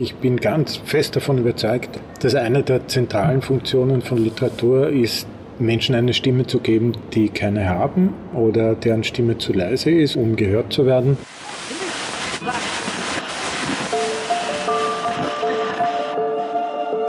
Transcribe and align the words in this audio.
Ich 0.00 0.14
bin 0.14 0.36
ganz 0.36 0.76
fest 0.76 1.16
davon 1.16 1.38
überzeugt, 1.38 1.98
dass 2.20 2.36
eine 2.36 2.62
der 2.62 2.86
zentralen 2.86 3.42
Funktionen 3.42 4.00
von 4.00 4.18
Literatur 4.18 4.90
ist, 4.90 5.26
Menschen 5.58 5.96
eine 5.96 6.14
Stimme 6.14 6.46
zu 6.46 6.60
geben, 6.60 6.92
die 7.14 7.30
keine 7.30 7.68
haben 7.68 8.14
oder 8.32 8.76
deren 8.76 9.02
Stimme 9.02 9.38
zu 9.38 9.52
leise 9.52 9.90
ist, 9.90 10.14
um 10.14 10.36
gehört 10.36 10.72
zu 10.72 10.86
werden. 10.86 11.18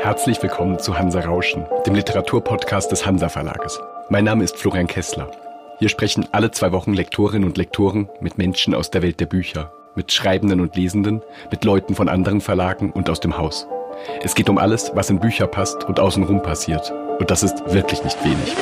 Herzlich 0.01 0.41
willkommen 0.41 0.79
zu 0.79 0.97
Hansa 0.97 1.19
Rauschen, 1.19 1.67
dem 1.85 1.93
Literaturpodcast 1.93 2.91
des 2.91 3.05
Hansa 3.05 3.29
Verlages. 3.29 3.79
Mein 4.09 4.23
Name 4.23 4.43
ist 4.43 4.57
Florian 4.57 4.87
Kessler. 4.87 5.29
Hier 5.77 5.89
sprechen 5.89 6.27
alle 6.31 6.49
zwei 6.49 6.71
Wochen 6.71 6.95
Lektorinnen 6.95 7.47
und 7.47 7.55
Lektoren 7.55 8.09
mit 8.19 8.39
Menschen 8.39 8.73
aus 8.73 8.89
der 8.89 9.03
Welt 9.03 9.19
der 9.19 9.27
Bücher 9.27 9.71
mit 9.95 10.11
Schreibenden 10.11 10.61
und 10.61 10.75
Lesenden, 10.75 11.21
mit 11.51 11.63
Leuten 11.63 11.95
von 11.95 12.09
anderen 12.09 12.41
Verlagen 12.41 12.91
und 12.91 13.09
aus 13.09 13.19
dem 13.19 13.37
Haus. 13.37 13.67
Es 14.23 14.35
geht 14.35 14.49
um 14.49 14.57
alles, 14.57 14.91
was 14.95 15.09
in 15.09 15.19
Bücher 15.19 15.47
passt 15.47 15.83
und 15.83 15.99
außenrum 15.99 16.41
passiert. 16.41 16.91
Und 17.19 17.29
das 17.29 17.43
ist 17.43 17.61
wirklich 17.73 18.03
nicht 18.03 18.23
wenig. 18.23 18.55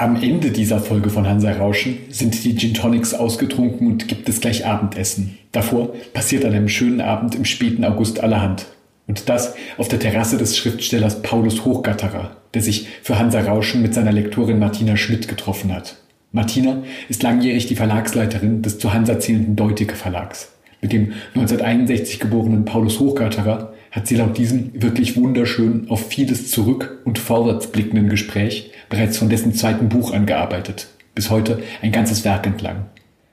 Am 0.00 0.16
Ende 0.22 0.50
dieser 0.50 0.80
Folge 0.80 1.10
von 1.10 1.28
Hansa 1.28 1.52
Rauschen 1.52 1.98
sind 2.08 2.42
die 2.44 2.56
Gin 2.56 2.72
Tonics 2.72 3.12
ausgetrunken 3.12 3.86
und 3.86 4.08
gibt 4.08 4.28
es 4.30 4.40
gleich 4.40 4.64
Abendessen. 4.64 5.38
Davor 5.52 5.92
passiert 6.14 6.44
an 6.46 6.54
einem 6.54 6.70
schönen 6.70 7.02
Abend 7.02 7.34
im 7.34 7.44
späten 7.44 7.84
August 7.84 8.20
allerhand. 8.20 8.66
Und 9.06 9.28
das 9.28 9.54
auf 9.76 9.88
der 9.88 9.98
Terrasse 9.98 10.38
des 10.38 10.56
Schriftstellers 10.56 11.20
Paulus 11.20 11.64
Hochgatterer, 11.66 12.36
der 12.54 12.62
sich 12.62 12.88
für 13.02 13.18
Hansa 13.18 13.40
Rauschen 13.40 13.82
mit 13.82 13.92
seiner 13.92 14.12
Lektorin 14.12 14.58
Martina 14.58 14.96
Schmidt 14.96 15.28
getroffen 15.28 15.74
hat. 15.74 15.96
Martina 16.32 16.84
ist 17.08 17.24
langjährig 17.24 17.66
die 17.66 17.74
Verlagsleiterin 17.74 18.62
des 18.62 18.78
zu 18.78 18.92
Hansa 18.92 19.18
zählenden 19.18 19.56
Deuteke 19.56 19.96
Verlags. 19.96 20.52
Mit 20.80 20.92
dem 20.92 21.12
1961 21.34 22.20
geborenen 22.20 22.64
Paulus 22.64 23.00
Hochgatterer 23.00 23.74
hat 23.90 24.06
sie 24.06 24.14
laut 24.14 24.38
diesem 24.38 24.70
wirklich 24.80 25.16
wunderschön 25.16 25.90
auf 25.90 26.08
vieles 26.08 26.50
zurück 26.50 27.00
und 27.04 27.18
vorwärts 27.18 27.66
blickenden 27.66 28.08
Gespräch 28.08 28.70
bereits 28.88 29.18
von 29.18 29.28
dessen 29.28 29.54
zweiten 29.54 29.88
Buch 29.88 30.12
angearbeitet. 30.12 30.88
Bis 31.16 31.30
heute 31.30 31.60
ein 31.82 31.90
ganzes 31.90 32.24
Werk 32.24 32.46
entlang. 32.46 32.86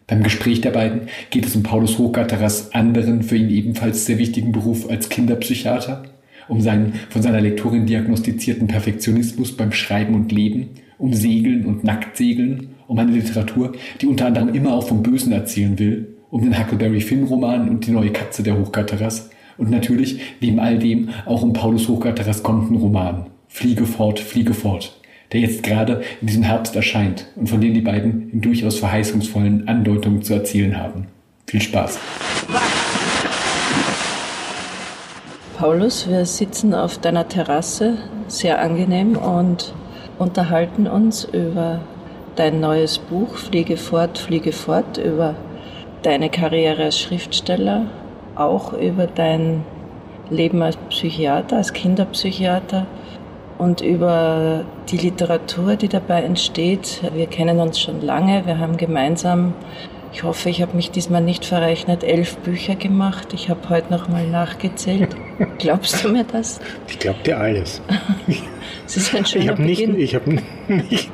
Beim 0.07 0.23
Gespräch 0.23 0.61
der 0.61 0.71
beiden 0.71 1.01
geht 1.29 1.45
es 1.45 1.55
um 1.55 1.61
Paulus 1.63 1.99
Hochgatterers 1.99 2.73
anderen, 2.73 3.21
für 3.21 3.35
ihn 3.35 3.49
ebenfalls 3.49 4.05
sehr 4.05 4.17
wichtigen 4.17 4.51
Beruf 4.51 4.89
als 4.89 5.09
Kinderpsychiater, 5.09 6.03
um 6.47 6.61
seinen 6.61 6.93
von 7.09 7.21
seiner 7.21 7.41
Lektorin 7.41 7.85
diagnostizierten 7.85 8.67
Perfektionismus 8.67 9.55
beim 9.55 9.71
Schreiben 9.71 10.15
und 10.15 10.31
Leben, 10.31 10.69
um 10.97 11.13
Segeln 11.13 11.65
und 11.65 11.83
Nacktsegeln 11.83 12.69
um 12.87 12.97
eine 12.99 13.11
Literatur, 13.11 13.73
die 14.01 14.07
unter 14.07 14.27
anderem 14.27 14.53
immer 14.53 14.73
auch 14.73 14.87
vom 14.87 15.03
Bösen 15.03 15.31
erzählen 15.31 15.77
will, 15.77 16.15
um 16.29 16.41
den 16.41 16.57
Huckleberry 16.57 17.01
Finn-Roman 17.01 17.69
und 17.69 17.85
die 17.85 17.91
neue 17.91 18.11
Katze 18.11 18.43
der 18.43 18.57
Hochgatterers 18.57 19.29
und 19.57 19.69
natürlich 19.69 20.19
neben 20.39 20.59
all 20.59 20.77
dem 20.77 21.09
auch 21.25 21.41
um 21.41 21.53
Paulus 21.53 21.87
Hochgatterers 21.87 22.43
Kontenroman 22.43 23.27
Fliege 23.47 23.85
fort, 23.85 24.19
fliege 24.19 24.53
fort, 24.53 24.99
der 25.31 25.39
jetzt 25.41 25.63
gerade 25.63 26.01
in 26.21 26.27
diesem 26.27 26.43
Herbst 26.43 26.75
erscheint 26.75 27.27
und 27.35 27.49
von 27.49 27.61
dem 27.61 27.73
die 27.73 27.81
beiden 27.81 28.29
in 28.31 28.41
durchaus 28.41 28.77
verheißungsvollen 28.77 29.67
Andeutungen 29.67 30.21
zu 30.21 30.33
erzählen 30.33 30.77
haben. 30.77 31.07
Viel 31.47 31.61
Spaß! 31.61 31.97
Paulus, 35.57 36.07
wir 36.07 36.23
sitzen 36.27 36.75
auf 36.75 36.99
deiner 36.99 37.27
Terrasse, 37.27 37.97
sehr 38.27 38.61
angenehm 38.61 39.17
und 39.17 39.73
unterhalten 40.19 40.85
uns 40.85 41.23
über 41.23 41.79
dein 42.35 42.59
neues 42.59 42.99
Buch 42.99 43.29
Fliege 43.37 43.75
fort, 43.75 44.19
fliege 44.19 44.51
fort 44.51 44.99
über 44.99 45.33
deine 46.03 46.29
Karriere 46.29 46.83
als 46.83 46.99
Schriftsteller, 46.99 47.87
auch 48.35 48.73
über 48.73 49.07
dein 49.07 49.63
Leben 50.29 50.61
als 50.61 50.77
Psychiater, 50.89 51.57
als 51.57 51.73
Kinderpsychiater 51.73 52.85
und 53.57 53.81
über 53.81 54.63
die 54.91 54.97
Literatur, 54.97 55.75
die 55.75 55.89
dabei 55.89 56.21
entsteht. 56.21 57.01
Wir 57.15 57.25
kennen 57.25 57.59
uns 57.59 57.79
schon 57.79 58.01
lange, 58.01 58.45
wir 58.45 58.59
haben 58.59 58.77
gemeinsam, 58.77 59.55
ich 60.17 60.23
hoffe, 60.23 60.49
ich 60.49 60.63
habe 60.63 60.75
mich 60.75 60.89
diesmal 60.89 61.21
nicht 61.21 61.45
verrechnet, 61.45 62.03
elf 62.03 62.37
Bücher 62.37 62.73
gemacht. 62.73 63.35
Ich 63.35 63.51
habe 63.51 63.69
heute 63.69 63.93
nochmal 63.93 64.25
nachgezählt. 64.25 65.15
Glaubst 65.59 66.03
du 66.03 66.09
mir 66.09 66.23
das? 66.23 66.59
Ich 66.87 66.97
glaube 66.97 67.19
dir 67.23 67.37
alles. 67.37 67.83
Es 68.87 68.97
ist 68.97 69.13
ein 69.13 69.25
schöner 69.25 69.43
ich 69.43 69.49
habe 69.51 69.61
nicht, 69.61 69.81
ich 69.81 70.15
hab 70.15 70.27
nicht, 70.27 71.11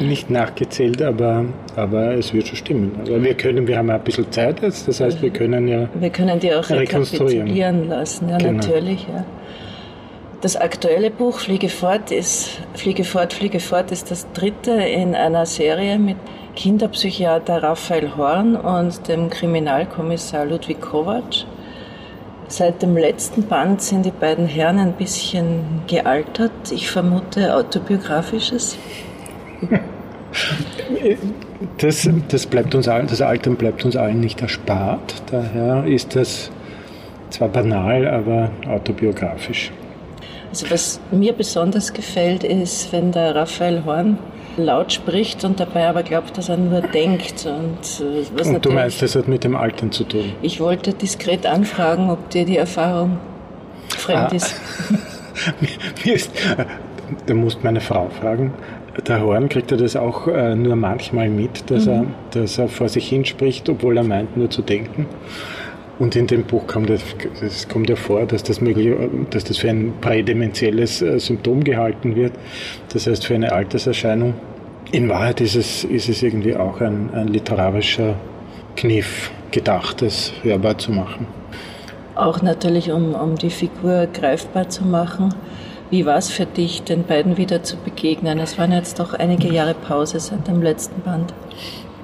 nicht 0.00 0.30
nachgezählt, 0.30 1.00
aber, 1.02 1.46
aber 1.74 2.12
es 2.14 2.32
wird 2.34 2.46
schon 2.48 2.56
stimmen. 2.56 2.92
Also 3.00 3.20
wir 3.22 3.34
können, 3.34 3.66
wir 3.66 3.78
haben 3.78 3.90
ein 3.90 4.00
bisschen 4.02 4.30
Zeit 4.30 4.62
jetzt, 4.62 4.86
das 4.86 5.00
heißt, 5.00 5.20
wir 5.22 5.30
können 5.30 5.66
ja 5.66 5.88
Wir 5.98 6.10
können 6.10 6.38
die 6.38 6.52
auch 6.54 6.68
rekonstruieren. 6.68 7.88
lassen, 7.88 8.28
ja, 8.28 8.36
Genau. 8.36 8.52
natürlich, 8.52 9.06
ja. 9.08 9.24
Das 10.42 10.56
aktuelle 10.56 11.10
Buch 11.10 11.40
Fliege 11.40 11.70
fort 11.70 12.10
ist, 12.12 12.60
Fliege 12.74 13.04
fort, 13.04 13.32
Fliege 13.32 13.58
fort 13.58 13.90
ist 13.90 14.10
das 14.10 14.30
dritte 14.32 14.72
in 14.72 15.14
einer 15.14 15.46
Serie 15.46 15.98
mit 15.98 16.16
Kinderpsychiater 16.58 17.62
Raphael 17.62 18.16
Horn 18.16 18.56
und 18.56 19.06
dem 19.06 19.30
Kriminalkommissar 19.30 20.44
Ludwig 20.44 20.80
Kovac. 20.80 21.44
Seit 22.48 22.82
dem 22.82 22.96
letzten 22.96 23.44
Band 23.44 23.80
sind 23.80 24.04
die 24.04 24.10
beiden 24.10 24.48
Herren 24.48 24.80
ein 24.80 24.94
bisschen 24.94 25.82
gealtert. 25.86 26.50
Ich 26.72 26.90
vermute 26.90 27.54
autobiografisches. 27.54 28.76
Das, 31.78 32.08
das, 32.28 32.46
bleibt 32.46 32.74
uns 32.74 32.86
allen, 32.86 33.08
das 33.08 33.20
Altern 33.20 33.56
bleibt 33.56 33.84
uns 33.84 33.96
allen 33.96 34.20
nicht 34.20 34.40
erspart. 34.40 35.22
Daher 35.30 35.84
ist 35.84 36.14
das 36.14 36.50
zwar 37.30 37.48
banal, 37.48 38.06
aber 38.06 38.50
autobiografisch. 38.68 39.72
Also 40.50 40.70
was 40.70 41.00
mir 41.10 41.32
besonders 41.32 41.92
gefällt, 41.92 42.44
ist, 42.44 42.92
wenn 42.92 43.10
der 43.10 43.34
Raphael 43.34 43.84
Horn 43.84 44.18
laut 44.58 44.92
spricht 44.92 45.44
und 45.44 45.58
dabei 45.60 45.88
aber 45.88 46.02
glaubt, 46.02 46.36
dass 46.36 46.48
er 46.48 46.56
nur 46.56 46.80
denkt. 46.94 47.46
Und, 47.46 48.04
äh, 48.44 48.48
Und 48.48 48.64
du 48.64 48.70
meinst, 48.70 49.00
das 49.02 49.14
hat 49.16 49.28
mit 49.28 49.44
dem 49.44 49.56
Altern 49.56 49.90
zu 49.92 50.04
tun? 50.04 50.32
Ich 50.42 50.60
wollte 50.60 50.92
diskret 50.92 51.46
anfragen, 51.46 52.10
ob 52.10 52.28
dir 52.30 52.44
die 52.44 52.56
Erfahrung 52.56 53.18
fremd 53.96 54.32
Ah. 54.32 54.34
ist. 54.36 54.54
Mir 56.04 56.14
ist, 56.14 56.30
da 57.26 57.34
musst 57.34 57.62
meine 57.64 57.80
Frau 57.80 58.08
fragen. 58.20 58.52
Der 59.06 59.20
Horn 59.22 59.48
kriegt 59.48 59.70
er 59.70 59.78
das 59.78 59.94
auch 59.94 60.26
äh, 60.26 60.56
nur 60.56 60.74
manchmal 60.74 61.28
mit, 61.28 61.70
dass, 61.70 61.86
er, 61.86 62.04
dass 62.32 62.58
er 62.58 62.68
vor 62.68 62.88
sich 62.88 63.08
hinspricht, 63.08 63.68
obwohl 63.68 63.96
er 63.96 64.02
meint, 64.02 64.36
nur 64.36 64.50
zu 64.50 64.60
denken. 64.62 65.06
Und 65.98 66.14
in 66.14 66.26
dem 66.28 66.44
Buch 66.44 66.66
kommt 66.66 66.90
das, 66.90 67.02
das 67.40 67.68
kommt 67.68 67.88
ja 67.88 67.96
vor, 67.96 68.24
dass 68.24 68.42
das, 68.42 68.60
möglich, 68.60 68.94
dass 69.30 69.44
das 69.44 69.58
für 69.58 69.68
ein 69.68 69.94
prädementielles 70.00 71.02
äh, 71.02 71.18
Symptom 71.18 71.64
gehalten 71.64 72.14
wird. 72.14 72.32
Das 72.92 73.06
heißt, 73.06 73.26
für 73.26 73.34
eine 73.34 73.52
Alterserscheinung. 73.52 74.34
In 74.92 75.08
Wahrheit 75.08 75.40
ist 75.40 75.56
es, 75.56 75.84
ist 75.84 76.08
es 76.08 76.22
irgendwie 76.22 76.56
auch 76.56 76.80
ein, 76.80 77.10
ein 77.12 77.28
literarischer 77.28 78.14
Kniff, 78.76 79.32
Gedachtes 79.50 80.32
hörbar 80.42 80.78
zu 80.78 80.92
machen. 80.92 81.26
Auch 82.14 82.42
natürlich, 82.42 82.92
um, 82.92 83.14
um 83.14 83.36
die 83.36 83.50
Figur 83.50 84.06
greifbar 84.12 84.68
zu 84.68 84.84
machen. 84.84 85.34
Wie 85.90 86.04
war 86.04 86.18
es 86.18 86.30
für 86.30 86.46
dich, 86.46 86.82
den 86.82 87.04
beiden 87.04 87.38
wieder 87.38 87.62
zu 87.62 87.76
begegnen? 87.76 88.38
Es 88.38 88.58
waren 88.58 88.72
jetzt 88.72 89.00
doch 89.00 89.14
einige 89.14 89.48
Jahre 89.48 89.74
Pause 89.74 90.20
seit 90.20 90.46
dem 90.46 90.60
letzten 90.60 91.00
Band. 91.00 91.32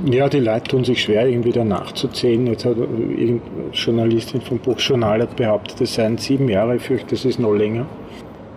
Ja, 0.05 0.29
die 0.29 0.41
Leute 0.41 0.71
tun 0.71 0.85
sich 0.85 1.03
schwer, 1.03 1.29
irgendwie 1.29 1.53
da 1.53 1.65
nachzuzählen. 1.65 2.47
Jetzt 2.49 2.65
hat 2.65 2.77
irgendeine 2.77 3.41
Journalistin 3.73 4.41
vom 4.41 4.59
Buchjournal 4.59 5.23
hat 5.23 5.37
behauptet, 5.37 5.81
es 5.81 5.95
seien 5.95 6.19
sieben 6.19 6.49
Jahre. 6.49 6.77
Ich 6.77 6.83
fürchte, 6.83 7.15
es 7.15 7.25
ist 7.25 7.39
noch 7.39 7.55
länger. 7.55 7.87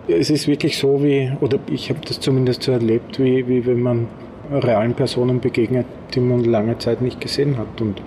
Es 0.08 0.30
ist 0.30 0.48
wirklich 0.48 0.78
so, 0.78 1.02
wie, 1.02 1.30
oder 1.40 1.58
ich 1.70 1.90
habe 1.90 2.00
das 2.06 2.18
zumindest 2.18 2.64
so 2.64 2.72
erlebt, 2.72 3.20
wie, 3.20 3.46
wie 3.46 3.64
wenn 3.66 3.82
man 3.82 4.08
realen 4.50 4.94
Personen 4.94 5.40
begegnet, 5.40 5.86
die 6.14 6.20
man 6.20 6.44
lange 6.44 6.78
Zeit 6.78 7.02
nicht 7.02 7.20
gesehen 7.20 7.58
hat. 7.58 7.80
Und 7.80 8.02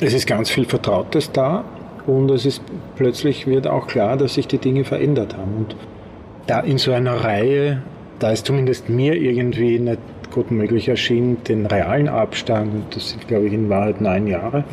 es 0.00 0.12
ist 0.12 0.26
ganz 0.26 0.50
viel 0.50 0.64
Vertrautes 0.64 1.32
da 1.32 1.64
und 2.06 2.30
es 2.30 2.44
ist 2.44 2.62
plötzlich 2.96 3.46
wird 3.46 3.66
auch 3.66 3.86
klar, 3.86 4.16
dass 4.16 4.34
sich 4.34 4.46
die 4.46 4.58
Dinge 4.58 4.84
verändert 4.84 5.36
haben. 5.36 5.54
Und 5.56 5.76
da 6.46 6.60
in 6.60 6.78
so 6.78 6.92
einer 6.92 7.24
Reihe, 7.24 7.82
da 8.18 8.30
ist 8.30 8.46
zumindest 8.46 8.88
mir 8.88 9.14
irgendwie 9.14 9.78
nicht 9.78 9.98
gut 10.32 10.50
möglich 10.50 10.88
erschienen, 10.88 11.38
den 11.44 11.66
realen 11.66 12.08
Abstand, 12.08 12.94
das 12.94 13.10
sind 13.10 13.26
glaube 13.28 13.46
ich 13.46 13.52
in 13.52 13.68
Wahrheit 13.68 14.00
neun 14.00 14.26
Jahre, 14.26 14.64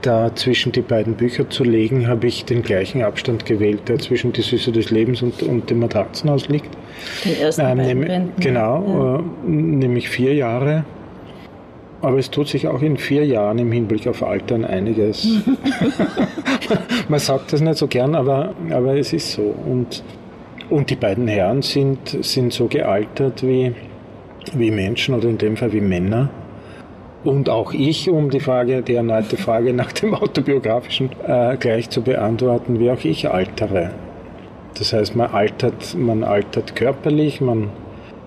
da 0.00 0.34
zwischen 0.34 0.72
die 0.72 0.80
beiden 0.80 1.14
Bücher 1.14 1.48
zu 1.50 1.64
legen, 1.64 2.08
habe 2.08 2.26
ich 2.26 2.44
den 2.44 2.62
gleichen 2.62 3.02
Abstand 3.02 3.46
gewählt, 3.46 3.88
der 3.88 3.98
zwischen 3.98 4.32
Die 4.32 4.42
Süße 4.42 4.72
des 4.72 4.90
Lebens 4.90 5.22
und, 5.22 5.42
und 5.42 5.70
dem 5.70 5.80
Matratzenhaus 5.80 6.48
liegt. 6.48 6.70
Den 7.24 7.40
ersten 7.40 7.62
Ähm, 7.62 7.78
nehm- 7.78 8.00
Bänden. 8.00 8.32
genau, 8.40 9.20
äh, 9.46 9.48
nämlich 9.50 10.08
vier 10.08 10.34
Jahre. 10.34 10.84
Aber 12.00 12.18
es 12.18 12.30
tut 12.30 12.48
sich 12.48 12.66
auch 12.66 12.82
in 12.82 12.96
vier 12.96 13.24
Jahren 13.24 13.58
im 13.58 13.70
Hinblick 13.70 14.08
auf 14.08 14.24
Altern 14.24 14.64
einiges. 14.64 15.24
Man 17.08 17.20
sagt 17.20 17.52
das 17.52 17.60
nicht 17.60 17.76
so 17.76 17.86
gern, 17.86 18.14
aber, 18.16 18.54
aber 18.70 18.96
es 18.98 19.12
ist 19.12 19.32
so. 19.32 19.42
Und, 19.42 20.02
und 20.68 20.90
die 20.90 20.96
beiden 20.96 21.28
Herren 21.28 21.62
sind, 21.62 21.98
sind 22.24 22.52
so 22.52 22.66
gealtert 22.66 23.42
wie, 23.46 23.72
wie 24.54 24.70
Menschen 24.70 25.14
oder 25.14 25.28
in 25.28 25.38
dem 25.38 25.56
Fall 25.56 25.72
wie 25.72 25.80
Männer. 25.80 26.30
Und 27.24 27.48
auch 27.48 27.72
ich, 27.72 28.10
um 28.10 28.30
die 28.30 28.40
Frage, 28.40 28.82
die 28.82 28.94
erneute 28.94 29.36
Frage 29.36 29.72
nach 29.72 29.92
dem 29.92 30.14
autobiografischen 30.22 31.10
äh, 31.26 31.56
gleich 31.56 31.88
zu 31.90 32.02
beantworten, 32.02 32.80
wie 32.80 32.90
auch 32.90 33.04
ich 33.04 33.30
altere. 33.30 33.90
Das 34.78 34.92
heißt, 34.92 35.14
man 35.14 35.30
altert, 35.30 35.94
man 35.96 36.24
altert 36.24 36.74
körperlich, 36.74 37.40
man, 37.40 37.68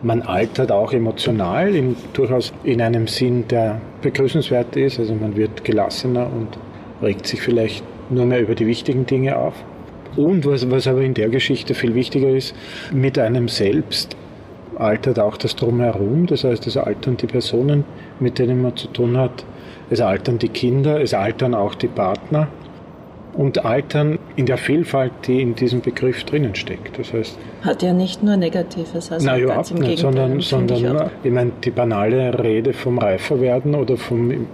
man 0.01 0.21
altert 0.21 0.71
auch 0.71 0.93
emotional, 0.93 1.75
in, 1.75 1.95
durchaus 2.13 2.53
in 2.63 2.81
einem 2.81 3.07
Sinn, 3.07 3.47
der 3.47 3.81
begrüßenswert 4.01 4.75
ist. 4.77 4.99
Also 4.99 5.13
man 5.15 5.35
wird 5.35 5.63
gelassener 5.63 6.27
und 6.27 6.57
regt 7.01 7.27
sich 7.27 7.41
vielleicht 7.41 7.83
nur 8.09 8.25
mehr 8.25 8.41
über 8.41 8.55
die 8.55 8.67
wichtigen 8.67 9.05
Dinge 9.05 9.37
auf. 9.37 9.55
Und 10.15 10.45
was, 10.45 10.69
was 10.71 10.87
aber 10.87 11.01
in 11.01 11.13
der 11.13 11.27
Geschichte 11.27 11.73
viel 11.73 11.95
wichtiger 11.95 12.29
ist, 12.29 12.55
mit 12.93 13.19
einem 13.19 13.49
selbst 13.49 14.15
altert 14.77 15.19
auch 15.19 15.37
das 15.37 15.55
Drumherum. 15.55 16.25
Das 16.25 16.43
heißt, 16.43 16.67
es 16.67 16.77
altern 16.77 17.17
die 17.17 17.27
Personen, 17.27 17.83
mit 18.19 18.39
denen 18.39 18.61
man 18.61 18.75
zu 18.75 18.87
tun 18.87 19.17
hat. 19.17 19.45
Es 19.89 20.01
altern 20.01 20.39
die 20.39 20.49
Kinder, 20.49 21.01
es 21.01 21.13
altern 21.13 21.53
auch 21.53 21.75
die 21.75 21.87
Partner 21.87 22.47
und 23.33 23.65
altern 23.65 24.17
in 24.35 24.45
der 24.45 24.57
Vielfalt, 24.57 25.11
die 25.27 25.41
in 25.41 25.55
diesem 25.55 25.81
Begriff 25.81 26.23
drinnen 26.23 26.55
steckt. 26.55 26.97
Das 26.97 27.13
heißt, 27.13 27.37
hat 27.61 27.83
ja 27.83 27.93
nicht 27.93 28.23
nur 28.23 28.37
Negatives, 28.37 29.11
also 29.11 29.25
na, 29.25 29.37
ganz 29.39 29.71
im 29.71 29.79
nicht, 29.79 29.99
sondern, 29.99 30.39
sondern 30.39 30.77
ich, 30.77 31.25
ich 31.25 31.31
meine, 31.31 31.51
die 31.63 31.71
banale 31.71 32.37
Rede 32.41 32.73
vom 32.73 32.97
Reiferwerden 32.97 33.75
oder 33.75 33.97
vom 33.97 34.47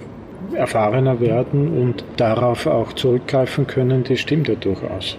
erfahrener 0.54 1.20
werden 1.20 1.80
und 1.80 2.04
darauf 2.18 2.68
auch 2.68 2.94
zurückgreifen 2.94 3.68
können, 3.68 4.04
die 4.04 4.18
stimmt 4.18 4.48
ja 4.48 4.56
durchaus. 4.56 5.18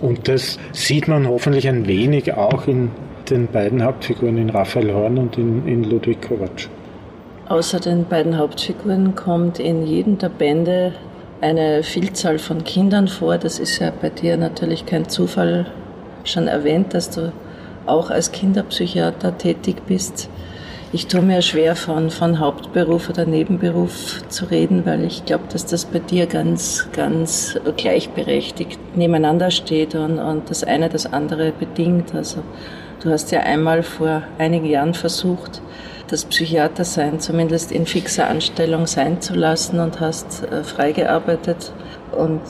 Und 0.00 0.28
das 0.28 0.58
sieht 0.72 1.08
man 1.08 1.28
hoffentlich 1.28 1.68
ein 1.68 1.86
wenig 1.86 2.32
auch 2.34 2.66
in 2.66 2.90
den 3.30 3.46
beiden 3.46 3.82
Hauptfiguren, 3.82 4.36
in 4.36 4.50
Raphael 4.50 4.92
Horn 4.92 5.18
und 5.18 5.38
in, 5.38 5.66
in 5.66 5.84
Ludwig 5.84 6.20
Kovac. 6.22 6.68
Außer 7.48 7.80
den 7.80 8.04
beiden 8.04 8.38
Hauptfiguren 8.38 9.14
kommt 9.14 9.58
in 9.58 9.86
jedem 9.86 10.18
der 10.18 10.28
Bände 10.28 10.92
eine 11.40 11.82
Vielzahl 11.82 12.38
von 12.38 12.64
Kindern 12.64 13.08
vor. 13.08 13.38
Das 13.38 13.58
ist 13.58 13.78
ja 13.78 13.92
bei 14.00 14.10
dir 14.10 14.36
natürlich 14.36 14.86
kein 14.86 15.08
Zufall. 15.08 15.66
Schon 16.24 16.48
erwähnt, 16.48 16.94
dass 16.94 17.10
du 17.10 17.32
auch 17.86 18.10
als 18.10 18.30
Kinderpsychiater 18.32 19.38
tätig 19.38 19.82
bist. 19.86 20.28
Ich 20.92 21.06
tue 21.06 21.22
mir 21.22 21.40
schwer 21.40 21.76
von, 21.76 22.10
von 22.10 22.40
Hauptberuf 22.40 23.08
oder 23.08 23.24
Nebenberuf 23.24 24.26
zu 24.28 24.46
reden, 24.46 24.84
weil 24.84 25.04
ich 25.04 25.24
glaube, 25.24 25.44
dass 25.52 25.64
das 25.64 25.84
bei 25.84 26.00
dir 26.00 26.26
ganz, 26.26 26.88
ganz 26.92 27.56
gleichberechtigt 27.76 28.96
nebeneinander 28.96 29.52
steht 29.52 29.94
und, 29.94 30.18
und 30.18 30.50
das 30.50 30.64
eine 30.64 30.88
das 30.88 31.12
andere 31.12 31.52
bedingt. 31.52 32.12
Also 32.12 32.42
du 33.02 33.10
hast 33.10 33.30
ja 33.32 33.40
einmal 33.40 33.82
vor 33.82 34.22
einigen 34.38 34.66
Jahren 34.66 34.94
versucht, 34.94 35.60
das 36.08 36.24
Psychiatersein 36.24 37.20
zumindest 37.20 37.72
in 37.72 37.86
fixer 37.86 38.28
Anstellung 38.28 38.86
sein 38.86 39.20
zu 39.20 39.34
lassen 39.34 39.80
und 39.80 40.00
hast 40.00 40.44
äh, 40.50 40.64
freigearbeitet. 40.64 41.72
Und 42.12 42.40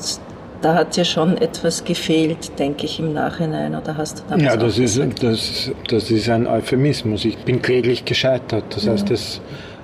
da 0.62 0.75
hat 0.75 0.97
ja 0.97 1.05
schon 1.05 1.37
etwas 1.38 1.85
gefehlt, 1.85 2.58
denke 2.58 2.87
ich, 2.87 2.99
im 2.99 3.12
Nachhinein. 3.12 3.75
Oder 3.75 3.97
hast 3.97 4.25
du 4.29 4.37
Ja, 4.37 4.56
das 4.56 4.79
ist, 4.79 5.00
das, 5.23 5.70
das 5.88 6.11
ist 6.11 6.29
ein 6.29 6.47
Euphemismus. 6.47 7.25
Ich 7.25 7.38
bin 7.38 7.62
kläglich 7.62 8.05
gescheitert. 8.05 8.64
Das 8.70 8.87
heißt, 8.87 9.05
mhm. 9.06 9.11
das, 9.11 9.41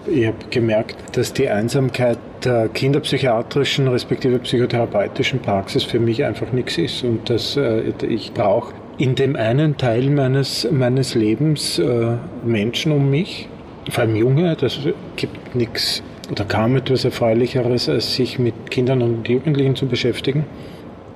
ich 0.06 0.26
habe 0.26 0.36
gemerkt, 0.50 0.96
dass 1.16 1.32
die 1.32 1.48
Einsamkeit 1.48 2.18
der 2.44 2.68
kinderpsychiatrischen 2.68 3.88
respektive 3.88 4.38
psychotherapeutischen 4.38 5.40
Praxis 5.40 5.84
für 5.84 5.98
mich 5.98 6.24
einfach 6.24 6.52
nichts 6.52 6.78
ist 6.78 7.02
und 7.02 7.28
dass 7.28 7.56
äh, 7.56 7.92
ich 8.06 8.32
brauche 8.32 8.72
in 8.98 9.14
dem 9.14 9.36
einen 9.36 9.76
Teil 9.76 10.10
meines, 10.10 10.66
meines 10.70 11.14
Lebens 11.14 11.78
äh, 11.78 12.16
Menschen 12.44 12.92
um 12.92 13.10
mich, 13.10 13.48
vor 13.90 14.04
allem 14.04 14.16
Junge, 14.16 14.56
das 14.56 14.80
gibt 15.16 15.54
nichts 15.54 16.02
oder 16.30 16.44
kaum 16.44 16.76
etwas 16.76 17.04
Erfreulicheres, 17.04 17.88
als 17.88 18.14
sich 18.14 18.38
mit 18.38 18.70
Kindern 18.70 19.02
und 19.02 19.28
Jugendlichen 19.28 19.76
zu 19.76 19.86
beschäftigen. 19.86 20.44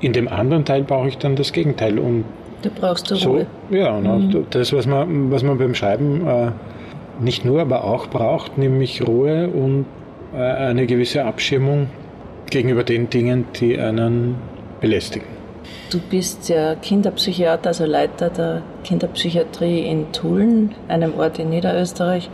In 0.01 0.13
dem 0.13 0.29
anderen 0.29 0.65
Teil 0.65 0.83
brauche 0.85 1.09
ich 1.09 1.19
dann 1.19 1.37
das 1.37 1.53
Gegenteil. 1.53 1.99
Und 1.99 2.25
da 2.63 2.71
brauchst 2.75 3.11
du 3.11 3.17
so, 3.17 3.31
Ruhe. 3.31 3.47
Ja, 3.71 3.99
mhm. 3.99 4.47
das, 4.51 4.73
was 4.73 4.87
man, 4.87 5.31
was 5.31 5.43
man 5.43 5.59
beim 5.59 5.75
Schreiben 5.75 6.27
äh, 6.27 6.51
nicht 7.21 7.45
nur, 7.45 7.61
aber 7.61 7.85
auch 7.85 8.07
braucht, 8.07 8.57
nämlich 8.57 9.07
Ruhe 9.07 9.49
und 9.49 9.87
äh, 10.33 10.39
eine 10.39 10.87
gewisse 10.87 11.25
Abschirmung 11.25 11.89
gegenüber 12.51 12.85
den 12.85 13.11
Dingen, 13.11 13.47
die 13.61 13.79
einen 13.79 14.37
belästigen. 14.81 15.40
Du 15.91 15.99
bist 15.99 16.49
ja 16.49 16.75
Kinderpsychiater, 16.77 17.69
also 17.69 17.85
Leiter 17.85 18.31
der 18.31 18.63
Kinderpsychiatrie 18.85 19.81
in 19.81 20.13
Tulln, 20.13 20.75
einem 20.89 21.19
Ort 21.19 21.39
in 21.39 21.51
Niederösterreich. 21.51 22.31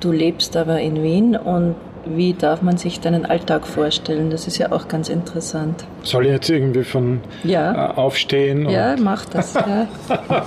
Du 0.00 0.12
lebst 0.12 0.56
aber 0.56 0.80
in 0.80 1.02
Wien 1.02 1.36
und 1.36 1.76
wie 2.14 2.34
darf 2.34 2.62
man 2.62 2.76
sich 2.76 3.00
deinen 3.00 3.26
Alltag 3.26 3.66
vorstellen? 3.66 4.30
Das 4.30 4.46
ist 4.46 4.58
ja 4.58 4.72
auch 4.72 4.88
ganz 4.88 5.08
interessant. 5.08 5.84
Soll 6.02 6.26
ich 6.26 6.32
jetzt 6.32 6.50
irgendwie 6.50 6.84
von 6.84 7.20
ja. 7.44 7.90
äh, 7.90 7.94
aufstehen? 7.96 8.68
Ja, 8.68 8.96
mach 8.98 9.24
das. 9.26 9.54
Ja. 9.54 9.88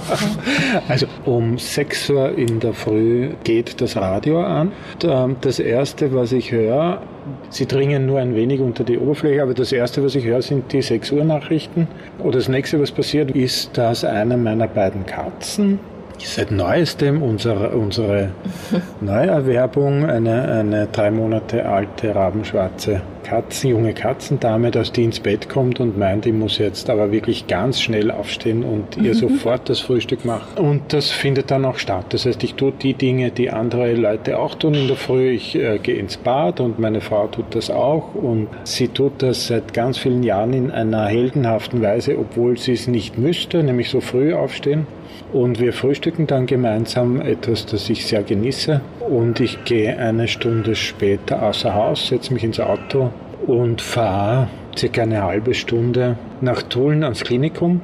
also 0.88 1.08
um 1.26 1.58
6 1.58 2.10
Uhr 2.10 2.38
in 2.38 2.60
der 2.60 2.74
Früh 2.74 3.32
geht 3.44 3.82
das 3.82 3.96
Radio 3.96 4.42
an. 4.44 4.72
Ähm, 5.04 5.36
das 5.42 5.60
Erste, 5.60 6.14
was 6.14 6.32
ich 6.32 6.52
höre, 6.52 7.02
Sie 7.50 7.68
dringen 7.68 8.06
nur 8.06 8.20
ein 8.20 8.36
wenig 8.36 8.60
unter 8.60 8.84
die 8.84 8.98
Oberfläche, 8.98 9.44
aber 9.44 9.54
das 9.54 9.72
Erste, 9.72 10.04
was 10.04 10.16
ich 10.16 10.26
höre, 10.26 10.42
sind 10.42 10.72
die 10.72 10.82
6 10.82 11.12
Uhr 11.12 11.24
Nachrichten. 11.24 11.88
Oder 12.20 12.38
das 12.38 12.48
Nächste, 12.48 12.80
was 12.82 12.92
passiert, 12.92 13.32
ist, 13.32 13.78
dass 13.78 14.04
eine 14.04 14.38
meiner 14.38 14.68
beiden 14.68 15.06
Katzen 15.06 15.80
Seit 16.24 16.52
neuestem 16.52 17.22
unsere, 17.22 17.70
unsere 17.70 18.30
Neuerwerbung, 19.02 20.06
eine, 20.06 20.44
eine 20.52 20.88
drei 20.88 21.12
Monate 21.12 21.66
alte 21.66 22.14
rabenschwarze 22.14 23.02
Katzen, 23.30 23.70
junge 23.70 23.94
Katzendame, 23.94 24.72
dass 24.72 24.92
die 24.92 25.04
ins 25.04 25.20
Bett 25.20 25.50
kommt 25.50 25.80
und 25.80 26.00
meint, 26.00 26.26
ich 26.26 26.34
muss 26.34 26.58
jetzt 26.58 26.90
aber 26.90 27.12
wirklich 27.12 27.46
ganz 27.46 27.80
schnell 27.80 28.10
aufstehen 28.10 28.64
und 28.64 28.98
ihr 28.98 29.14
mhm. 29.14 29.20
sofort 29.20 29.70
das 29.70 29.82
Frühstück 29.82 30.26
machen. 30.26 30.58
Und 30.58 30.94
das 30.94 31.12
findet 31.12 31.52
dann 31.52 31.64
auch 31.64 31.78
statt. 31.78 32.06
Das 32.10 32.26
heißt, 32.26 32.44
ich 32.44 32.56
tue 32.56 32.72
die 32.72 32.96
Dinge, 32.96 33.30
die 33.30 33.52
andere 33.52 33.94
Leute 33.94 34.40
auch 34.40 34.56
tun 34.56 34.74
in 34.74 34.88
der 34.88 34.96
Früh. 34.96 35.30
Ich 35.30 35.56
äh, 35.56 35.78
gehe 35.78 35.98
ins 35.98 36.18
Bad 36.18 36.60
und 36.60 36.80
meine 36.80 37.02
Frau 37.02 37.28
tut 37.28 37.54
das 37.54 37.70
auch 37.70 38.16
und 38.16 38.48
sie 38.64 38.88
tut 38.88 39.22
das 39.22 39.46
seit 39.46 39.76
ganz 39.76 40.00
vielen 40.00 40.24
Jahren 40.24 40.54
in 40.54 40.72
einer 40.72 41.06
heldenhaften 41.06 41.84
Weise, 41.84 42.18
obwohl 42.18 42.58
sie 42.58 42.74
es 42.74 42.88
nicht 42.88 43.20
müsste, 43.20 43.62
nämlich 43.62 43.92
so 43.92 44.02
früh 44.02 44.34
aufstehen. 44.34 44.88
Und 45.32 45.60
wir 45.60 45.74
frühstücken 45.74 46.26
dann 46.26 46.48
gemeinsam 46.48 47.22
etwas, 47.22 47.68
das 47.68 47.88
ich 47.92 48.08
sehr 48.08 48.24
genieße. 48.24 48.82
Und 49.08 49.40
ich 49.40 49.64
gehe 49.66 49.96
eine 50.00 50.28
Stunde 50.28 50.74
später 50.74 51.44
außer 51.44 51.76
Haus, 51.76 52.08
setze 52.08 52.34
mich 52.34 52.44
ins 52.44 52.60
Auto 52.60 53.12
und 53.46 53.82
fahre 53.82 54.50
circa 54.78 55.04
eine 55.04 55.24
halbe 55.24 55.54
Stunde 55.54 56.18
nach 56.42 56.62
Tulln 56.64 57.04
ans 57.04 57.24
Klinikum 57.24 57.82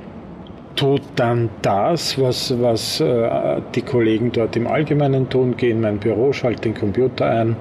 tut 0.76 1.02
dann 1.16 1.50
das, 1.62 2.20
was, 2.20 2.54
was 2.62 3.00
äh, 3.00 3.62
die 3.74 3.82
Kollegen 3.82 4.32
dort 4.32 4.56
im 4.56 4.68
Allgemeinen 4.68 5.30
tun, 5.30 5.56
gehe 5.58 5.72
in 5.72 5.82
mein 5.82 5.98
Büro, 5.98 6.34
schalte 6.34 6.64
den 6.64 6.74
Computer 6.74 7.30
ein, 7.30 7.56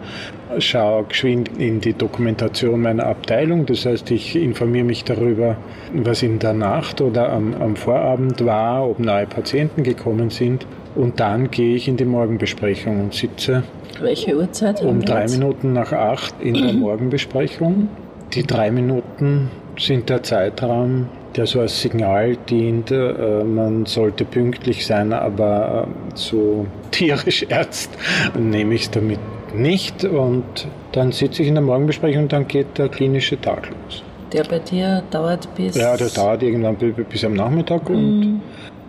schaue 0.59 1.05
geschwind 1.05 1.51
in 1.59 1.81
die 1.81 1.93
Dokumentation 1.93 2.83
meiner 2.83 3.07
Abteilung. 3.07 3.67
Das 3.67 3.87
heißt, 3.87 4.11
ich 4.11 4.37
informiere 4.37 4.85
mich 4.85 5.05
darüber, 5.05 5.57
was 5.93 6.23
in 6.23 6.39
der 6.39 6.55
Nacht 6.55 7.01
oder 7.01 7.31
am, 7.33 7.55
am 7.55 7.77
Vorabend 7.77 8.45
war, 8.45 8.89
ob 8.89 8.99
neue 8.99 9.27
Patienten 9.27 9.83
gekommen 9.83 10.31
sind. 10.31 10.67
Und 10.95 11.19
dann 11.19 11.51
gehe 11.51 11.75
ich 11.75 11.89
in 11.89 11.97
die 11.97 12.05
Morgenbesprechung 12.05 13.01
und 13.01 13.15
sitze. 13.15 13.65
Welche 14.01 14.37
Uhrzeit? 14.37 14.83
Um 14.83 15.01
drei 15.05 15.23
jetzt? 15.23 15.39
Minuten 15.39 15.73
nach 15.73 15.93
acht 15.93 16.35
in 16.41 16.55
der 16.55 16.73
Morgenbesprechung. 16.73 17.89
Die 18.33 18.45
drei 18.45 18.71
Minuten 18.71 19.51
sind 19.77 20.09
der 20.09 20.23
Zeitraum, 20.23 21.09
der 21.37 21.47
so 21.47 21.61
als 21.61 21.81
Signal 21.81 22.37
dient, 22.49 22.91
äh, 22.91 23.45
man 23.45 23.87
sollte 23.87 24.25
pünktlich 24.25 24.87
sein, 24.87 25.13
aber 25.13 25.89
äh, 25.89 26.15
so 26.15 26.67
tierisch 26.91 27.45
ernst 27.49 27.91
nehme 28.39 28.75
ich 28.75 28.83
es 28.83 28.91
damit 28.91 29.19
nicht. 29.55 30.05
Und 30.05 30.45
dann 30.93 31.13
sitze 31.13 31.43
ich 31.43 31.49
in 31.49 31.55
der 31.55 31.63
Morgenbesprechung 31.63 32.25
und 32.25 32.33
dann 32.33 32.47
geht 32.47 32.79
der 32.79 32.89
klinische 32.89 33.41
Tag 33.41 33.69
los. 33.69 34.03
Der 34.33 34.45
bei 34.45 34.59
dir 34.59 35.03
dauert 35.11 35.49
bis. 35.55 35.77
Ja, 35.77 35.97
der 35.97 36.09
dauert 36.09 36.43
irgendwann 36.43 36.77
bis 36.77 37.25
am 37.25 37.35
Nachmittag 37.35 37.89
mhm. 37.89 37.97
und, 37.97 38.43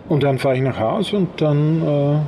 und 0.08 0.22
dann 0.22 0.38
fahre 0.38 0.56
ich 0.56 0.62
nach 0.62 0.78
Hause 0.78 1.16
und 1.16 1.40
dann 1.40 1.82
äh, 1.82 2.18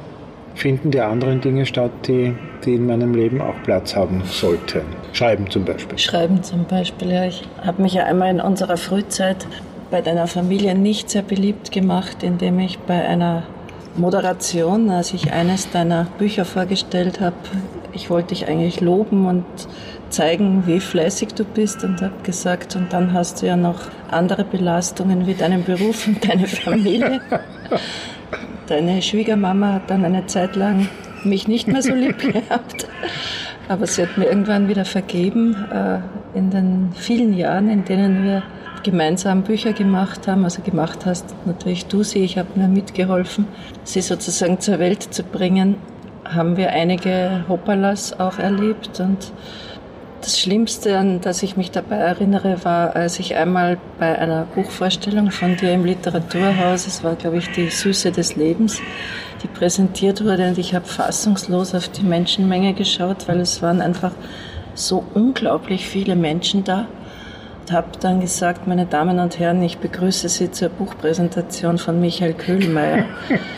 finden 0.59 0.91
die 0.91 1.01
anderen 1.01 1.41
Dinge 1.41 1.67
statt, 1.67 1.91
die, 2.07 2.35
die 2.65 2.75
in 2.75 2.87
meinem 2.87 3.15
Leben 3.15 3.41
auch 3.41 3.55
Platz 3.65 3.95
haben 3.95 4.23
sollten. 4.25 4.83
Schreiben 5.13 5.49
zum 5.51 5.65
Beispiel. 5.65 5.99
Schreiben 5.99 6.43
zum 6.43 6.65
Beispiel, 6.65 7.11
ja. 7.13 7.25
Ich 7.27 7.43
habe 7.65 7.83
mich 7.83 7.95
ja 7.95 8.05
einmal 8.05 8.31
in 8.31 8.41
unserer 8.41 8.77
Frühzeit 8.77 9.47
bei 9.91 10.01
deiner 10.01 10.27
Familie 10.27 10.75
nicht 10.75 11.11
sehr 11.11 11.23
beliebt 11.23 11.73
gemacht, 11.73 12.23
indem 12.23 12.59
ich 12.59 12.79
bei 12.79 13.07
einer 13.07 13.45
Moderation, 13.97 14.91
als 14.91 15.13
ich 15.13 15.33
eines 15.33 15.71
deiner 15.71 16.07
Bücher 16.19 16.45
vorgestellt 16.45 17.21
habe, 17.21 17.37
ich 17.93 18.11
wollte 18.11 18.29
dich 18.29 18.49
eigentlich 18.49 18.81
loben 18.81 19.27
und 19.27 19.45
zeigen, 20.11 20.65
wie 20.67 20.81
fleißig 20.81 21.35
du 21.35 21.45
bist 21.45 21.85
und 21.85 22.01
habe 22.01 22.23
gesagt, 22.23 22.77
und 22.77 22.93
dann 22.93 23.13
hast 23.13 23.43
du 23.43 23.47
ja 23.47 23.57
noch 23.57 23.81
andere 24.11 24.45
Belastungen 24.45 25.27
wie 25.27 25.35
deinen 25.35 25.65
Beruf 25.65 26.07
und 26.07 26.27
deine 26.29 26.47
Familie. 26.47 27.21
Deine 28.67 29.01
Schwiegermama 29.01 29.73
hat 29.75 29.89
dann 29.89 30.05
eine 30.05 30.27
Zeit 30.27 30.55
lang 30.55 30.89
mich 31.25 31.49
nicht 31.49 31.69
mehr 31.69 31.81
so 31.81 31.95
lieb 31.95 32.19
gehabt. 32.33 32.87
Aber 33.67 33.87
sie 33.87 34.03
hat 34.03 34.19
mir 34.19 34.27
irgendwann 34.27 34.69
wieder 34.69 34.85
vergeben, 34.85 35.57
äh, 35.73 36.01
in 36.37 36.51
den 36.51 36.93
vielen 36.95 37.33
Jahren, 37.33 37.71
in 37.71 37.87
denen 37.87 38.25
wir 38.25 38.43
gemeinsam 38.83 39.43
Bücher 39.43 39.73
gemacht 39.73 40.29
haben. 40.29 40.45
Also 40.45 40.63
gemacht 40.63 41.07
hast 41.07 41.35
natürlich 41.47 41.87
du 41.87 42.03
sie, 42.03 42.21
ich 42.21 42.39
habe 42.39 42.49
mir 42.59 42.69
mitgeholfen, 42.69 43.47
sie 43.85 44.01
sozusagen 44.01 44.61
zur 44.61 44.79
Welt 44.79 45.03
zu 45.03 45.23
bringen. 45.23 45.77
Haben 46.25 46.57
wir 46.57 46.71
einige 46.71 47.45
Hoppalas 47.49 48.19
auch 48.21 48.39
erlebt 48.39 49.01
und 49.01 49.33
das 50.21 50.39
Schlimmste, 50.41 50.99
an 50.99 51.21
das 51.21 51.43
ich 51.43 51.57
mich 51.57 51.71
dabei 51.71 51.97
erinnere, 51.97 52.65
war, 52.65 52.97
als 52.97 53.19
ich 53.21 53.37
einmal 53.37 53.79
bei 53.99 54.19
einer 54.19 54.47
Buchvorstellung 54.55 55.31
von 55.31 55.57
dir 55.57 55.73
im 55.73 55.85
Literaturhaus, 55.85 56.87
es 56.87 57.05
war, 57.05 57.15
glaube 57.15 57.39
ich, 57.39 57.51
die 57.53 57.71
Süße 57.71 58.11
des 58.11 58.37
Lebens, 58.37 58.81
die 59.43 59.47
präsentiert 59.47 60.25
wurde 60.25 60.49
und 60.49 60.59
ich 60.59 60.75
habe 60.75 60.87
fassungslos 60.87 61.75
auf 61.75 61.89
die 61.89 62.03
Menschenmenge 62.03 62.75
geschaut, 62.75 63.29
weil 63.29 63.41
es 63.41 63.63
waren 63.63 63.81
einfach 63.81 64.13
so 64.75 65.05
unglaublich 65.15 65.87
viele 65.87 66.17
Menschen 66.17 66.65
da 66.65 66.87
habe 67.73 67.89
dann 68.01 68.21
gesagt, 68.21 68.67
meine 68.67 68.87
Damen 68.87 69.19
und 69.19 69.39
Herren, 69.39 69.63
ich 69.63 69.79
begrüße 69.79 70.29
Sie 70.29 70.51
zur 70.51 70.69
Buchpräsentation 70.69 71.79
von 71.79 72.01
Michael 72.01 72.35
Köhlmeier, 72.35 73.05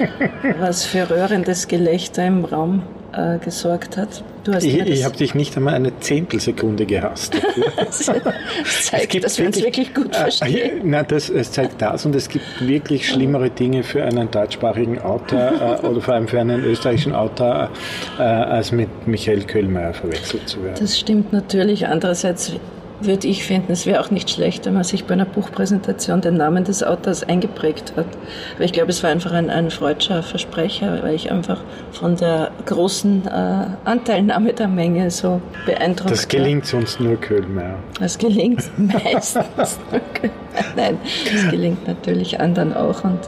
was 0.60 0.84
für 0.84 1.08
röhrendes 1.08 1.68
Gelächter 1.68 2.26
im 2.26 2.44
Raum 2.44 2.82
äh, 3.12 3.38
gesorgt 3.38 3.96
hat. 3.96 4.22
ich 4.62 4.78
ich 4.78 5.04
habe 5.04 5.16
dich 5.16 5.34
nicht 5.34 5.56
einmal 5.56 5.74
eine 5.74 5.98
Zehntelsekunde 6.00 6.86
gehasst. 6.86 7.40
das 7.76 8.06
zeigt, 8.84 9.24
dass 9.24 9.38
wir 9.38 9.46
uns 9.46 9.62
wirklich 9.62 9.94
gut 9.94 10.14
ah, 10.14 10.22
verstehen. 10.22 10.90
Nein, 10.90 11.04
das, 11.08 11.28
es 11.28 11.52
zeigt 11.52 11.82
das 11.82 12.06
und 12.06 12.14
es 12.14 12.28
gibt 12.28 12.44
wirklich 12.60 13.08
schlimmere 13.08 13.50
Dinge 13.50 13.82
für 13.82 14.04
einen 14.04 14.30
deutschsprachigen 14.30 14.98
Autor 15.00 15.80
äh, 15.82 15.86
oder 15.86 16.00
vor 16.00 16.14
allem 16.14 16.28
für 16.28 16.40
einen 16.40 16.62
österreichischen 16.64 17.14
Autor, 17.14 17.70
äh, 18.18 18.22
als 18.22 18.72
mit 18.72 18.88
Michael 19.06 19.42
Köhlmeier 19.42 19.92
verwechselt 19.92 20.48
zu 20.48 20.62
werden. 20.62 20.76
Das 20.78 20.98
stimmt 20.98 21.32
natürlich. 21.32 21.86
Andererseits 21.86 22.52
würde 23.02 23.26
ich 23.28 23.44
finden, 23.44 23.72
es 23.72 23.86
wäre 23.86 24.00
auch 24.00 24.10
nicht 24.10 24.30
schlecht, 24.30 24.66
wenn 24.66 24.74
man 24.74 24.84
sich 24.84 25.04
bei 25.04 25.14
einer 25.14 25.24
Buchpräsentation 25.24 26.20
den 26.20 26.36
Namen 26.36 26.64
des 26.64 26.82
Autors 26.82 27.22
eingeprägt 27.22 27.94
hat. 27.96 28.06
Weil 28.56 28.66
ich 28.66 28.72
glaube, 28.72 28.90
es 28.90 29.02
war 29.02 29.10
einfach 29.10 29.32
ein, 29.32 29.50
ein 29.50 29.70
freudscher 29.70 30.22
Versprecher, 30.22 31.02
weil 31.02 31.14
ich 31.14 31.30
einfach 31.30 31.62
von 31.92 32.16
der 32.16 32.50
großen 32.66 33.26
äh, 33.26 33.66
Anteilnahme 33.84 34.52
der 34.52 34.68
Menge 34.68 35.10
so 35.10 35.40
beeindruckt 35.66 36.04
war. 36.04 36.10
Das 36.10 36.28
gelingt 36.28 36.62
war. 36.64 36.80
sonst 36.80 37.00
nur 37.00 37.16
Kölmeier. 37.16 37.78
Das 37.98 38.18
gelingt 38.18 38.70
meistens 38.76 39.78
nur 39.90 40.00
Kölmeier. 40.14 40.40
Nein, 40.76 40.98
das 41.32 41.50
gelingt 41.50 41.86
natürlich 41.86 42.40
anderen 42.40 42.74
auch 42.74 43.04
und 43.04 43.20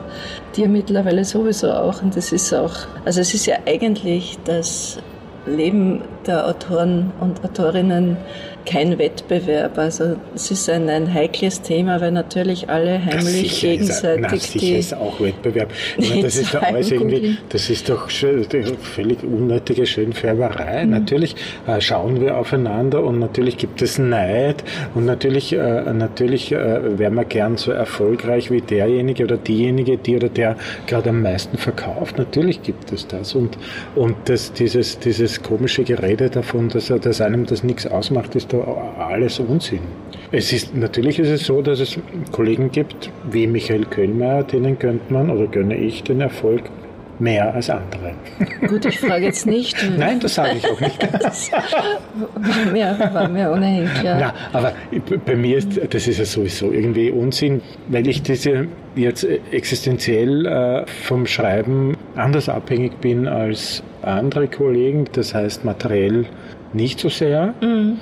dir 0.56 0.68
mittlerweile 0.68 1.24
sowieso 1.24 1.72
auch. 1.72 2.02
Und 2.02 2.16
das 2.16 2.32
ist 2.32 2.52
auch, 2.52 2.74
also 3.04 3.20
es 3.20 3.32
ist 3.32 3.46
ja 3.46 3.56
eigentlich 3.66 4.38
das 4.44 4.98
Leben 5.46 6.02
der 6.26 6.46
Autoren 6.46 7.12
und 7.20 7.44
Autorinnen 7.44 8.16
kein 8.64 8.98
Wettbewerb. 8.98 9.78
Also 9.78 10.16
es 10.34 10.50
ist 10.50 10.68
ein, 10.68 10.88
ein 10.88 11.12
heikles 11.12 11.62
Thema, 11.62 12.00
weil 12.00 12.12
natürlich 12.12 12.68
alle 12.68 13.04
heimlich 13.04 13.60
gegenseitig 13.60 14.22
ist, 14.24 14.30
na, 14.32 14.36
sicher 14.36 14.58
die 14.58 14.74
ist 14.74 14.94
auch 14.94 15.20
Wettbewerb. 15.20 15.70
Meine, 15.98 16.22
das 16.22 16.36
ist 16.36 16.54
doch 16.54 16.62
alles 16.62 16.90
irgendwie, 16.90 17.38
das 17.48 17.70
ist 17.70 17.88
doch 17.88 18.08
schön, 18.10 18.46
völlig 18.80 19.22
unnötige 19.22 19.86
Schönfärberei. 19.86 20.84
Mhm. 20.84 20.90
Natürlich 20.90 21.34
äh, 21.66 21.80
schauen 21.80 22.20
wir 22.20 22.36
aufeinander 22.36 23.02
und 23.02 23.18
natürlich 23.18 23.56
gibt 23.56 23.82
es 23.82 23.98
Neid 23.98 24.62
und 24.94 25.04
natürlich, 25.04 25.52
äh, 25.52 25.92
natürlich 25.92 26.52
äh, 26.52 26.98
wäre 26.98 27.10
man 27.10 27.28
gern 27.28 27.56
so 27.56 27.72
erfolgreich 27.72 28.50
wie 28.50 28.60
derjenige 28.60 29.24
oder 29.24 29.36
diejenige, 29.36 29.96
die 29.96 30.16
oder 30.16 30.28
der 30.28 30.56
gerade 30.86 31.10
am 31.10 31.22
meisten 31.22 31.58
verkauft. 31.58 32.18
Natürlich 32.18 32.62
gibt 32.62 32.92
es 32.92 33.06
das 33.06 33.34
und 33.34 33.58
und 33.94 34.16
das, 34.26 34.52
dieses 34.52 34.98
dieses 34.98 35.42
komische 35.42 35.84
Gerede 35.84 36.30
davon, 36.30 36.68
dass, 36.68 36.86
dass 36.86 37.20
einem 37.20 37.46
das 37.46 37.62
nichts 37.62 37.86
ausmacht, 37.86 38.34
ist 38.34 38.51
da 38.52 39.04
alles 39.04 39.38
Unsinn. 39.38 39.80
Es 40.30 40.52
ist, 40.52 40.74
natürlich 40.74 41.18
ist 41.18 41.28
es 41.28 41.44
so, 41.44 41.60
dass 41.62 41.80
es 41.80 41.98
Kollegen 42.30 42.70
gibt, 42.70 43.10
wie 43.30 43.46
Michael 43.46 43.84
Köhlmeier, 43.84 44.44
denen 44.44 44.78
gönnt 44.78 45.10
man 45.10 45.30
oder 45.30 45.46
gönne 45.46 45.76
ich 45.76 46.02
den 46.02 46.20
Erfolg 46.20 46.62
mehr 47.18 47.54
als 47.54 47.70
andere. 47.70 48.14
Gut, 48.66 48.84
ich 48.84 48.98
frage 48.98 49.26
jetzt 49.26 49.46
nicht. 49.46 49.76
Nein, 49.98 50.20
das 50.20 50.34
sage 50.34 50.56
ich 50.56 50.66
auch 50.66 50.80
nicht. 50.80 51.02
war 51.12 52.72
mir, 52.72 53.10
war 53.12 53.28
mir 53.28 53.50
ohnehin 53.52 53.88
klar. 54.00 54.16
Na, 54.18 54.34
aber 54.52 54.72
bei 55.24 55.36
mir 55.36 55.58
ist, 55.58 55.80
das 55.90 56.08
ist 56.08 56.18
ja 56.18 56.24
sowieso 56.24 56.72
irgendwie 56.72 57.10
Unsinn, 57.10 57.62
weil 57.88 58.08
ich 58.08 58.22
diese 58.22 58.66
jetzt 58.96 59.26
existenziell 59.52 60.46
äh, 60.46 60.86
vom 60.86 61.26
Schreiben 61.26 61.96
anders 62.16 62.48
abhängig 62.48 63.00
bin 63.00 63.28
als 63.28 63.82
andere 64.02 64.48
Kollegen, 64.48 65.04
das 65.12 65.34
heißt 65.34 65.64
materiell 65.64 66.26
nicht 66.72 66.98
so 66.98 67.08
sehr. 67.08 67.54
Mhm. 67.60 67.98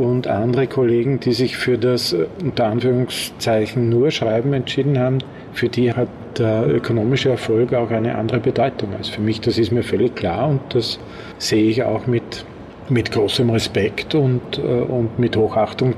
Und 0.00 0.28
andere 0.28 0.66
Kollegen, 0.66 1.20
die 1.20 1.34
sich 1.34 1.58
für 1.58 1.76
das 1.76 2.14
äh, 2.14 2.24
unter 2.42 2.64
Anführungszeichen 2.68 3.90
nur 3.90 4.10
Schreiben 4.10 4.54
entschieden 4.54 4.98
haben, 4.98 5.18
für 5.52 5.68
die 5.68 5.92
hat 5.92 6.08
der 6.38 6.66
ökonomische 6.66 7.28
Erfolg 7.28 7.74
auch 7.74 7.90
eine 7.90 8.14
andere 8.14 8.40
Bedeutung 8.40 8.94
als 8.96 9.10
für 9.10 9.20
mich. 9.20 9.42
Das 9.42 9.58
ist 9.58 9.72
mir 9.72 9.82
völlig 9.82 10.16
klar 10.16 10.48
und 10.48 10.62
das 10.70 10.98
sehe 11.36 11.64
ich 11.64 11.82
auch 11.82 12.06
mit, 12.06 12.46
mit 12.88 13.12
großem 13.12 13.50
Respekt 13.50 14.14
und, 14.14 14.40
äh, 14.56 14.62
und 14.62 15.18
mit 15.18 15.36
Hochachtung. 15.36 15.92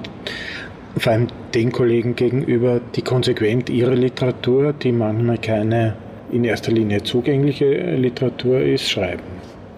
Vor 0.99 1.13
allem 1.13 1.29
den 1.55 1.71
Kollegen 1.71 2.17
gegenüber, 2.17 2.81
die 2.97 3.03
konsequent 3.03 3.71
ihre 3.71 3.95
Literatur, 3.95 4.73
die 4.73 4.91
manchmal 4.91 5.39
keine 5.39 5.95
in 6.33 6.43
erster 6.43 6.73
Linie 6.73 7.05
zugängliche 7.05 7.95
Literatur 7.95 8.63
ist, 8.63 8.91
schreiben. 8.91 9.23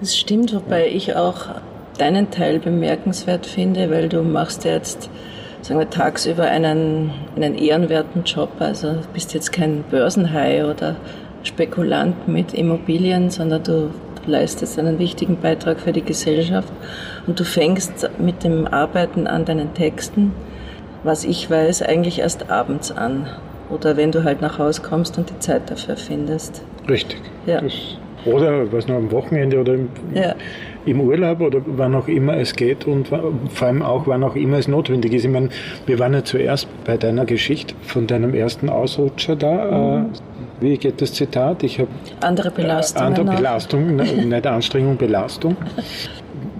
Das 0.00 0.16
stimmt, 0.16 0.54
wobei 0.54 0.88
ich 0.88 1.14
auch 1.14 1.60
deinen 1.98 2.30
Teil 2.30 2.58
bemerkenswert 2.58 3.46
finde, 3.46 3.90
weil 3.90 4.08
du 4.08 4.22
machst 4.22 4.64
jetzt 4.64 5.10
sagen 5.64 5.80
wir, 5.80 5.88
tagsüber 5.88 6.44
einen, 6.44 7.10
einen 7.36 7.54
ehrenwerten 7.54 8.24
Job. 8.24 8.50
Also 8.58 8.96
bist 9.12 9.32
jetzt 9.34 9.52
kein 9.52 9.82
Börsenhai 9.90 10.64
oder 10.66 10.96
Spekulant 11.42 12.28
mit 12.28 12.52
Immobilien, 12.54 13.30
sondern 13.30 13.62
du, 13.62 13.90
du 14.22 14.30
leistest 14.30 14.78
einen 14.78 14.98
wichtigen 14.98 15.38
Beitrag 15.40 15.80
für 15.80 15.92
die 15.92 16.02
Gesellschaft 16.02 16.72
und 17.26 17.40
du 17.40 17.44
fängst 17.44 18.10
mit 18.18 18.44
dem 18.44 18.66
Arbeiten 18.66 19.26
an 19.26 19.44
deinen 19.44 19.72
Texten, 19.74 20.32
was 21.02 21.24
ich 21.24 21.50
weiß, 21.50 21.82
eigentlich 21.82 22.18
erst 22.18 22.50
abends 22.50 22.92
an. 22.92 23.26
Oder 23.70 23.96
wenn 23.96 24.12
du 24.12 24.24
halt 24.24 24.42
nach 24.42 24.58
Hause 24.58 24.82
kommst 24.82 25.16
und 25.16 25.30
die 25.30 25.38
Zeit 25.38 25.70
dafür 25.70 25.96
findest. 25.96 26.62
Richtig. 26.88 27.20
Ja. 27.46 27.62
Das, 27.62 27.72
oder 28.26 28.70
was 28.70 28.86
noch 28.86 28.96
am 28.96 29.10
Wochenende 29.10 29.58
oder 29.58 29.74
im, 29.74 29.88
ja 30.14 30.34
im 30.86 31.00
Urlaub 31.00 31.40
oder 31.40 31.60
wann 31.66 31.94
auch 31.94 32.08
immer 32.08 32.36
es 32.36 32.54
geht 32.54 32.86
und 32.86 33.08
vor 33.08 33.66
allem 33.66 33.82
auch 33.82 34.06
wann 34.06 34.22
auch 34.22 34.36
immer 34.36 34.58
es 34.58 34.68
notwendig 34.68 35.12
ist. 35.12 35.24
Ich 35.24 35.30
meine, 35.30 35.48
wir 35.86 35.98
waren 35.98 36.14
ja 36.14 36.24
zuerst 36.24 36.68
bei 36.84 36.96
deiner 36.96 37.24
Geschichte 37.24 37.74
von 37.82 38.06
deinem 38.06 38.34
ersten 38.34 38.68
Ausrutscher 38.68 39.36
da. 39.36 39.98
Mhm. 39.98 40.06
Wie 40.60 40.76
geht 40.78 41.00
das 41.00 41.12
Zitat? 41.12 41.62
Ich 41.62 41.78
habe 41.78 41.88
andere 42.20 42.50
Belastung. 42.50 43.02
Äh, 43.02 43.06
andere 43.06 43.36
Belastung, 43.36 43.96
ne, 43.96 44.04
nicht 44.24 44.46
Anstrengung, 44.46 44.96
Belastung. 44.96 45.56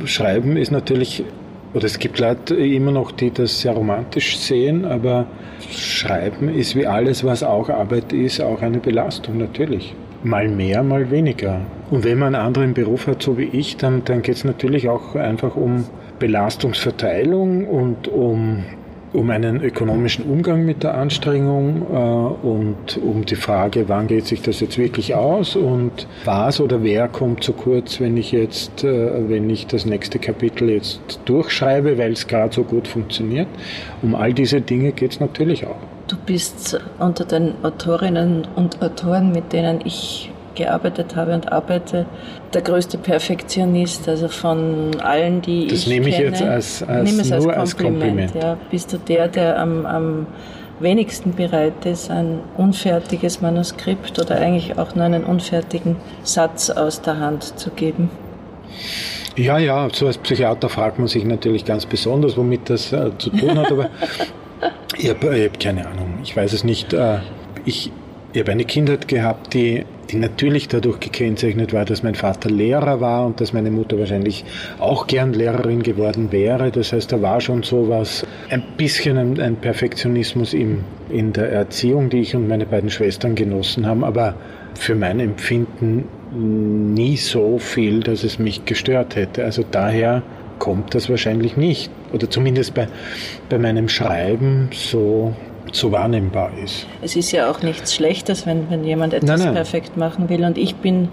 Schreiben 0.05 0.57
ist 0.57 0.73
natürlich, 0.73 1.25
oder 1.73 1.85
es 1.85 1.99
gibt 1.99 2.19
Leute 2.19 2.57
immer 2.57 2.91
noch, 2.91 3.13
die 3.13 3.31
das 3.31 3.61
sehr 3.61 3.73
romantisch 3.73 4.39
sehen, 4.39 4.85
aber 4.85 5.27
Schreiben 5.71 6.49
ist 6.49 6.77
wie 6.77 6.87
alles, 6.87 7.25
was 7.25 7.43
auch 7.43 7.69
Arbeit 7.69 8.13
ist, 8.13 8.41
auch 8.41 8.61
eine 8.63 8.79
Belastung, 8.79 9.39
natürlich 9.39 9.95
mal 10.25 10.49
mehr, 10.49 10.83
mal 10.83 11.11
weniger. 11.11 11.61
Und 11.91 12.05
wenn 12.05 12.19
man 12.19 12.35
einen 12.35 12.47
anderen 12.47 12.75
Beruf 12.75 13.07
hat, 13.07 13.23
so 13.23 13.39
wie 13.39 13.45
ich, 13.45 13.77
dann, 13.77 14.05
dann 14.05 14.23
geht 14.23 14.37
es 14.37 14.45
natürlich 14.45 14.89
auch 14.89 15.15
einfach 15.15 15.55
um 15.55 15.85
Belastungsverteilung 16.19 17.67
und 17.67 18.09
um, 18.09 18.65
um 19.13 19.31
einen 19.31 19.63
ökonomischen 19.63 20.25
Umgang 20.25 20.65
mit 20.65 20.83
der 20.83 20.95
Anstrengung 20.95 21.83
äh, 21.93 22.47
und 22.47 22.99
um 23.03 23.25
die 23.27 23.37
Frage, 23.37 23.89
wann 23.89 24.07
geht 24.07 24.27
sich 24.27 24.41
das 24.41 24.61
jetzt 24.61 24.79
wirklich 24.79 25.15
aus 25.15 25.57
und 25.57 26.07
was 26.25 26.61
oder 26.61 26.83
wer 26.83 27.09
kommt 27.09 27.45
zu 27.45 27.53
kurz, 27.53 28.01
wenn 28.01 28.17
ich 28.17 28.33
jetzt, 28.33 28.83
äh, 28.85 29.29
wenn 29.29 29.51
ich 29.51 29.67
das 29.67 29.85
nächste 29.85 30.19
Kapitel 30.19 30.71
jetzt 30.71 31.21
durchschreibe, 31.27 31.99
weil 31.99 32.13
es 32.13 32.27
gerade 32.27 32.55
so 32.55 32.63
gut 32.63 32.89
funktioniert. 32.89 33.49
Um 34.03 34.15
all 34.15 34.33
diese 34.33 34.61
Dinge 34.61 34.93
geht 34.93 35.13
es 35.13 35.21
natürlich 35.21 35.67
auch. 35.67 35.94
Du 36.07 36.17
bist 36.17 36.81
unter 36.99 37.25
den 37.25 37.55
Autorinnen 37.63 38.47
und 38.57 38.83
Autoren, 38.83 39.33
mit 39.33 39.53
denen 39.53 39.81
ich 39.85 40.31
gearbeitet 40.55 41.17
habe 41.17 41.35
und 41.35 41.51
arbeite, 41.51 42.07
der 42.53 42.63
größte 42.63 42.99
Perfektionist, 42.99 44.09
also 44.09 44.29
von 44.29 45.01
allen, 45.01 45.43
die 45.43 45.67
das 45.67 45.81
ich 45.81 45.87
nehme 45.89 46.09
ich 46.09 46.19
jetzt 46.19 46.43
als, 46.43 46.83
als, 46.83 47.31
nur 47.31 47.57
als 47.57 47.77
Kompliment. 47.77 48.21
Als 48.33 48.33
Kompliment. 48.33 48.35
Ja. 48.35 48.57
Bist 48.71 48.93
du 48.93 48.99
der, 48.99 49.29
der 49.29 49.59
am, 49.59 49.87
am 49.87 50.27
wenigsten 50.81 51.33
bereit 51.33 51.85
ist, 51.85 52.11
ein 52.11 52.41
unfertiges 52.57 53.41
Manuskript 53.41 54.19
oder 54.19 54.37
eigentlich 54.37 54.79
auch 54.79 54.95
nur 54.95 55.05
einen 55.05 55.25
unfertigen 55.25 55.97
Satz 56.23 56.71
aus 56.71 57.01
der 57.03 57.19
Hand 57.19 57.59
zu 57.59 57.71
geben? 57.71 58.11
Ja, 59.37 59.59
ja, 59.59 59.89
so 59.93 60.07
als 60.07 60.19
Psychiater 60.19 60.69
fragt 60.69 60.99
man 60.99 61.09
sich 61.09 61.25
natürlich 61.25 61.65
ganz 61.65 61.87
besonders, 61.87 62.37
womit 62.37 62.71
das 62.71 62.93
äh, 62.93 63.11
zu 63.19 63.31
tun 63.31 63.59
hat, 63.59 63.73
aber 63.73 63.91
ich 64.99 65.09
habe 65.09 65.45
hab 65.45 65.61
keine 65.61 65.87
Ahnung. 65.87 66.19
Ich 66.23 66.37
weiß 66.37 66.53
es 66.53 66.65
nicht. 66.65 66.93
Äh, 66.93 67.19
ich, 67.65 67.91
ich 68.33 68.41
habe 68.41 68.53
eine 68.53 68.65
Kindheit 68.65 69.09
gehabt, 69.09 69.55
die 69.55 69.85
die 70.11 70.17
natürlich 70.17 70.69
dadurch 70.69 71.01
gekennzeichnet 71.01 71.73
war, 71.73 71.85
dass 71.85 72.03
mein 72.03 72.15
Vater 72.15 72.51
Lehrer 72.51 73.01
war 73.01 73.27
und 73.27 73.41
dass 73.41 73.53
meine 73.53 73.71
Mutter 73.71 73.99
wahrscheinlich 73.99 74.45
auch 74.79 75.07
gern 75.07 75.33
Lehrerin 75.33 75.83
geworden 75.83 76.31
wäre. 76.33 76.71
Das 76.71 76.93
heißt, 76.93 77.13
da 77.13 77.23
war 77.23 77.41
schon 77.41 77.63
so 77.63 77.89
was, 77.89 78.27
ein 78.51 78.63
bisschen 78.77 79.17
ein, 79.17 79.41
ein 79.41 79.57
Perfektionismus 79.57 80.55
im, 80.55 80.85
in 81.11 81.33
der 81.33 81.51
Erziehung, 81.51 82.11
die 82.11 82.21
ich 82.21 82.35
und 82.35 82.49
meine 82.49 82.67
beiden 82.67 82.91
Schwestern 82.91 83.35
genossen 83.35 83.87
haben, 83.87 84.05
aber 84.05 84.35
für 84.75 84.95
mein 84.95 85.21
Empfinden 85.21 86.05
nie 86.95 87.17
so 87.17 87.59
viel, 87.59 88.01
dass 88.01 88.25
es 88.25 88.39
mich 88.39 88.65
gestört 88.65 89.15
hätte. 89.17 89.45
Also 89.45 89.65
daher 89.71 90.23
kommt 90.59 90.95
das 90.95 91.09
wahrscheinlich 91.09 91.57
nicht. 91.57 91.91
Oder 92.13 92.31
zumindest 92.31 92.75
bei, 92.75 92.89
bei 93.49 93.59
meinem 93.59 93.89
Schreiben 93.89 94.71
so 94.73 95.35
so 95.73 95.93
wahrnehmbar 95.93 96.53
ist. 96.63 96.87
Es 97.03 97.17
ist 97.17 97.33
ja 97.33 97.51
auch 97.51 97.63
nichts 97.63 97.95
Schlechtes, 97.95 98.47
wenn, 98.47 98.71
wenn 98.71 98.85
jemand 98.85 99.15
etwas 99.15 99.29
nein, 99.29 99.39
nein. 99.41 99.55
perfekt 99.55 99.97
machen 99.97 100.29
will. 100.29 100.45
Und 100.45 100.59
ich 100.59 100.77
bin, 100.77 101.09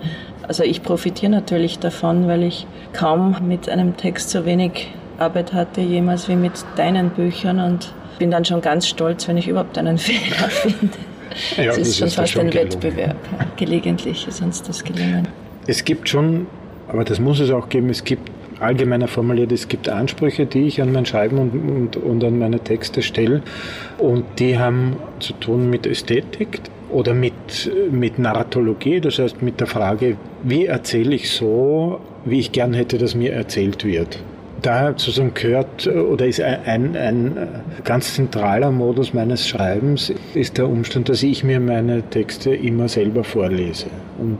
also 0.47 0.63
ich 0.63 0.83
profitiere 0.83 1.31
natürlich 1.31 1.79
davon, 1.79 2.27
weil 2.27 2.43
ich 2.43 2.67
kaum 2.93 3.35
mit 3.47 3.69
einem 3.69 3.97
Text 3.97 4.29
so 4.29 4.45
wenig 4.45 4.91
Arbeit 5.17 5.53
hatte 5.53 5.81
jemals 5.81 6.27
wie 6.27 6.35
mit 6.35 6.53
deinen 6.75 7.09
Büchern 7.11 7.59
und 7.59 7.93
bin 8.19 8.31
dann 8.31 8.45
schon 8.45 8.61
ganz 8.61 8.87
stolz, 8.87 9.27
wenn 9.27 9.37
ich 9.37 9.47
überhaupt 9.47 9.77
einen 9.77 9.97
Fehler 9.97 10.49
finde. 10.49 10.97
Ja, 11.57 11.65
das, 11.65 11.77
das 11.77 11.87
ist 11.87 11.97
schon 11.97 12.07
ist 12.07 12.15
fast 12.15 12.33
schon 12.33 12.41
ein 12.41 12.49
gelungen. 12.49 12.73
Wettbewerb. 12.73 13.15
Gelegentlich 13.55 14.27
ist 14.27 14.41
uns 14.41 14.61
das 14.61 14.83
gelungen. 14.83 15.27
Es 15.67 15.83
gibt 15.85 16.09
schon, 16.09 16.47
aber 16.87 17.03
das 17.03 17.19
muss 17.19 17.39
es 17.39 17.51
auch 17.51 17.69
geben, 17.69 17.89
es 17.89 18.03
gibt 18.03 18.29
allgemeiner 18.61 19.07
formuliert, 19.07 19.51
es 19.51 19.67
gibt 19.67 19.89
Ansprüche, 19.89 20.45
die 20.45 20.67
ich 20.67 20.81
an 20.81 20.91
mein 20.91 21.05
Schreiben 21.05 21.37
und, 21.37 21.53
und, 21.53 21.97
und 21.97 22.23
an 22.23 22.39
meine 22.39 22.59
Texte 22.59 23.01
stelle 23.01 23.41
und 23.97 24.23
die 24.39 24.57
haben 24.57 24.97
zu 25.19 25.33
tun 25.33 25.69
mit 25.69 25.85
Ästhetik 25.85 26.61
oder 26.89 27.13
mit, 27.13 27.71
mit 27.91 28.19
Narratologie, 28.19 28.99
das 28.99 29.19
heißt 29.19 29.41
mit 29.41 29.59
der 29.59 29.67
Frage, 29.67 30.17
wie 30.43 30.65
erzähle 30.65 31.15
ich 31.15 31.31
so, 31.31 31.99
wie 32.25 32.39
ich 32.39 32.51
gern 32.51 32.73
hätte, 32.73 32.97
dass 32.97 33.15
mir 33.15 33.33
erzählt 33.33 33.85
wird. 33.85 34.19
Daher 34.61 34.89
sozusagen 34.91 35.33
gehört 35.33 35.87
oder 35.87 36.27
ist 36.27 36.39
ein, 36.39 36.65
ein, 36.65 36.95
ein 36.95 37.47
ganz 37.83 38.13
zentraler 38.13 38.69
Modus 38.69 39.11
meines 39.11 39.47
Schreibens 39.47 40.13
ist 40.35 40.59
der 40.59 40.67
Umstand, 40.69 41.09
dass 41.09 41.23
ich 41.23 41.43
mir 41.43 41.59
meine 41.59 42.03
Texte 42.03 42.53
immer 42.53 42.87
selber 42.87 43.23
vorlese. 43.23 43.87
Und 44.19 44.37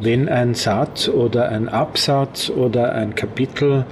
wenn 0.00 0.28
ein 0.28 0.54
Satz 0.54 1.08
oder 1.08 1.48
ein 1.48 1.68
Absatz 1.68 2.50
oder 2.50 2.92
ein 2.92 3.14
Kapitel 3.14 3.84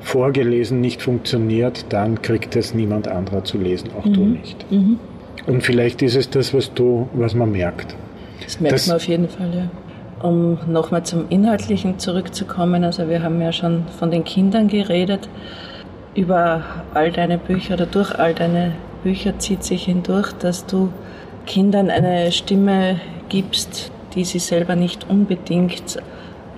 vorgelesen 0.00 0.80
nicht 0.80 1.02
funktioniert, 1.02 1.86
dann 1.90 2.22
kriegt 2.22 2.56
es 2.56 2.74
niemand 2.74 3.08
anderer 3.08 3.44
zu 3.44 3.58
lesen, 3.58 3.90
auch 3.98 4.04
mhm. 4.04 4.12
du 4.12 4.20
nicht. 4.20 4.70
Mhm. 4.70 4.98
Und 5.46 5.62
vielleicht 5.62 6.02
ist 6.02 6.16
es 6.16 6.30
das, 6.30 6.54
was 6.54 6.72
du, 6.72 7.08
was 7.14 7.34
man 7.34 7.52
merkt. 7.52 7.94
Das 8.44 8.60
merkt 8.60 8.74
das, 8.74 8.86
man 8.86 8.96
auf 8.96 9.06
jeden 9.06 9.28
Fall, 9.28 9.54
ja. 9.54 9.70
Um 10.26 10.58
nochmal 10.68 11.02
zum 11.02 11.24
Inhaltlichen 11.30 11.98
zurückzukommen, 11.98 12.84
also 12.84 13.08
wir 13.08 13.22
haben 13.22 13.40
ja 13.40 13.52
schon 13.52 13.84
von 13.98 14.10
den 14.10 14.22
Kindern 14.22 14.68
geredet. 14.68 15.28
Über 16.14 16.62
all 16.94 17.10
deine 17.10 17.38
Bücher 17.38 17.74
oder 17.74 17.86
durch 17.86 18.16
all 18.18 18.34
deine 18.34 18.72
Bücher 19.02 19.38
zieht 19.38 19.64
sich 19.64 19.84
hindurch, 19.84 20.32
dass 20.32 20.66
du 20.66 20.90
Kindern 21.46 21.90
eine 21.90 22.30
Stimme 22.30 23.00
gibst, 23.28 23.90
die 24.14 24.24
sie 24.24 24.38
selber 24.38 24.76
nicht 24.76 25.08
unbedingt 25.08 25.98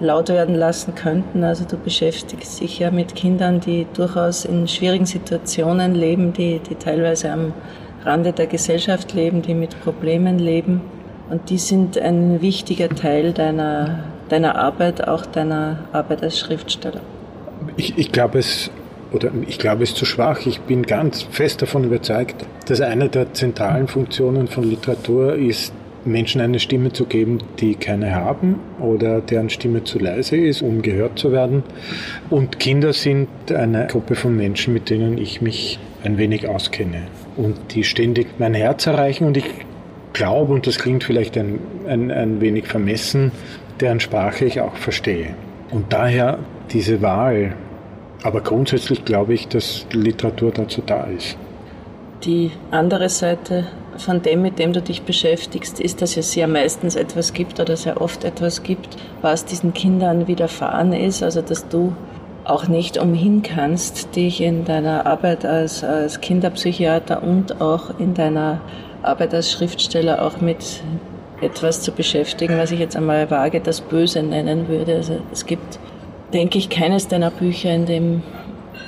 laut 0.01 0.29
werden 0.29 0.55
lassen 0.55 0.95
könnten. 0.95 1.45
Also 1.45 1.65
du 1.65 1.77
beschäftigst 1.77 2.61
dich 2.61 2.79
ja 2.79 2.91
mit 2.91 3.15
Kindern, 3.15 3.61
die 3.61 3.87
durchaus 3.95 4.45
in 4.45 4.67
schwierigen 4.69 5.07
Situationen 5.07 5.95
leben, 5.95 6.33
die, 6.33 6.59
die 6.59 6.75
teilweise 6.75 7.31
am 7.33 7.53
Rande 8.05 8.33
der 8.33 8.47
Gesellschaft 8.47 9.15
leben, 9.15 9.43
die 9.43 9.55
mit 9.55 9.81
Problemen 9.83 10.39
leben. 10.39 10.81
Und 11.31 11.49
die 11.49 11.59
sind 11.59 11.97
ein 11.97 12.43
wichtiger 12.43 12.89
Teil 12.89 13.33
deiner, 13.33 14.01
deiner 14.29 14.57
Arbeit, 14.57 15.07
auch 15.09 15.25
deiner 15.25 15.79
Arbeit 15.93 16.23
als 16.23 16.39
Schriftsteller. 16.39 17.01
Ich, 17.77 17.97
ich 17.97 18.13
glaube, 18.13 18.39
es 18.39 18.71
oder 19.13 19.31
ich 19.47 19.59
glaube, 19.59 19.85
es 19.85 19.95
zu 19.95 20.05
schwach. 20.05 20.45
Ich 20.45 20.61
bin 20.63 20.83
ganz 20.83 21.23
fest 21.23 21.63
davon 21.63 21.85
überzeugt, 21.85 22.45
dass 22.67 22.81
eine 22.81 23.09
der 23.09 23.33
zentralen 23.33 23.87
Funktionen 23.87 24.49
von 24.49 24.65
Literatur 24.65 25.37
ist, 25.37 25.73
Menschen 26.07 26.41
eine 26.41 26.59
Stimme 26.59 26.93
zu 26.93 27.07
geben, 27.07 27.39
die 27.61 27.75
keine 27.75 28.15
haben 28.15 28.61
oder 28.81 29.21
deren 29.21 29.51
Stimme 29.51 29.85
zu 29.85 29.99
leise 29.99 30.37
ist, 30.37 30.63
um 30.63 30.83
gehört 30.83 31.19
zu 31.19 31.33
werden. 31.33 31.63
Und 32.31 32.61
Kinder 32.61 32.93
sind 32.93 33.29
eine 33.53 33.87
Gruppe 33.87 34.15
von 34.15 34.37
Menschen, 34.37 34.75
mit 34.75 34.91
denen 34.91 35.19
ich 35.19 35.41
mich 35.41 35.79
ein 36.03 36.19
wenig 36.19 36.49
auskenne 36.49 37.03
und 37.37 37.75
die 37.75 37.85
ständig 37.85 38.39
mein 38.39 38.55
Herz 38.55 38.87
erreichen 38.87 39.27
und 39.27 39.37
ich 39.37 39.47
glaube, 40.13 40.53
und 40.53 40.67
das 40.67 40.79
klingt 40.79 41.05
vielleicht 41.05 41.37
ein, 41.37 41.59
ein, 41.87 42.11
ein 42.11 42.41
wenig 42.41 42.67
vermessen, 42.67 43.33
deren 43.81 44.01
Sprache 44.01 44.45
ich 44.45 44.61
auch 44.61 44.77
verstehe. 44.77 45.35
Und 45.71 45.93
daher 45.93 46.39
diese 46.71 47.03
Wahl. 47.03 47.55
Aber 48.23 48.41
grundsätzlich 48.41 49.05
glaube 49.05 49.35
ich, 49.35 49.49
dass 49.49 49.87
Literatur 49.93 50.51
dazu 50.53 50.83
da 50.85 51.05
ist. 51.05 51.37
Die 52.25 52.53
andere 52.71 53.09
Seite 53.11 53.67
von 53.99 54.23
dem, 54.23 54.43
mit 54.43 54.59
dem 54.59 54.73
du 54.73 54.81
dich 54.83 55.03
beschäftigst, 55.03 55.81
ist, 55.81 56.03
dass 56.03 56.17
es 56.17 56.35
ja 56.35 56.47
meistens 56.47 56.97
etwas 56.97 57.33
gibt 57.33 57.61
oder 57.61 57.77
sehr 57.77 58.01
oft 58.01 58.25
etwas 58.25 58.63
gibt, 58.63 58.97
was 59.23 59.45
diesen 59.45 59.75
Kindern 59.75 60.27
widerfahren 60.27 60.93
ist, 60.93 61.23
also 61.23 61.43
dass 61.43 61.69
du 61.69 61.93
auch 62.45 62.69
nicht 62.69 62.99
umhin 62.99 63.43
kannst, 63.43 64.17
dich 64.17 64.41
in 64.41 64.65
deiner 64.65 65.07
Arbeit 65.07 65.47
als, 65.47 65.83
als 65.83 66.21
Kinderpsychiater 66.21 67.23
und 67.23 67.61
auch 67.61 67.99
in 67.99 68.15
deiner 68.15 68.61
Arbeit 69.03 69.35
als 69.35 69.51
Schriftsteller 69.51 70.23
auch 70.23 70.41
mit 70.41 70.83
etwas 71.41 71.81
zu 71.81 71.93
beschäftigen, 71.93 72.59
was 72.59 72.71
ich 72.71 72.81
jetzt 72.81 72.97
einmal 72.97 73.31
vage 73.31 73.61
das 73.61 73.81
Böse 73.81 74.23
nennen 74.23 74.69
würde. 74.69 74.97
Also 74.97 75.21
es 75.33 75.47
gibt, 75.47 75.79
denke 76.33 76.59
ich, 76.59 76.69
keines 76.69 77.09
deiner 77.09 77.31
Bücher, 77.31 77.75
in 77.75 77.87
dem 77.87 78.23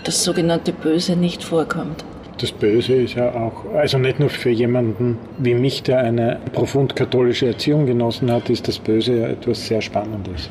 das 0.04 0.22
sogenannte 0.22 0.72
Böse 0.72 1.16
nicht 1.16 1.42
vorkommt 1.42 2.04
das 2.38 2.52
Böse 2.52 2.94
ist 2.94 3.14
ja 3.14 3.34
auch, 3.34 3.64
also 3.74 3.98
nicht 3.98 4.20
nur 4.20 4.28
für 4.28 4.50
jemanden 4.50 5.18
wie 5.38 5.54
mich, 5.54 5.82
der 5.82 6.00
eine 6.00 6.38
profund 6.52 6.94
katholische 6.94 7.46
Erziehung 7.46 7.86
genossen 7.86 8.30
hat, 8.30 8.50
ist 8.50 8.68
das 8.68 8.78
Böse 8.78 9.18
ja 9.18 9.28
etwas 9.28 9.66
sehr 9.66 9.80
Spannendes. 9.80 10.50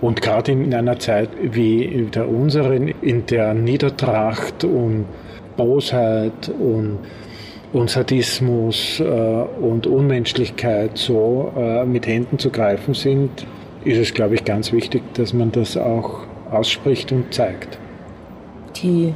Und 0.00 0.22
gerade 0.22 0.52
in 0.52 0.74
einer 0.74 0.98
Zeit 0.98 1.30
wie 1.42 2.08
der 2.14 2.28
unseren, 2.28 2.88
in 2.88 3.26
der 3.26 3.54
Niedertracht 3.54 4.64
und 4.64 5.06
Bosheit 5.56 6.48
und, 6.48 6.98
und 7.72 7.90
Sadismus 7.90 9.00
äh, 9.00 9.04
und 9.04 9.86
Unmenschlichkeit 9.86 10.98
so 10.98 11.52
äh, 11.56 11.84
mit 11.84 12.06
Händen 12.06 12.38
zu 12.38 12.50
greifen 12.50 12.94
sind, 12.94 13.46
ist 13.84 13.98
es, 13.98 14.14
glaube 14.14 14.34
ich, 14.34 14.44
ganz 14.44 14.72
wichtig, 14.72 15.02
dass 15.14 15.32
man 15.32 15.52
das 15.52 15.76
auch 15.76 16.20
ausspricht 16.50 17.12
und 17.12 17.32
zeigt. 17.32 17.78
Die 18.82 19.14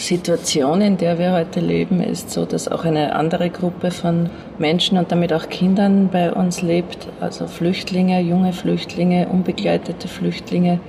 Situation, 0.00 0.80
in 0.80 0.96
der 0.96 1.18
wir 1.18 1.32
heute 1.32 1.60
leben, 1.60 2.00
ist 2.00 2.30
so, 2.30 2.46
dass 2.46 2.68
auch 2.68 2.86
eine 2.86 3.14
andere 3.14 3.50
Gruppe 3.50 3.90
von 3.90 4.30
Menschen 4.58 4.96
und 4.96 5.12
damit 5.12 5.30
auch 5.30 5.50
Kindern 5.50 6.08
bei 6.10 6.32
uns 6.32 6.62
lebt, 6.62 7.08
also 7.20 7.46
Flüchtlinge, 7.46 8.18
junge 8.22 8.54
Flüchtlinge, 8.54 9.28
unbegleitete 9.28 10.08
Flüchtlinge. 10.08 10.80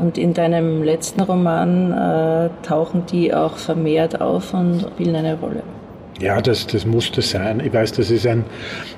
Und 0.00 0.18
in 0.18 0.34
deinem 0.34 0.82
letzten 0.82 1.20
Roman 1.20 1.92
äh, 1.92 2.50
tauchen 2.66 3.06
die 3.06 3.32
auch 3.32 3.56
vermehrt 3.56 4.20
auf 4.20 4.52
und 4.52 4.80
spielen 4.80 5.14
eine 5.14 5.38
Rolle. 5.38 5.62
Ja, 6.18 6.40
das, 6.40 6.66
das 6.66 6.86
musste 6.86 7.20
sein. 7.20 7.60
Ich 7.60 7.74
weiß, 7.74 7.92
das 7.92 8.10
ist 8.10 8.26
ein, 8.26 8.44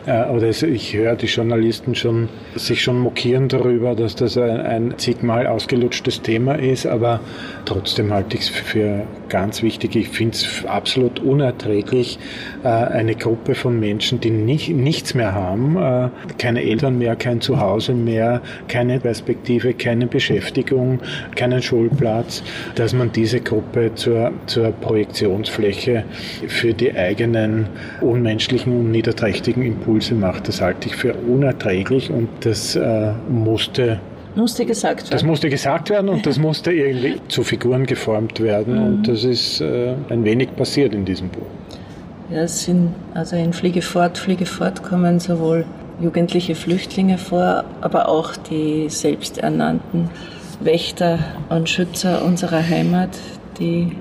äh, 0.07 0.27
oder 0.27 0.49
ich 0.51 0.95
höre 0.95 1.17
die 1.17 1.27
Journalisten 1.27 1.97
schon 1.97 2.29
sich 2.55 2.81
schon 2.81 3.01
mokieren 3.01 3.49
darüber, 3.49 3.97
dass 3.97 4.15
das 4.15 4.39
ein, 4.39 4.61
ein 4.61 4.95
zigmal 4.99 5.49
ausgelutschtes 5.49 6.23
Thema 6.23 6.55
ist, 6.55 6.87
aber 6.87 7.19
trotzdem 7.65 8.13
halte 8.13 8.37
ich 8.37 8.45
es 8.45 8.49
für 8.49 9.03
ganz 9.29 9.63
wichtig. 9.63 9.97
Ich 9.97 10.11
finde 10.11 10.37
es 10.37 10.65
absolut 10.67 11.19
unerträglich, 11.19 12.21
äh, 12.63 12.69
eine 12.69 13.17
Gruppe 13.17 13.57
von 13.57 13.81
Menschen, 13.81 14.21
die 14.21 14.31
nicht, 14.31 14.69
nichts 14.69 15.15
mehr 15.15 15.35
haben, 15.35 15.77
äh, 15.77 16.11
keine 16.39 16.63
Eltern 16.63 16.99
mehr, 16.99 17.17
kein 17.17 17.41
Zuhause 17.41 17.95
mehr, 17.95 18.43
keine 18.69 19.01
Perspektive, 19.01 19.75
keine 19.75 20.07
Beschäftigung, 20.07 21.01
keinen 21.35 21.63
Schulplatz, 21.63 22.45
dass 22.77 22.93
man 22.93 23.11
diese 23.11 23.41
Gruppe 23.41 23.93
zur, 23.97 24.31
zur 24.47 24.71
Projektionsfläche 24.71 26.05
für 26.47 26.75
die 26.75 26.91
eigenen 27.09 27.67
unmenschlichen 28.01 28.79
und 28.79 28.91
niederträchtigen 28.91 29.63
Impulse 29.65 30.15
macht. 30.15 30.49
Das 30.49 30.61
halte 30.61 30.89
ich 30.89 30.97
für 30.97 31.15
unerträglich 31.15 32.11
und 32.11 32.29
das 32.41 32.77
äh, 32.77 33.13
musste 33.29 33.99
musste 34.35 34.65
gesagt 34.67 35.01
werden. 35.01 35.11
Das 35.11 35.25
musste 35.25 35.49
gesagt 35.49 35.91
werden 35.91 36.09
und 36.09 36.27
das 36.27 36.39
musste 36.49 36.71
irgendwie 36.71 37.17
zu 37.29 37.43
Figuren 37.43 37.87
geformt 37.87 38.41
werden 38.41 38.75
mhm. 38.75 38.87
und 38.87 39.09
das 39.09 39.25
ist 39.25 39.61
äh, 39.61 39.95
ein 40.11 40.25
wenig 40.25 40.55
passiert 40.55 40.95
in 40.95 41.05
diesem 41.05 41.29
Buch. 41.29 41.47
Ja, 42.31 42.43
es 42.43 42.65
sind, 42.65 42.95
also 43.15 43.37
in 43.37 43.53
Fliege 43.53 43.83
fort, 43.83 44.19
Fliege 44.19 44.47
fort 44.47 44.83
kommen 44.83 45.19
sowohl 45.19 45.65
jugendliche 46.01 46.55
Flüchtlinge 46.55 47.19
vor, 47.19 47.65
aber 47.81 48.09
auch 48.09 48.37
die 48.37 48.89
selbsternannten 48.89 50.11
Wächter 50.61 51.19
und 51.49 51.69
Schützer 51.69 52.25
unserer 52.25 52.63
Heimat, 52.69 53.11
die 53.59 53.93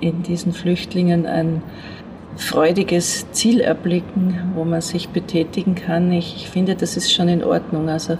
in 0.00 0.22
diesen 0.22 0.52
Flüchtlingen 0.52 1.26
ein 1.26 1.62
freudiges 2.36 3.30
Ziel 3.32 3.60
erblicken, 3.60 4.52
wo 4.54 4.64
man 4.64 4.80
sich 4.80 5.10
betätigen 5.10 5.74
kann. 5.74 6.12
Ich, 6.12 6.48
finde, 6.48 6.74
das 6.74 6.96
ist 6.96 7.12
schon 7.12 7.28
in 7.28 7.44
Ordnung. 7.44 7.88
Also 7.88 8.18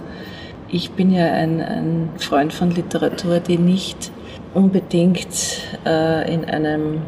ich 0.69 0.91
bin 0.91 1.11
ja 1.11 1.25
ein, 1.25 1.61
ein 1.61 2.09
Freund 2.17 2.53
von 2.53 2.71
Literatur, 2.71 3.39
die 3.39 3.57
nicht 3.57 4.11
unbedingt 4.53 5.61
äh, 5.85 6.33
in 6.33 6.45
einem 6.45 7.01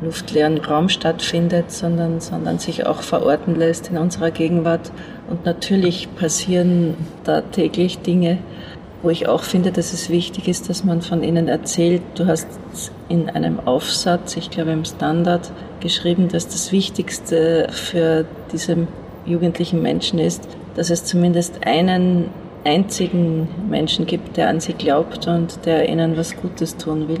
luftleeren 0.00 0.58
Raum 0.58 0.88
stattfindet, 0.88 1.70
sondern, 1.72 2.20
sondern 2.20 2.58
sich 2.58 2.86
auch 2.86 3.02
verorten 3.02 3.56
lässt 3.56 3.90
in 3.90 3.98
unserer 3.98 4.30
Gegenwart. 4.30 4.92
Und 5.28 5.44
natürlich 5.44 6.08
passieren 6.16 6.94
da 7.24 7.40
täglich 7.40 7.98
Dinge, 7.98 8.38
wo 9.02 9.10
ich 9.10 9.28
auch 9.28 9.42
finde, 9.42 9.70
dass 9.70 9.92
es 9.92 10.10
wichtig 10.10 10.48
ist, 10.48 10.68
dass 10.68 10.84
man 10.84 11.02
von 11.02 11.22
ihnen 11.22 11.48
erzählt. 11.48 12.02
Du 12.14 12.26
hast 12.26 12.48
in 13.08 13.30
einem 13.30 13.60
Aufsatz, 13.60 14.36
ich 14.36 14.50
glaube 14.50 14.72
im 14.72 14.84
Standard, 14.84 15.52
geschrieben, 15.80 16.28
dass 16.28 16.48
das 16.48 16.72
Wichtigste 16.72 17.68
für 17.70 18.24
diese 18.52 18.88
jugendlichen 19.24 19.82
Menschen 19.82 20.18
ist, 20.18 20.48
dass 20.74 20.90
es 20.90 21.04
zumindest 21.04 21.66
einen 21.66 22.30
einzigen 22.64 23.48
Menschen 23.68 24.06
gibt, 24.06 24.36
der 24.36 24.48
an 24.48 24.60
sie 24.60 24.72
glaubt 24.72 25.26
und 25.26 25.64
der 25.64 25.88
ihnen 25.88 26.16
was 26.16 26.36
Gutes 26.36 26.76
tun 26.76 27.08
will. 27.08 27.20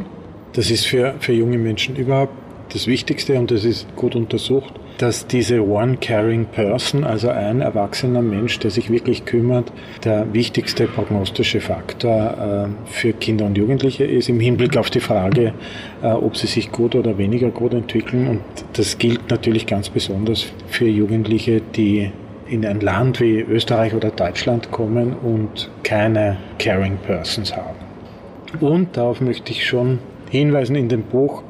Das 0.54 0.70
ist 0.70 0.86
für, 0.86 1.14
für 1.20 1.32
junge 1.32 1.58
Menschen 1.58 1.96
überhaupt 1.96 2.32
das 2.72 2.86
Wichtigste 2.86 3.38
und 3.38 3.50
das 3.50 3.64
ist 3.64 3.86
gut 3.96 4.14
untersucht, 4.14 4.74
dass 4.98 5.26
diese 5.26 5.66
One-Caring 5.66 6.46
Person, 6.46 7.04
also 7.04 7.28
ein 7.30 7.60
erwachsener 7.60 8.20
Mensch, 8.20 8.58
der 8.58 8.70
sich 8.70 8.90
wirklich 8.90 9.24
kümmert, 9.24 9.72
der 10.04 10.32
wichtigste 10.34 10.86
prognostische 10.86 11.60
Faktor 11.60 12.68
äh, 12.68 12.90
für 12.90 13.12
Kinder 13.12 13.46
und 13.46 13.56
Jugendliche 13.56 14.04
ist 14.04 14.28
im 14.28 14.40
Hinblick 14.40 14.76
auf 14.76 14.90
die 14.90 15.00
Frage, 15.00 15.54
äh, 16.02 16.08
ob 16.08 16.36
sie 16.36 16.48
sich 16.48 16.72
gut 16.72 16.94
oder 16.94 17.16
weniger 17.16 17.50
gut 17.50 17.72
entwickeln. 17.74 18.26
Und 18.26 18.40
das 18.74 18.98
gilt 18.98 19.30
natürlich 19.30 19.66
ganz 19.66 19.88
besonders 19.88 20.46
für 20.66 20.86
Jugendliche, 20.86 21.62
die 21.76 22.10
in 22.48 22.66
ein 22.66 22.80
Land 22.80 23.20
wie 23.20 23.40
Österreich 23.40 23.94
oder 23.94 24.10
Deutschland 24.10 24.70
kommen 24.72 25.14
und 25.14 25.70
keine 25.84 26.38
Caring 26.58 26.96
Persons 26.96 27.54
haben. 27.54 27.76
Und 28.60 28.96
darauf 28.96 29.20
möchte 29.20 29.52
ich 29.52 29.66
schon 29.66 29.98
hinweisen 30.30 30.74
in 30.74 30.88
dem 30.88 31.02
Buch, 31.02 31.42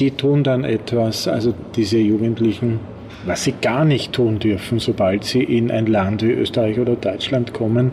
die 0.00 0.10
tun 0.12 0.42
dann 0.42 0.64
etwas, 0.64 1.28
also 1.28 1.54
diese 1.76 1.98
Jugendlichen, 1.98 2.80
was 3.26 3.44
sie 3.44 3.52
gar 3.52 3.84
nicht 3.84 4.12
tun 4.12 4.38
dürfen, 4.38 4.78
sobald 4.78 5.24
sie 5.24 5.44
in 5.44 5.70
ein 5.70 5.86
Land 5.86 6.22
wie 6.22 6.32
Österreich 6.32 6.78
oder 6.80 6.96
Deutschland 6.96 7.52
kommen. 7.52 7.92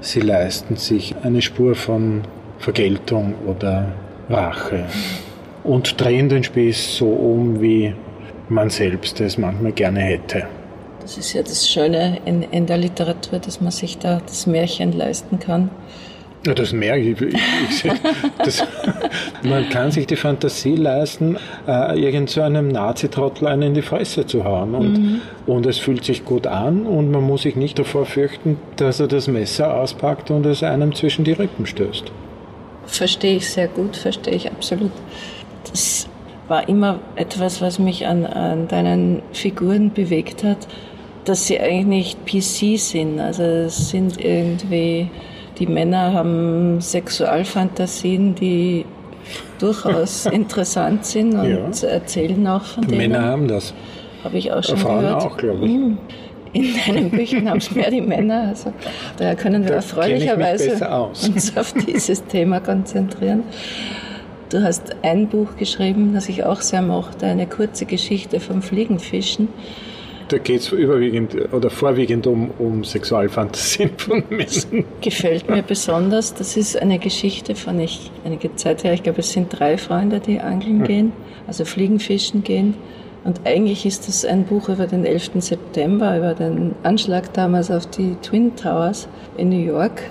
Sie 0.00 0.20
leisten 0.20 0.76
sich 0.76 1.14
eine 1.22 1.40
Spur 1.40 1.76
von 1.76 2.22
Vergeltung 2.58 3.34
oder 3.46 3.92
Rache 4.28 4.84
und 5.62 6.00
drehen 6.00 6.28
den 6.28 6.42
Spieß 6.42 6.96
so 6.96 7.06
um, 7.06 7.60
wie 7.60 7.94
man 8.48 8.68
selbst 8.70 9.20
es 9.20 9.38
manchmal 9.38 9.72
gerne 9.72 10.00
hätte. 10.00 10.44
Das 11.00 11.16
ist 11.16 11.32
ja 11.32 11.42
das 11.42 11.68
Schöne 11.68 12.18
in, 12.24 12.42
in 12.42 12.66
der 12.66 12.78
Literatur, 12.78 13.38
dass 13.38 13.60
man 13.60 13.70
sich 13.70 13.98
da 13.98 14.20
das 14.26 14.46
Märchen 14.46 14.92
leisten 14.92 15.38
kann. 15.38 15.70
Ja, 16.46 16.54
das 16.54 16.72
merke 16.72 17.00
ich. 17.00 17.20
ich, 17.20 17.84
ich 17.84 17.92
das, 18.44 18.64
man 19.42 19.68
kann 19.70 19.90
sich 19.90 20.06
die 20.06 20.16
Fantasie 20.16 20.76
leisten, 20.76 21.36
äh, 21.66 21.98
irgend 22.00 22.30
so 22.30 22.42
einem 22.42 22.68
Nazi-Trottel 22.68 23.48
einen 23.48 23.62
in 23.62 23.74
die 23.74 23.82
Fresse 23.82 24.24
zu 24.24 24.44
hauen. 24.44 24.74
Und, 24.74 24.92
mhm. 24.92 25.20
und 25.46 25.66
es 25.66 25.78
fühlt 25.78 26.04
sich 26.04 26.24
gut 26.24 26.46
an 26.46 26.86
und 26.86 27.10
man 27.10 27.24
muss 27.24 27.42
sich 27.42 27.56
nicht 27.56 27.78
davor 27.78 28.06
fürchten, 28.06 28.56
dass 28.76 29.00
er 29.00 29.08
das 29.08 29.26
Messer 29.26 29.74
auspackt 29.74 30.30
und 30.30 30.46
es 30.46 30.62
einem 30.62 30.94
zwischen 30.94 31.24
die 31.24 31.32
Rippen 31.32 31.66
stößt. 31.66 32.12
Verstehe 32.86 33.36
ich 33.36 33.50
sehr 33.50 33.68
gut, 33.68 33.96
verstehe 33.96 34.34
ich 34.34 34.50
absolut. 34.50 34.92
Das 35.70 36.08
war 36.46 36.68
immer 36.68 37.00
etwas, 37.16 37.60
was 37.60 37.78
mich 37.78 38.06
an, 38.06 38.24
an 38.24 38.68
deinen 38.68 39.22
Figuren 39.32 39.92
bewegt 39.92 40.44
hat, 40.44 40.66
dass 41.24 41.46
sie 41.46 41.60
eigentlich 41.60 42.16
nicht 42.26 42.26
PC 42.26 42.80
sind. 42.80 43.20
Also 43.20 43.42
es 43.42 43.90
sind 43.90 44.24
irgendwie 44.24 45.10
die 45.58 45.66
Männer 45.66 46.12
haben 46.12 46.80
Sexualfantasien, 46.80 48.34
die 48.34 48.84
durchaus 49.58 50.26
interessant 50.32 51.04
sind 51.04 51.34
und 51.34 51.82
ja. 51.82 51.88
erzählen 51.88 52.46
auch 52.46 52.62
von 52.62 52.82
die 52.84 52.90
denen. 52.90 53.12
Männer 53.12 53.24
haben 53.24 53.48
das. 53.48 53.74
Habe 54.24 54.38
ich 54.38 54.52
auch 54.52 54.62
schon 54.62 54.76
Frauen 54.76 55.00
gehört. 55.00 55.22
auch, 55.22 55.36
glaube 55.36 55.66
ich. 55.66 55.72
Hm. 55.72 55.98
In 56.54 56.74
deinen 56.86 57.10
Büchern 57.10 57.48
haben 57.48 57.58
es 57.58 57.70
mehr 57.72 57.90
die 57.90 58.00
Männer. 58.00 58.48
Also 58.48 58.72
daher 59.18 59.36
können 59.36 59.64
wir 59.64 59.74
erfreulicherweise 59.74 60.88
uns 60.88 61.56
auf 61.56 61.74
dieses 61.74 62.24
Thema 62.24 62.60
konzentrieren. 62.60 63.42
Du 64.48 64.62
hast 64.62 64.96
ein 65.02 65.28
Buch 65.28 65.56
geschrieben, 65.58 66.14
das 66.14 66.28
ich 66.30 66.44
auch 66.44 66.62
sehr 66.62 66.80
mochte, 66.80 67.26
eine 67.26 67.46
kurze 67.46 67.84
Geschichte 67.84 68.40
vom 68.40 68.62
Fliegenfischen 68.62 69.48
da 70.28 70.38
geht 70.38 70.60
es 70.60 70.72
überwiegend 70.72 71.34
oder 71.52 71.70
vorwiegend 71.70 72.26
um, 72.26 72.50
um 72.58 72.84
Sexualfantasien 72.84 73.90
von 73.96 74.22
Männern. 74.28 74.84
Gefällt 75.00 75.48
mir 75.48 75.62
besonders. 75.62 76.34
Das 76.34 76.56
ist 76.56 76.80
eine 76.80 76.98
Geschichte 76.98 77.54
von 77.54 77.80
ich, 77.80 78.10
einige 78.24 78.54
Zeit 78.56 78.84
her. 78.84 78.92
Ich 78.92 79.02
glaube, 79.02 79.20
es 79.20 79.32
sind 79.32 79.48
drei 79.50 79.78
Freunde, 79.78 80.20
die 80.20 80.40
angeln 80.40 80.80
hm. 80.80 80.86
gehen, 80.86 81.12
also 81.46 81.64
Fliegenfischen 81.64 82.44
gehen. 82.44 82.74
Und 83.24 83.40
eigentlich 83.44 83.84
ist 83.84 84.08
das 84.08 84.24
ein 84.24 84.44
Buch 84.44 84.68
über 84.68 84.86
den 84.86 85.04
11. 85.04 85.32
September, 85.38 86.16
über 86.16 86.34
den 86.34 86.74
Anschlag 86.82 87.32
damals 87.32 87.70
auf 87.70 87.86
die 87.86 88.16
Twin 88.22 88.54
Towers 88.56 89.08
in 89.36 89.48
New 89.48 89.64
York. 89.64 90.02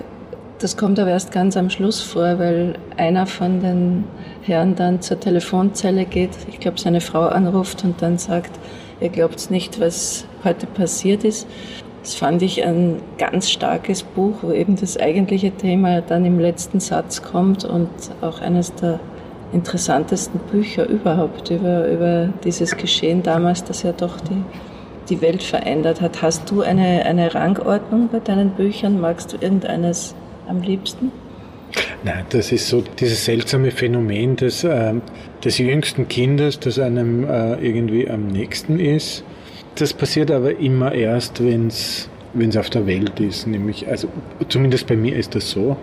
Das 0.58 0.76
kommt 0.76 0.98
aber 0.98 1.10
erst 1.10 1.30
ganz 1.30 1.56
am 1.56 1.70
Schluss 1.70 2.00
vor, 2.00 2.38
weil 2.38 2.74
einer 2.96 3.26
von 3.26 3.60
den 3.60 4.04
Herren 4.42 4.74
dann 4.74 5.00
zur 5.00 5.20
Telefonzelle 5.20 6.04
geht, 6.04 6.30
ich 6.48 6.58
glaube 6.58 6.80
seine 6.80 7.00
Frau 7.00 7.26
anruft 7.26 7.84
und 7.84 8.02
dann 8.02 8.18
sagt, 8.18 8.50
Ihr 9.00 9.10
glaubt 9.10 9.50
nicht, 9.50 9.80
was 9.80 10.26
heute 10.44 10.66
passiert 10.66 11.24
ist. 11.24 11.46
Das 12.02 12.14
fand 12.14 12.42
ich 12.42 12.64
ein 12.64 13.00
ganz 13.18 13.50
starkes 13.50 14.02
Buch, 14.02 14.36
wo 14.42 14.52
eben 14.52 14.76
das 14.76 14.96
eigentliche 14.96 15.50
Thema 15.50 16.00
dann 16.00 16.24
im 16.24 16.38
letzten 16.38 16.80
Satz 16.80 17.22
kommt 17.22 17.64
und 17.64 17.88
auch 18.20 18.40
eines 18.40 18.74
der 18.74 18.98
interessantesten 19.52 20.40
Bücher 20.50 20.86
überhaupt 20.88 21.50
über, 21.50 21.88
über 21.88 22.28
dieses 22.44 22.76
Geschehen 22.76 23.22
damals, 23.22 23.64
das 23.64 23.82
ja 23.82 23.92
doch 23.92 24.20
die, 24.20 24.42
die 25.08 25.20
Welt 25.20 25.42
verändert 25.42 26.00
hat. 26.00 26.22
Hast 26.22 26.50
du 26.50 26.62
eine, 26.62 27.04
eine 27.04 27.34
Rangordnung 27.34 28.08
bei 28.10 28.20
deinen 28.20 28.50
Büchern? 28.50 29.00
Magst 29.00 29.32
du 29.32 29.36
irgendeines 29.40 30.14
am 30.48 30.62
liebsten? 30.62 31.12
Nein, 32.04 32.24
das 32.30 32.52
ist 32.52 32.68
so 32.68 32.82
dieses 32.98 33.24
seltsame 33.24 33.70
Phänomen 33.70 34.36
des, 34.36 34.64
äh, 34.64 34.94
des 35.44 35.58
jüngsten 35.58 36.08
Kindes, 36.08 36.58
das 36.60 36.78
einem 36.78 37.24
äh, 37.24 37.54
irgendwie 37.54 38.08
am 38.08 38.26
nächsten 38.26 38.80
ist. 38.80 39.24
Das 39.76 39.92
passiert 39.92 40.30
aber 40.30 40.58
immer 40.58 40.92
erst, 40.92 41.44
wenn 41.44 41.68
es 41.68 42.08
auf 42.56 42.70
der 42.70 42.86
Welt 42.86 43.20
ist. 43.20 43.46
Nämlich, 43.46 43.86
also 43.88 44.08
zumindest 44.48 44.86
bei 44.86 44.96
mir 44.96 45.16
ist 45.16 45.34
das 45.34 45.50
so. 45.50 45.76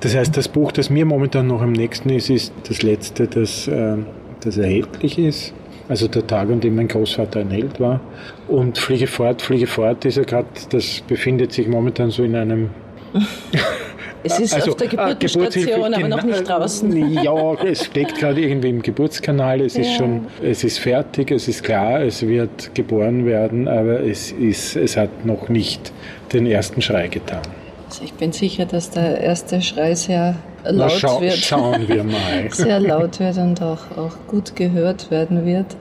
Das 0.00 0.14
heißt, 0.14 0.36
das 0.36 0.48
Buch, 0.48 0.72
das 0.72 0.90
mir 0.90 1.04
momentan 1.04 1.46
noch 1.46 1.60
am 1.60 1.72
nächsten 1.72 2.10
ist, 2.10 2.30
ist 2.30 2.52
das 2.68 2.82
letzte, 2.82 3.26
das, 3.26 3.66
äh, 3.68 3.96
das 4.40 4.56
erhältlich 4.56 5.18
ist. 5.18 5.52
Also 5.88 6.06
der 6.06 6.26
Tag, 6.26 6.50
an 6.50 6.60
dem 6.60 6.76
mein 6.76 6.88
Großvater 6.88 7.40
ein 7.40 7.50
Held 7.50 7.80
war. 7.80 8.00
Und 8.46 8.78
Fliege 8.78 9.06
fort, 9.06 9.40
Fliege 9.40 9.66
fort 9.66 10.04
ist 10.04 10.16
ja 10.16 10.24
gerade, 10.24 10.48
das 10.70 11.00
befindet 11.08 11.52
sich 11.52 11.66
momentan 11.66 12.10
so 12.10 12.22
in 12.22 12.36
einem 12.36 12.70
Es 14.22 14.38
ist 14.38 14.54
also, 14.54 14.72
auf 14.72 14.76
der 14.76 14.98
ah, 14.98 15.14
Geburtsstation, 15.14 15.94
aber 15.94 16.08
noch 16.08 16.22
nicht 16.22 16.48
draußen. 16.48 17.22
Ja, 17.22 17.54
es 17.64 17.84
steckt 17.84 18.16
gerade 18.16 18.40
irgendwie 18.40 18.70
im 18.70 18.82
Geburtskanal. 18.82 19.60
Es 19.60 19.74
ja. 19.74 19.82
ist 19.82 19.94
schon, 19.94 20.26
es 20.42 20.64
ist 20.64 20.78
fertig, 20.78 21.30
es 21.30 21.46
ist 21.46 21.62
klar, 21.62 22.02
es 22.02 22.26
wird 22.26 22.74
geboren 22.74 23.26
werden, 23.26 23.68
aber 23.68 24.00
es 24.00 24.32
ist, 24.32 24.76
es 24.76 24.96
hat 24.96 25.24
noch 25.24 25.48
nicht 25.48 25.92
den 26.32 26.46
ersten 26.46 26.82
Schrei 26.82 27.08
getan. 27.08 27.42
Also 27.88 28.04
ich 28.04 28.12
bin 28.14 28.32
sicher, 28.32 28.66
dass 28.66 28.90
der 28.90 29.20
erste 29.20 29.62
Schrei 29.62 29.94
sehr 29.94 30.34
laut 30.64 30.92
schau, 30.92 31.20
wird. 31.20 31.36
Schauen 31.36 31.88
wir 31.88 32.04
mal. 32.04 32.48
sehr 32.50 32.80
laut 32.80 33.20
wird 33.20 33.38
und 33.38 33.62
auch, 33.62 33.96
auch 33.96 34.16
gut 34.26 34.56
gehört 34.56 35.10
werden 35.10 35.46
wird. 35.46 35.76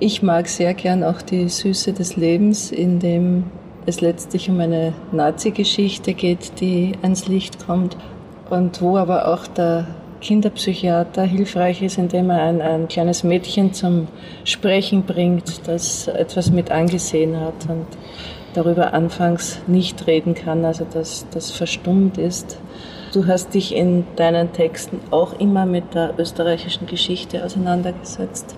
Ich 0.00 0.22
mag 0.22 0.48
sehr 0.48 0.74
gern 0.74 1.04
auch 1.04 1.22
die 1.22 1.48
Süße 1.48 1.92
des 1.92 2.16
Lebens, 2.16 2.72
in 2.72 2.98
dem 2.98 3.44
es 3.86 4.00
letztlich 4.00 4.48
um 4.50 4.60
eine 4.60 4.92
Nazi-Geschichte 5.12 6.14
geht, 6.14 6.60
die 6.60 6.92
ans 7.02 7.28
Licht 7.28 7.66
kommt 7.66 7.96
und 8.50 8.80
wo 8.80 8.96
aber 8.96 9.28
auch 9.28 9.46
der 9.46 9.86
Kinderpsychiater 10.20 11.22
hilfreich 11.22 11.82
ist, 11.82 11.98
indem 11.98 12.30
er 12.30 12.42
ein, 12.42 12.62
ein 12.62 12.88
kleines 12.88 13.24
Mädchen 13.24 13.74
zum 13.74 14.08
Sprechen 14.44 15.02
bringt, 15.02 15.68
das 15.68 16.08
etwas 16.08 16.50
mit 16.50 16.70
angesehen 16.70 17.38
hat 17.38 17.68
und 17.68 17.86
darüber 18.54 18.94
anfangs 18.94 19.60
nicht 19.66 20.06
reden 20.06 20.34
kann, 20.34 20.64
also 20.64 20.86
dass 20.90 21.26
das 21.30 21.50
verstummt 21.50 22.16
ist. 22.16 22.58
Du 23.12 23.26
hast 23.26 23.54
dich 23.54 23.74
in 23.74 24.04
deinen 24.16 24.52
Texten 24.52 25.00
auch 25.10 25.38
immer 25.38 25.66
mit 25.66 25.94
der 25.94 26.14
österreichischen 26.18 26.86
Geschichte 26.86 27.44
auseinandergesetzt. 27.44 28.56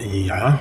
Ja, 0.00 0.58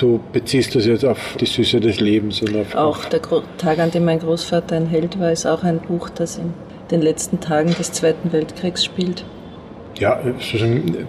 Du 0.00 0.18
beziehst 0.32 0.74
das 0.74 0.86
jetzt 0.86 1.04
auf 1.04 1.36
die 1.38 1.44
Süße 1.44 1.78
des 1.78 2.00
Lebens 2.00 2.40
und 2.40 2.56
auf. 2.56 2.74
Auch 2.74 3.04
der 3.04 3.20
Tag, 3.58 3.78
an 3.80 3.90
dem 3.90 4.06
mein 4.06 4.18
Großvater 4.18 4.76
ein 4.76 4.86
Held 4.86 5.20
war, 5.20 5.30
ist 5.30 5.44
auch 5.44 5.62
ein 5.62 5.78
Buch, 5.78 6.08
das 6.08 6.38
in 6.38 6.54
den 6.90 7.02
letzten 7.02 7.38
Tagen 7.40 7.74
des 7.74 7.92
Zweiten 7.92 8.32
Weltkriegs 8.32 8.82
spielt. 8.82 9.26
Ja, 9.98 10.18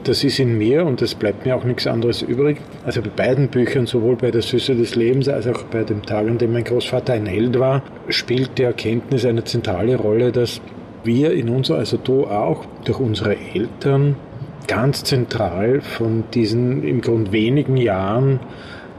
das 0.04 0.25
ist 0.25 0.39
in 0.39 0.58
mir 0.58 0.86
und 0.86 1.01
es 1.01 1.15
bleibt 1.15 1.45
mir 1.45 1.56
auch 1.56 1.63
nichts 1.63 1.88
anderes 1.88 2.21
übrig. 2.21 2.58
Also 2.86 3.01
bei 3.01 3.08
beiden 3.08 3.47
Büchern, 3.47 3.86
sowohl 3.86 4.17
bei 4.17 4.30
der 4.30 4.41
Süße 4.41 4.75
des 4.75 4.95
Lebens 4.95 5.30
als 5.30 5.47
auch 5.47 5.63
bei 5.63 5.86
dem 5.86 6.06
Tag, 6.06 6.27
an 6.27 6.38
dem 6.38 6.51
mein 6.51 6.65
Großvater 6.65 7.13
ein 7.13 7.27
Held 7.27 7.58
war, 7.58 7.84
spielt 8.10 8.58
die 8.58 8.63
Erkenntnis 8.63 9.23
eine 9.23 9.45
zentrale 9.45 9.95
Rolle, 9.95 10.34
dass 10.34 10.60
wir 11.06 11.32
in 11.32 11.47
unserer, 11.47 11.77
also 11.77 11.95
du 11.95 12.25
auch, 12.25 12.65
durch 12.84 12.99
unsere 12.99 13.38
Eltern 13.56 14.17
ganz 14.67 15.06
zentral 15.06 15.80
von 15.80 16.25
diesen 16.34 16.84
im 16.84 16.99
Grunde 16.99 17.32
wenigen 17.32 17.77
Jahren 17.77 18.41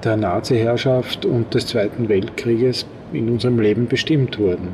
der 0.05 0.17
Nazi-Herrschaft 0.17 1.25
und 1.25 1.55
des 1.55 1.67
Zweiten 1.67 2.09
Weltkrieges 2.09 2.87
in 3.13 3.29
unserem 3.29 3.59
Leben 3.59 3.87
bestimmt 3.87 4.39
wurden. 4.39 4.69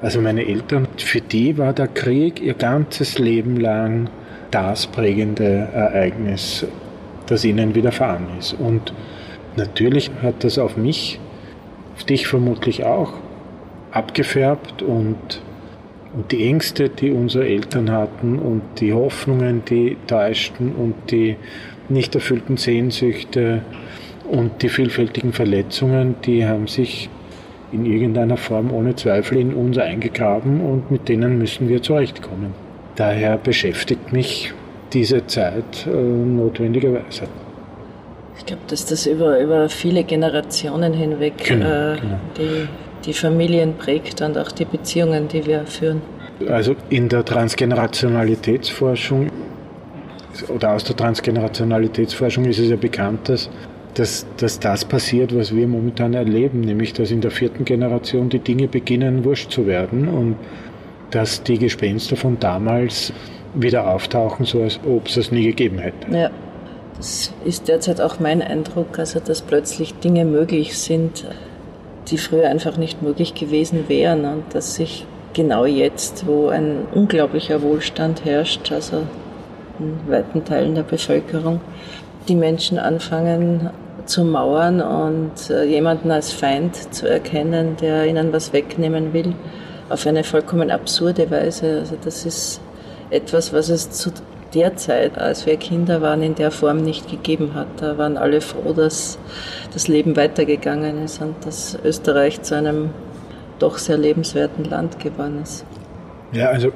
Also 0.00 0.20
meine 0.20 0.46
Eltern, 0.46 0.88
für 0.96 1.20
die 1.20 1.56
war 1.58 1.72
der 1.72 1.86
Krieg 1.86 2.42
ihr 2.42 2.54
ganzes 2.54 3.18
Leben 3.18 3.56
lang 3.56 4.10
das 4.50 4.86
prägende 4.86 5.68
Ereignis, 5.72 6.66
das 7.26 7.44
ihnen 7.44 7.74
widerfahren 7.74 8.26
ist. 8.38 8.54
Und 8.54 8.92
natürlich 9.56 10.10
hat 10.22 10.42
das 10.44 10.58
auf 10.58 10.76
mich, 10.76 11.20
auf 11.94 12.04
dich 12.04 12.26
vermutlich 12.26 12.84
auch, 12.84 13.12
abgefärbt 13.92 14.82
und, 14.82 15.40
und 16.14 16.32
die 16.32 16.46
Ängste, 16.46 16.88
die 16.88 17.12
unsere 17.12 17.46
Eltern 17.46 17.90
hatten 17.92 18.38
und 18.38 18.62
die 18.80 18.92
Hoffnungen, 18.92 19.64
die 19.64 19.96
täuschten 20.06 20.72
und 20.72 20.94
die 21.10 21.36
nicht 21.88 22.14
erfüllten 22.14 22.56
Sehnsüchte 22.56 23.62
und 24.32 24.62
die 24.62 24.70
vielfältigen 24.70 25.34
Verletzungen, 25.34 26.14
die 26.24 26.46
haben 26.46 26.66
sich 26.66 27.10
in 27.70 27.84
irgendeiner 27.84 28.38
Form 28.38 28.72
ohne 28.72 28.96
Zweifel 28.96 29.36
in 29.38 29.52
uns 29.52 29.76
eingegraben 29.76 30.62
und 30.62 30.90
mit 30.90 31.06
denen 31.08 31.36
müssen 31.36 31.68
wir 31.68 31.82
zurechtkommen. 31.82 32.54
Daher 32.96 33.36
beschäftigt 33.36 34.10
mich 34.12 34.54
diese 34.92 35.26
Zeit 35.26 35.86
äh, 35.86 35.90
notwendigerweise. 35.90 37.24
Ich 38.38 38.46
glaube, 38.46 38.62
dass 38.68 38.86
das 38.86 39.06
über, 39.06 39.38
über 39.38 39.68
viele 39.68 40.02
Generationen 40.02 40.94
hinweg 40.94 41.36
genau, 41.44 41.66
äh, 41.66 41.96
genau. 42.00 42.18
Die, 42.38 42.68
die 43.04 43.12
Familien 43.12 43.74
prägt 43.74 44.22
und 44.22 44.38
auch 44.38 44.50
die 44.50 44.64
Beziehungen, 44.64 45.28
die 45.28 45.44
wir 45.44 45.66
führen. 45.66 46.00
Also 46.48 46.74
in 46.88 47.10
der 47.10 47.22
Transgenerationalitätsforschung 47.22 49.28
oder 50.48 50.72
aus 50.72 50.84
der 50.84 50.96
Transgenerationalitätsforschung 50.96 52.46
ist 52.46 52.58
es 52.58 52.70
ja 52.70 52.76
bekannt, 52.76 53.28
dass, 53.28 53.50
dass, 53.94 54.26
dass 54.38 54.58
das 54.58 54.84
passiert, 54.84 55.36
was 55.36 55.54
wir 55.54 55.66
momentan 55.68 56.14
erleben, 56.14 56.60
nämlich 56.60 56.92
dass 56.92 57.10
in 57.10 57.20
der 57.20 57.30
vierten 57.30 57.64
Generation 57.64 58.28
die 58.28 58.38
Dinge 58.38 58.68
beginnen, 58.68 59.24
wurscht 59.24 59.50
zu 59.50 59.66
werden 59.66 60.08
und 60.08 60.36
dass 61.10 61.42
die 61.42 61.58
Gespenster 61.58 62.16
von 62.16 62.38
damals 62.40 63.12
wieder 63.54 63.86
auftauchen, 63.88 64.46
so 64.46 64.62
als 64.62 64.80
ob 64.86 65.08
es 65.08 65.16
es 65.18 65.30
nie 65.30 65.44
gegeben 65.44 65.78
hätte. 65.78 66.10
Ja, 66.10 66.30
das 66.96 67.32
ist 67.44 67.68
derzeit 67.68 68.00
auch 68.00 68.18
mein 68.18 68.40
Eindruck, 68.40 68.98
also 68.98 69.20
dass 69.20 69.42
plötzlich 69.42 69.94
Dinge 69.94 70.24
möglich 70.24 70.78
sind, 70.78 71.26
die 72.08 72.16
früher 72.16 72.48
einfach 72.48 72.78
nicht 72.78 73.02
möglich 73.02 73.34
gewesen 73.34 73.88
wären 73.88 74.24
und 74.24 74.44
dass 74.54 74.76
sich 74.76 75.06
genau 75.34 75.66
jetzt, 75.66 76.26
wo 76.26 76.48
ein 76.48 76.86
unglaublicher 76.94 77.62
Wohlstand 77.62 78.24
herrscht, 78.24 78.72
also 78.72 79.02
in 79.78 80.10
weiten 80.10 80.44
Teilen 80.44 80.74
der 80.74 80.82
Bevölkerung, 80.82 81.60
die 82.28 82.34
Menschen 82.34 82.78
anfangen 82.78 83.70
zu 84.06 84.24
mauern 84.24 84.80
und 84.80 85.50
äh, 85.50 85.64
jemanden 85.64 86.10
als 86.10 86.32
Feind 86.32 86.94
zu 86.94 87.08
erkennen, 87.08 87.76
der 87.80 88.06
ihnen 88.06 88.32
was 88.32 88.52
wegnehmen 88.52 89.12
will 89.12 89.34
auf 89.88 90.06
eine 90.06 90.24
vollkommen 90.24 90.70
absurde 90.70 91.30
Weise. 91.30 91.80
Also 91.80 91.96
das 92.02 92.24
ist 92.24 92.60
etwas, 93.10 93.52
was 93.52 93.68
es 93.68 93.90
zu 93.90 94.10
der 94.54 94.76
Zeit, 94.76 95.18
als 95.18 95.46
wir 95.46 95.56
Kinder 95.56 96.00
waren, 96.02 96.22
in 96.22 96.34
der 96.34 96.50
Form 96.50 96.78
nicht 96.78 97.10
gegeben 97.10 97.54
hat. 97.54 97.68
Da 97.78 97.98
waren 97.98 98.16
alle 98.16 98.40
froh, 98.40 98.72
dass 98.72 99.18
das 99.72 99.88
Leben 99.88 100.16
weitergegangen 100.16 101.04
ist 101.04 101.20
und 101.20 101.34
dass 101.44 101.78
Österreich 101.84 102.42
zu 102.42 102.56
einem 102.56 102.90
doch 103.58 103.78
sehr 103.78 103.98
lebenswerten 103.98 104.64
Land 104.64 104.98
geworden 104.98 105.40
ist. 105.42 105.64
Ja, 106.32 106.48
also 106.48 106.72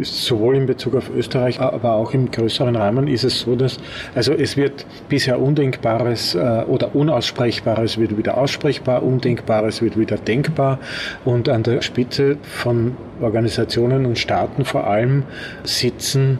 sowohl 0.00 0.56
in 0.56 0.66
Bezug 0.66 0.94
auf 0.94 1.10
Österreich, 1.10 1.60
aber 1.60 1.94
auch 1.94 2.14
im 2.14 2.30
größeren 2.30 2.76
Rahmen 2.76 3.08
ist 3.08 3.24
es 3.24 3.40
so, 3.40 3.56
dass 3.56 3.78
also 4.14 4.32
es 4.32 4.56
wird 4.56 4.86
bisher 5.08 5.40
Undenkbares 5.40 6.34
äh, 6.34 6.64
oder 6.66 6.94
Unaussprechbares 6.94 7.98
wird 7.98 8.16
wieder 8.16 8.38
aussprechbar, 8.38 9.02
Undenkbares 9.02 9.82
wird 9.82 9.98
wieder 9.98 10.16
denkbar. 10.16 10.78
Und 11.24 11.48
an 11.48 11.62
der 11.62 11.82
Spitze 11.82 12.36
von 12.42 12.96
Organisationen 13.20 14.06
und 14.06 14.18
Staaten 14.18 14.64
vor 14.64 14.86
allem 14.86 15.24
sitzen 15.64 16.38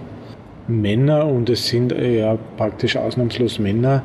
Männer 0.69 1.27
und 1.27 1.51
es 1.51 1.67
sind 1.67 1.93
ja 1.93 2.39
praktisch 2.57 2.97
ausnahmslos 2.97 3.59
Männer, 3.59 4.03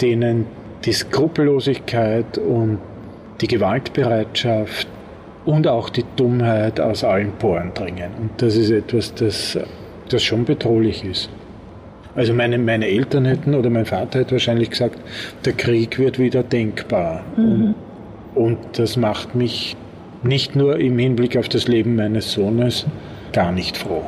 denen 0.00 0.46
die 0.84 0.92
Skrupellosigkeit 0.92 2.38
und 2.38 2.78
die 3.40 3.48
Gewaltbereitschaft 3.48 4.88
und 5.48 5.66
auch 5.66 5.88
die 5.88 6.04
Dummheit 6.16 6.78
aus 6.78 7.04
allen 7.04 7.32
Poren 7.32 7.72
dringen. 7.72 8.10
Und 8.20 8.30
das 8.36 8.54
ist 8.54 8.70
etwas, 8.70 9.14
das, 9.14 9.58
das 10.10 10.22
schon 10.22 10.44
bedrohlich 10.44 11.02
ist. 11.06 11.30
Also 12.14 12.34
meine, 12.34 12.58
meine 12.58 12.86
Eltern 12.86 13.24
hätten 13.24 13.54
oder 13.54 13.70
mein 13.70 13.86
Vater 13.86 14.18
hätte 14.18 14.32
wahrscheinlich 14.32 14.68
gesagt, 14.68 14.98
der 15.46 15.54
Krieg 15.54 15.98
wird 15.98 16.18
wieder 16.18 16.42
denkbar. 16.42 17.24
Mhm. 17.36 17.74
Und, 18.34 18.44
und 18.44 18.58
das 18.78 18.98
macht 18.98 19.34
mich 19.34 19.74
nicht 20.22 20.54
nur 20.54 20.78
im 20.78 20.98
Hinblick 20.98 21.34
auf 21.38 21.48
das 21.48 21.66
Leben 21.66 21.96
meines 21.96 22.30
Sohnes 22.30 22.84
gar 23.32 23.50
nicht 23.50 23.78
froh. 23.78 24.02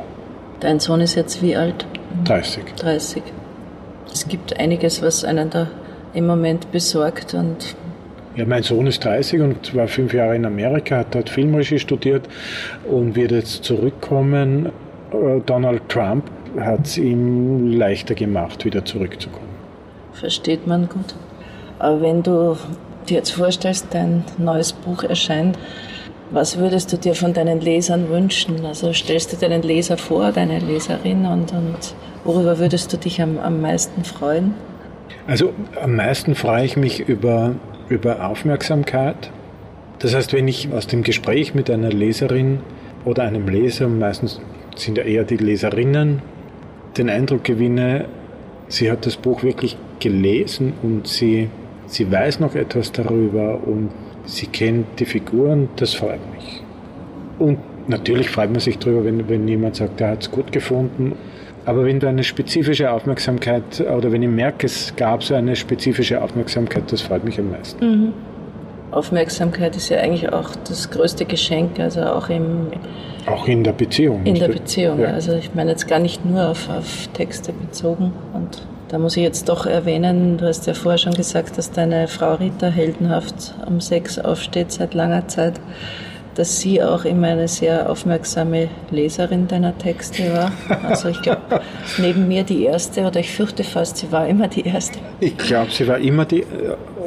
Dein 0.59 0.79
Sohn 0.79 1.01
ist 1.01 1.15
jetzt 1.15 1.41
wie 1.41 1.55
alt? 1.55 1.87
30. 2.25 2.75
30. 2.75 3.23
Es 4.13 4.27
gibt 4.27 4.59
einiges, 4.59 5.01
was 5.01 5.25
einen 5.25 5.49
da 5.49 5.71
im 6.13 6.27
Moment 6.27 6.71
besorgt 6.71 7.33
und 7.33 7.75
ja, 8.35 8.45
mein 8.45 8.63
Sohn 8.63 8.87
ist 8.87 9.03
30 9.03 9.41
und 9.41 9.75
war 9.75 9.87
fünf 9.87 10.13
Jahre 10.13 10.35
in 10.35 10.45
Amerika, 10.45 10.97
hat 10.97 11.13
dort 11.15 11.29
Filmregie 11.29 11.79
studiert 11.79 12.27
und 12.89 13.15
wird 13.15 13.31
jetzt 13.31 13.63
zurückkommen. 13.63 14.67
Äh, 15.11 15.41
Donald 15.45 15.87
Trump 15.89 16.29
hat 16.59 16.85
es 16.85 16.97
ihm 16.97 17.71
leichter 17.71 18.15
gemacht, 18.15 18.65
wieder 18.65 18.83
zurückzukommen. 18.85 19.51
Versteht 20.13 20.67
man 20.67 20.87
gut. 20.87 21.15
Aber 21.79 22.01
wenn 22.01 22.23
du 22.23 22.57
dir 23.09 23.17
jetzt 23.17 23.31
vorstellst, 23.31 23.87
dein 23.91 24.23
neues 24.37 24.73
Buch 24.73 25.03
erscheint, 25.03 25.57
was 26.29 26.57
würdest 26.57 26.93
du 26.93 26.97
dir 26.97 27.13
von 27.13 27.33
deinen 27.33 27.59
Lesern 27.59 28.09
wünschen? 28.09 28.65
Also 28.65 28.93
stellst 28.93 29.33
du 29.33 29.37
deinen 29.37 29.63
Leser 29.63 29.97
vor, 29.97 30.31
deine 30.31 30.59
Leserin 30.59 31.25
und, 31.25 31.51
und 31.51 31.95
worüber 32.23 32.57
würdest 32.59 32.93
du 32.93 32.97
dich 32.97 33.21
am, 33.21 33.37
am 33.39 33.61
meisten 33.61 34.05
freuen? 34.05 34.53
Also 35.27 35.53
am 35.81 35.95
meisten 35.95 36.35
freue 36.35 36.63
ich 36.63 36.77
mich 36.77 37.01
über 37.01 37.55
über 37.91 38.25
Aufmerksamkeit. 38.25 39.31
Das 39.99 40.15
heißt, 40.15 40.33
wenn 40.33 40.47
ich 40.47 40.71
aus 40.73 40.87
dem 40.87 41.03
Gespräch 41.03 41.53
mit 41.53 41.69
einer 41.69 41.91
Leserin 41.91 42.59
oder 43.05 43.23
einem 43.23 43.47
Leser, 43.47 43.87
meistens 43.87 44.39
sind 44.75 44.97
ja 44.97 45.03
eher 45.03 45.25
die 45.25 45.37
Leserinnen, 45.37 46.21
den 46.97 47.09
Eindruck 47.09 47.43
gewinne, 47.43 48.05
sie 48.67 48.89
hat 48.89 49.05
das 49.05 49.17
Buch 49.17 49.43
wirklich 49.43 49.77
gelesen 49.99 50.73
und 50.81 51.07
sie, 51.07 51.49
sie 51.85 52.09
weiß 52.09 52.39
noch 52.39 52.55
etwas 52.55 52.91
darüber 52.91 53.59
und 53.67 53.89
sie 54.25 54.47
kennt 54.47 54.99
die 54.99 55.05
Figuren, 55.05 55.69
das 55.75 55.93
freut 55.93 56.21
mich. 56.33 56.63
Und 57.37 57.59
natürlich 57.87 58.29
freut 58.29 58.51
man 58.51 58.61
sich 58.61 58.79
darüber, 58.79 59.03
wenn, 59.03 59.27
wenn 59.27 59.47
jemand 59.47 59.75
sagt, 59.75 59.99
er 59.99 60.11
hat 60.11 60.21
es 60.21 60.31
gut 60.31 60.51
gefunden. 60.51 61.13
Aber 61.65 61.85
wenn 61.85 61.99
du 61.99 62.07
eine 62.07 62.23
spezifische 62.23 62.91
Aufmerksamkeit 62.91 63.81
oder 63.81 64.11
wenn 64.11 64.23
ich 64.23 64.29
merke, 64.29 64.65
es 64.65 64.95
gab 64.95 65.23
so 65.23 65.35
eine 65.35 65.55
spezifische 65.55 66.21
Aufmerksamkeit, 66.21 66.91
das 66.91 67.01
freut 67.01 67.23
mich 67.23 67.39
am 67.39 67.51
meisten. 67.51 67.85
Mhm. 67.85 68.13
Aufmerksamkeit 68.91 69.75
ist 69.77 69.89
ja 69.89 69.99
eigentlich 69.99 70.33
auch 70.33 70.49
das 70.67 70.89
größte 70.89 71.25
Geschenk, 71.25 71.79
also 71.79 72.01
auch 72.01 72.29
im 72.29 72.67
auch 73.25 73.47
in 73.47 73.63
der 73.63 73.73
Beziehung. 73.73 74.23
In 74.25 74.35
der 74.35 74.47
Beziehung, 74.47 74.99
ja. 74.99 75.09
also 75.09 75.33
ich 75.33 75.53
meine 75.53 75.71
jetzt 75.71 75.87
gar 75.87 75.99
nicht 75.99 76.25
nur 76.25 76.49
auf, 76.49 76.69
auf 76.69 77.07
Texte 77.13 77.53
bezogen. 77.53 78.13
Und 78.33 78.65
da 78.89 78.97
muss 78.97 79.15
ich 79.15 79.23
jetzt 79.23 79.47
doch 79.47 79.65
erwähnen, 79.65 80.37
du 80.37 80.47
hast 80.47 80.65
ja 80.67 80.73
vorher 80.73 80.97
schon 80.97 81.13
gesagt, 81.13 81.57
dass 81.57 81.71
deine 81.71 82.07
Frau 82.07 82.35
Rita 82.35 82.67
heldenhaft 82.67 83.53
um 83.67 83.79
sechs 83.79 84.17
aufsteht 84.17 84.71
seit 84.71 84.93
langer 84.93 85.27
Zeit 85.27 85.53
dass 86.35 86.59
sie 86.59 86.81
auch 86.81 87.05
immer 87.05 87.27
eine 87.27 87.47
sehr 87.47 87.89
aufmerksame 87.89 88.69
Leserin 88.89 89.47
deiner 89.47 89.77
Texte 89.77 90.33
war. 90.33 90.51
Also 90.83 91.09
ich 91.09 91.21
glaube, 91.21 91.41
neben 91.97 92.27
mir 92.27 92.43
die 92.43 92.63
erste, 92.63 93.05
oder 93.05 93.19
ich 93.19 93.31
fürchte 93.31 93.63
fast, 93.63 93.97
sie 93.97 94.11
war 94.11 94.27
immer 94.27 94.47
die 94.47 94.65
erste. 94.65 94.99
Ich 95.19 95.37
glaube, 95.37 95.71
sie 95.71 95.87
war 95.87 95.97
immer 95.97 96.25
die, 96.25 96.45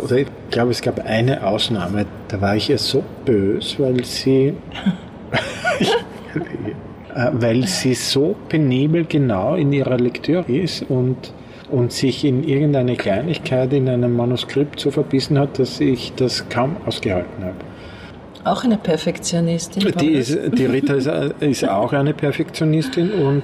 oder 0.03 0.17
ich 0.19 0.27
glaube, 0.51 0.73
es 0.73 0.83
gab 0.83 1.05
eine 1.05 1.47
Ausnahme, 1.47 2.07
da 2.29 2.41
war 2.41 2.57
ich 2.57 2.71
ihr 2.71 2.79
so 2.79 3.03
böse, 3.25 3.79
weil 3.79 4.05
sie, 4.05 4.55
weil 7.33 7.67
sie 7.67 7.95
so 7.95 8.37
penibel 8.49 9.05
genau 9.05 9.55
in 9.55 9.73
ihrer 9.73 9.99
Lektüre 9.99 10.51
ist 10.53 10.83
und 10.89 11.33
und 11.71 11.93
sich 11.93 12.25
in 12.25 12.45
irgendeine 12.45 12.95
Kleinigkeit 12.95 13.73
in 13.73 13.89
einem 13.89 14.15
Manuskript 14.15 14.79
so 14.79 14.91
verbissen 14.91 15.39
hat, 15.39 15.59
dass 15.59 15.81
ich 15.81 16.13
das 16.15 16.49
kaum 16.49 16.77
ausgehalten 16.87 17.43
habe. 17.43 17.57
Auch 18.45 18.63
eine 18.65 18.77
Perfektionistin? 18.77 19.93
Die, 19.99 20.13
ist, 20.13 20.39
die 20.53 20.67
Rita 20.67 20.95
ist, 20.95 21.09
ist, 21.41 21.69
auch 21.69 21.93
eine 21.93 22.13
Perfektionistin 22.13 23.11
und 23.13 23.43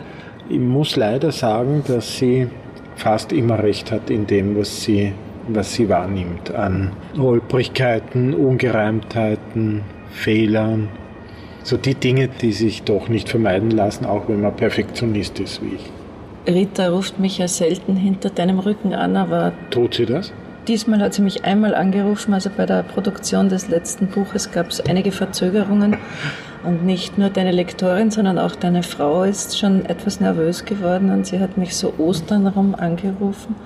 ich 0.49 0.59
muss 0.59 0.97
leider 0.97 1.33
sagen, 1.33 1.83
dass 1.87 2.19
sie 2.19 2.49
fast 2.97 3.33
immer 3.33 3.63
recht 3.63 3.91
hat 3.91 4.11
in 4.11 4.27
dem, 4.27 4.59
was 4.59 4.83
sie, 4.83 5.13
was 5.49 5.73
sie 5.73 5.89
wahrnimmt 5.89 6.55
an 6.55 6.93
Holprigkeiten, 7.17 8.35
Ungereimtheiten, 8.35 9.83
Fehlern. 10.11 10.89
So 11.63 11.77
die 11.77 11.95
Dinge, 11.95 12.29
die 12.29 12.53
sich 12.53 12.83
doch 12.83 13.09
nicht 13.09 13.29
vermeiden 13.29 13.71
lassen, 13.71 14.05
auch 14.05 14.29
wenn 14.29 14.43
man 14.43 14.55
Perfektionist 14.55 15.41
ist 15.41 15.63
wie 15.63 15.77
ich. 15.77 16.53
Rita 16.53 16.89
ruft 16.89 17.19
mich 17.19 17.39
ja 17.39 17.49
selten 17.49 17.97
hinter 17.97 18.31
deinem 18.31 18.59
Rücken 18.59 18.95
an, 18.95 19.17
aber. 19.17 19.53
Tut 19.71 19.95
sie 19.95 20.07
das? 20.07 20.33
Diesmal 20.69 21.01
hat 21.01 21.15
sie 21.15 21.23
mich 21.23 21.45
einmal 21.45 21.75
angerufen, 21.75 22.35
also 22.35 22.51
bei 22.55 22.67
der 22.67 22.83
Produktion 22.83 23.49
des 23.49 23.69
letzten 23.69 24.09
Buches 24.09 24.53
gab 24.53 24.69
es 24.69 24.81
einige 24.81 25.11
Verzögerungen. 25.11 25.97
Und 26.63 26.85
nicht 26.85 27.17
nur 27.17 27.31
deine 27.31 27.53
Lektorin, 27.53 28.11
sondern 28.11 28.39
auch 28.39 28.55
deine 28.55 28.83
Frau 28.83 29.23
ist 29.23 29.59
schon 29.59 29.87
etwas 29.87 30.21
nervös 30.21 30.67
geworden 30.67 31.11
und 31.11 31.27
sie 31.27 31.41
hat 31.41 31.57
mich 31.57 31.75
so 31.75 31.95
Ostern 31.97 32.47
rum 32.47 32.75
angerufen, 32.75 33.57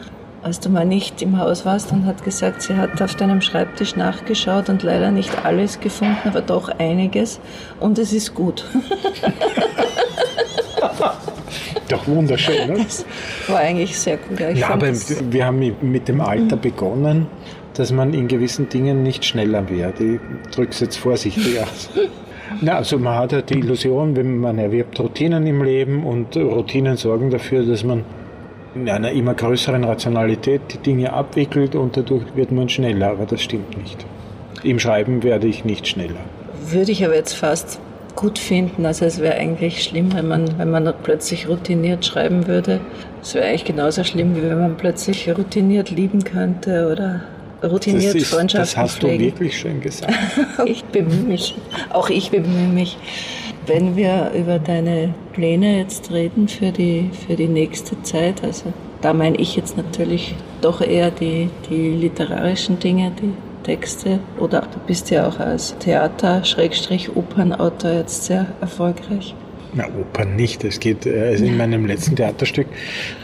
als 0.44 0.60
du 0.60 0.68
mal 0.68 0.86
nicht 0.86 1.20
im 1.20 1.36
Haus 1.38 1.66
warst 1.66 1.90
und 1.90 2.06
hat 2.06 2.22
gesagt, 2.22 2.62
sie 2.62 2.76
hat 2.76 3.02
auf 3.02 3.16
deinem 3.16 3.40
Schreibtisch 3.40 3.96
nachgeschaut 3.96 4.68
und 4.68 4.84
leider 4.84 5.10
nicht 5.10 5.44
alles 5.44 5.80
gefunden, 5.80 6.28
aber 6.28 6.40
doch 6.40 6.68
einiges 6.78 7.40
und 7.80 7.98
es 7.98 8.12
ist 8.12 8.32
gut. 8.32 8.64
Doch 11.88 12.06
wunderschön, 12.06 12.68
ne? 12.68 12.78
Das 12.78 13.04
war 13.48 13.58
eigentlich 13.58 13.98
sehr 13.98 14.16
gut. 14.16 14.40
Ja, 14.40 14.50
ja 14.50 14.68
aber 14.70 14.88
wir 14.88 15.46
haben 15.46 15.76
mit 15.82 16.08
dem 16.08 16.20
Alter 16.20 16.56
begonnen, 16.56 17.26
dass 17.74 17.92
man 17.92 18.14
in 18.14 18.28
gewissen 18.28 18.68
Dingen 18.68 19.02
nicht 19.02 19.24
schneller 19.24 19.68
wird. 19.68 20.00
Ich 20.00 20.20
drücke 20.54 20.70
es 20.70 20.80
jetzt 20.80 20.96
vorsichtig 20.96 21.60
aus. 21.60 21.90
Na, 22.60 22.76
also 22.76 22.98
man 22.98 23.18
hat 23.18 23.32
ja 23.32 23.42
die 23.42 23.58
Illusion, 23.58 24.16
wenn 24.16 24.38
man 24.38 24.58
erwirbt 24.58 24.98
Routinen 25.00 25.46
im 25.46 25.62
Leben 25.62 26.04
und 26.04 26.36
Routinen 26.36 26.96
sorgen 26.96 27.30
dafür, 27.30 27.64
dass 27.64 27.84
man 27.84 28.04
in 28.74 28.88
einer 28.88 29.10
immer 29.12 29.34
größeren 29.34 29.84
Rationalität 29.84 30.62
die 30.72 30.78
Dinge 30.78 31.12
abwickelt 31.12 31.74
und 31.74 31.96
dadurch 31.96 32.24
wird 32.34 32.52
man 32.52 32.68
schneller, 32.68 33.10
aber 33.10 33.26
das 33.26 33.42
stimmt 33.42 33.76
nicht. 33.78 34.04
Im 34.62 34.78
Schreiben 34.78 35.22
werde 35.22 35.46
ich 35.46 35.64
nicht 35.64 35.86
schneller. 35.86 36.20
Würde 36.70 36.92
ich 36.92 37.04
aber 37.04 37.14
jetzt 37.14 37.34
fast 37.34 37.80
gut 38.16 38.38
finden. 38.38 38.86
Also 38.86 39.04
es 39.04 39.20
wäre 39.20 39.34
eigentlich 39.34 39.82
schlimm, 39.82 40.14
wenn 40.14 40.28
man, 40.28 40.58
wenn 40.58 40.70
man 40.70 40.92
plötzlich 41.02 41.48
routiniert 41.48 42.04
schreiben 42.04 42.46
würde. 42.46 42.80
Es 43.22 43.34
wäre 43.34 43.46
eigentlich 43.46 43.64
genauso 43.64 44.04
schlimm, 44.04 44.36
wie 44.36 44.42
wenn 44.42 44.58
man 44.58 44.76
plötzlich 44.76 45.28
routiniert 45.28 45.90
lieben 45.90 46.24
könnte 46.24 46.90
oder 46.90 47.22
routiniert 47.62 48.14
das 48.14 48.22
ist, 48.22 48.34
Freundschaften 48.34 48.60
Das 48.62 48.76
hast 48.76 48.98
pflegen. 48.98 49.18
du 49.18 49.24
wirklich 49.24 49.58
schön 49.58 49.80
gesagt. 49.80 50.14
ich 50.66 50.84
bemühe 50.84 51.22
mich. 51.22 51.54
Auch 51.90 52.10
ich 52.10 52.30
bemühe 52.30 52.68
mich. 52.68 52.96
Wenn 53.66 53.96
wir 53.96 54.32
über 54.38 54.58
deine 54.58 55.14
Pläne 55.32 55.78
jetzt 55.78 56.10
reden 56.12 56.48
für 56.48 56.70
die, 56.70 57.10
für 57.26 57.34
die 57.34 57.48
nächste 57.48 58.00
Zeit, 58.02 58.44
also 58.44 58.72
da 59.00 59.14
meine 59.14 59.38
ich 59.38 59.56
jetzt 59.56 59.76
natürlich 59.76 60.34
doch 60.60 60.82
eher 60.82 61.10
die, 61.10 61.48
die 61.70 61.90
literarischen 61.90 62.78
Dinge, 62.78 63.12
die 63.20 63.32
Texte 63.64 64.20
oder 64.38 64.60
du 64.60 64.78
bist 64.86 65.10
ja 65.10 65.26
auch 65.26 65.40
als 65.40 65.76
Theater-Opernautor 65.78 67.92
jetzt 67.92 68.24
sehr 68.24 68.46
erfolgreich. 68.60 69.34
Na, 69.72 69.86
Opern 69.88 70.36
nicht. 70.36 70.62
Es 70.62 70.78
geht, 70.78 71.04
also 71.06 71.44
in 71.44 71.56
meinem 71.56 71.86
letzten 71.86 72.14
Theaterstück 72.14 72.68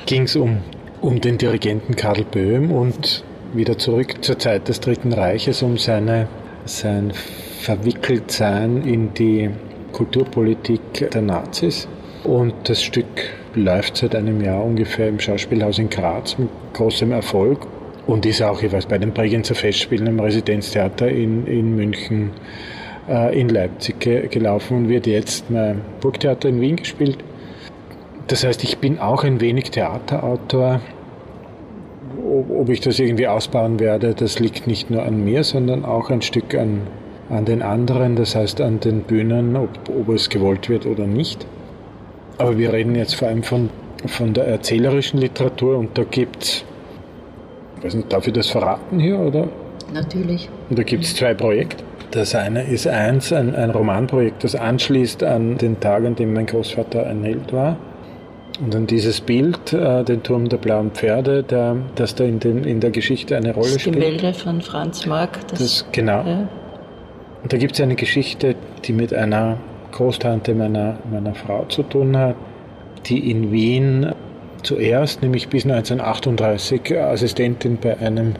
ging 0.06 0.22
es 0.24 0.34
um, 0.34 0.58
um 1.00 1.20
den 1.20 1.38
Dirigenten 1.38 1.94
Karl 1.94 2.24
Böhm 2.24 2.72
und 2.72 3.22
wieder 3.52 3.78
zurück 3.78 4.24
zur 4.24 4.36
Zeit 4.38 4.68
des 4.68 4.80
Dritten 4.80 5.12
Reiches, 5.12 5.62
um 5.62 5.78
seine, 5.78 6.26
sein 6.64 7.12
Verwickeltsein 7.60 8.82
in 8.82 9.14
die 9.14 9.50
Kulturpolitik 9.92 11.10
der 11.12 11.22
Nazis. 11.22 11.86
Und 12.24 12.54
das 12.64 12.82
Stück 12.82 13.30
läuft 13.54 13.98
seit 13.98 14.14
einem 14.14 14.42
Jahr 14.42 14.64
ungefähr 14.64 15.08
im 15.08 15.20
Schauspielhaus 15.20 15.78
in 15.78 15.88
Graz 15.88 16.36
mit 16.38 16.48
großem 16.72 17.12
Erfolg 17.12 17.66
und 18.10 18.26
ist 18.26 18.42
auch 18.42 18.60
jeweils 18.60 18.86
bei 18.86 18.98
den 18.98 19.12
Bregenzer 19.12 19.54
Festspielen 19.54 20.08
im 20.08 20.18
Residenztheater 20.18 21.08
in, 21.08 21.46
in 21.46 21.76
München, 21.76 22.32
äh, 23.08 23.40
in 23.40 23.48
Leipzig 23.48 24.00
ge 24.00 24.26
gelaufen 24.26 24.78
und 24.78 24.88
wird 24.88 25.06
jetzt 25.06 25.44
beim 25.48 25.82
Burgtheater 26.00 26.48
in 26.48 26.60
Wien 26.60 26.74
gespielt. 26.74 27.18
Das 28.26 28.44
heißt, 28.44 28.64
ich 28.64 28.78
bin 28.78 28.98
auch 28.98 29.22
ein 29.22 29.40
wenig 29.40 29.70
Theaterautor. 29.70 30.80
Ob 32.48 32.68
ich 32.68 32.80
das 32.80 32.98
irgendwie 32.98 33.28
ausbauen 33.28 33.78
werde, 33.78 34.14
das 34.14 34.40
liegt 34.40 34.66
nicht 34.66 34.90
nur 34.90 35.04
an 35.04 35.24
mir, 35.24 35.44
sondern 35.44 35.84
auch 35.84 36.10
ein 36.10 36.22
Stück 36.22 36.56
an, 36.56 36.82
an 37.28 37.44
den 37.44 37.62
anderen, 37.62 38.16
das 38.16 38.34
heißt 38.34 38.60
an 38.60 38.80
den 38.80 39.02
Bühnen, 39.02 39.56
ob, 39.56 39.70
ob 39.88 40.08
es 40.08 40.28
gewollt 40.28 40.68
wird 40.68 40.84
oder 40.84 41.06
nicht. 41.06 41.46
Aber 42.38 42.58
wir 42.58 42.72
reden 42.72 42.96
jetzt 42.96 43.14
vor 43.14 43.28
allem 43.28 43.44
von, 43.44 43.70
von 44.06 44.34
der 44.34 44.48
erzählerischen 44.48 45.20
Literatur 45.20 45.78
und 45.78 45.96
da 45.96 46.02
gibt 46.04 46.42
es 46.42 46.64
weiß 47.82 47.94
nicht, 47.94 48.12
darf 48.12 48.26
ich 48.26 48.32
das 48.32 48.48
verraten 48.48 48.98
hier? 48.98 49.18
Oder? 49.18 49.48
Natürlich. 49.92 50.48
Und 50.68 50.78
da 50.78 50.82
gibt 50.82 51.04
es 51.04 51.16
zwei 51.16 51.34
Projekte. 51.34 51.84
Das 52.10 52.34
eine 52.34 52.64
ist 52.64 52.86
eins, 52.88 53.32
ein, 53.32 53.54
ein 53.54 53.70
Romanprojekt, 53.70 54.42
das 54.42 54.56
anschließt 54.56 55.22
an 55.22 55.58
den 55.58 55.78
Tag, 55.78 56.04
an 56.04 56.16
dem 56.16 56.32
mein 56.32 56.46
Großvater 56.46 57.06
ein 57.06 57.22
Held 57.22 57.52
war. 57.52 57.76
Und 58.60 58.74
dann 58.74 58.86
dieses 58.86 59.20
Bild, 59.20 59.72
äh, 59.72 60.04
den 60.04 60.22
Turm 60.22 60.48
der 60.48 60.58
blauen 60.58 60.90
Pferde, 60.90 61.42
der, 61.42 61.76
das 61.94 62.14
da 62.14 62.24
in, 62.24 62.40
den, 62.40 62.64
in 62.64 62.80
der 62.80 62.90
Geschichte 62.90 63.36
eine 63.36 63.54
Rolle 63.54 63.72
das 63.72 63.80
spielt. 63.80 63.96
Das 63.96 64.04
Gemälde 64.04 64.34
von 64.34 64.60
Franz 64.60 65.06
Marc. 65.06 65.38
Das, 65.48 65.58
das 65.60 65.86
genau. 65.92 66.22
Ja. 66.26 66.48
Und 67.42 67.52
da 67.52 67.56
gibt 67.56 67.74
es 67.74 67.80
eine 67.80 67.94
Geschichte, 67.94 68.56
die 68.84 68.92
mit 68.92 69.14
einer 69.14 69.56
Großtante 69.92 70.54
meiner, 70.54 70.98
meiner 71.10 71.34
Frau 71.34 71.64
zu 71.66 71.82
tun 71.84 72.16
hat, 72.16 72.34
die 73.06 73.30
in 73.30 73.50
Wien 73.50 74.12
zuerst, 74.62 75.22
nämlich 75.22 75.48
bis 75.48 75.64
1938, 75.64 76.96
Assistentin 76.98 77.78
bei 77.80 77.98
einem 77.98 78.34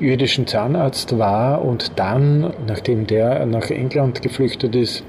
jüdischen 0.00 0.46
Zahnarzt 0.46 1.18
war 1.18 1.64
und 1.64 1.92
dann, 1.96 2.52
nachdem 2.66 3.06
der 3.06 3.46
nach 3.46 3.70
England 3.70 4.22
geflüchtet 4.22 4.74
ist, 4.74 5.04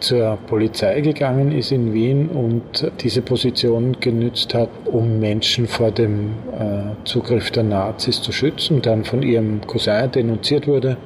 zur 0.00 0.38
Polizei 0.46 1.02
gegangen 1.02 1.52
ist 1.52 1.72
in 1.72 1.92
Wien 1.92 2.28
und 2.28 2.90
diese 3.00 3.20
Position 3.20 3.96
genützt 4.00 4.54
hat, 4.54 4.70
um 4.86 5.20
Menschen 5.20 5.68
vor 5.68 5.90
dem 5.90 6.30
äh, 6.58 7.04
Zugriff 7.04 7.50
der 7.50 7.64
Nazis 7.64 8.22
zu 8.22 8.32
schützen, 8.32 8.80
dann 8.80 9.04
von 9.04 9.22
ihrem 9.22 9.60
Cousin 9.66 10.10
denunziert 10.10 10.66
wurde 10.66 10.96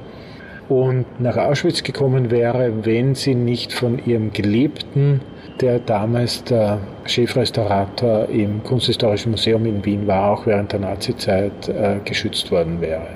und 0.69 1.05
nach 1.19 1.37
Auschwitz 1.37 1.83
gekommen 1.83 2.31
wäre, 2.31 2.85
wenn 2.85 3.15
sie 3.15 3.35
nicht 3.35 3.73
von 3.73 3.99
ihrem 4.05 4.33
Geliebten 4.33 5.21
der 5.61 5.79
damals 5.79 6.43
der 6.43 6.79
Chefrestaurator 7.05 8.27
im 8.29 8.63
Kunsthistorischen 8.63 9.31
Museum 9.31 9.65
in 9.65 9.85
Wien 9.85 10.05
war, 10.05 10.31
auch 10.31 10.45
während 10.45 10.73
der 10.73 10.79
Nazizeit 10.81 11.69
äh, 11.69 11.99
geschützt 12.03 12.51
worden 12.51 12.81
wäre. 12.81 13.07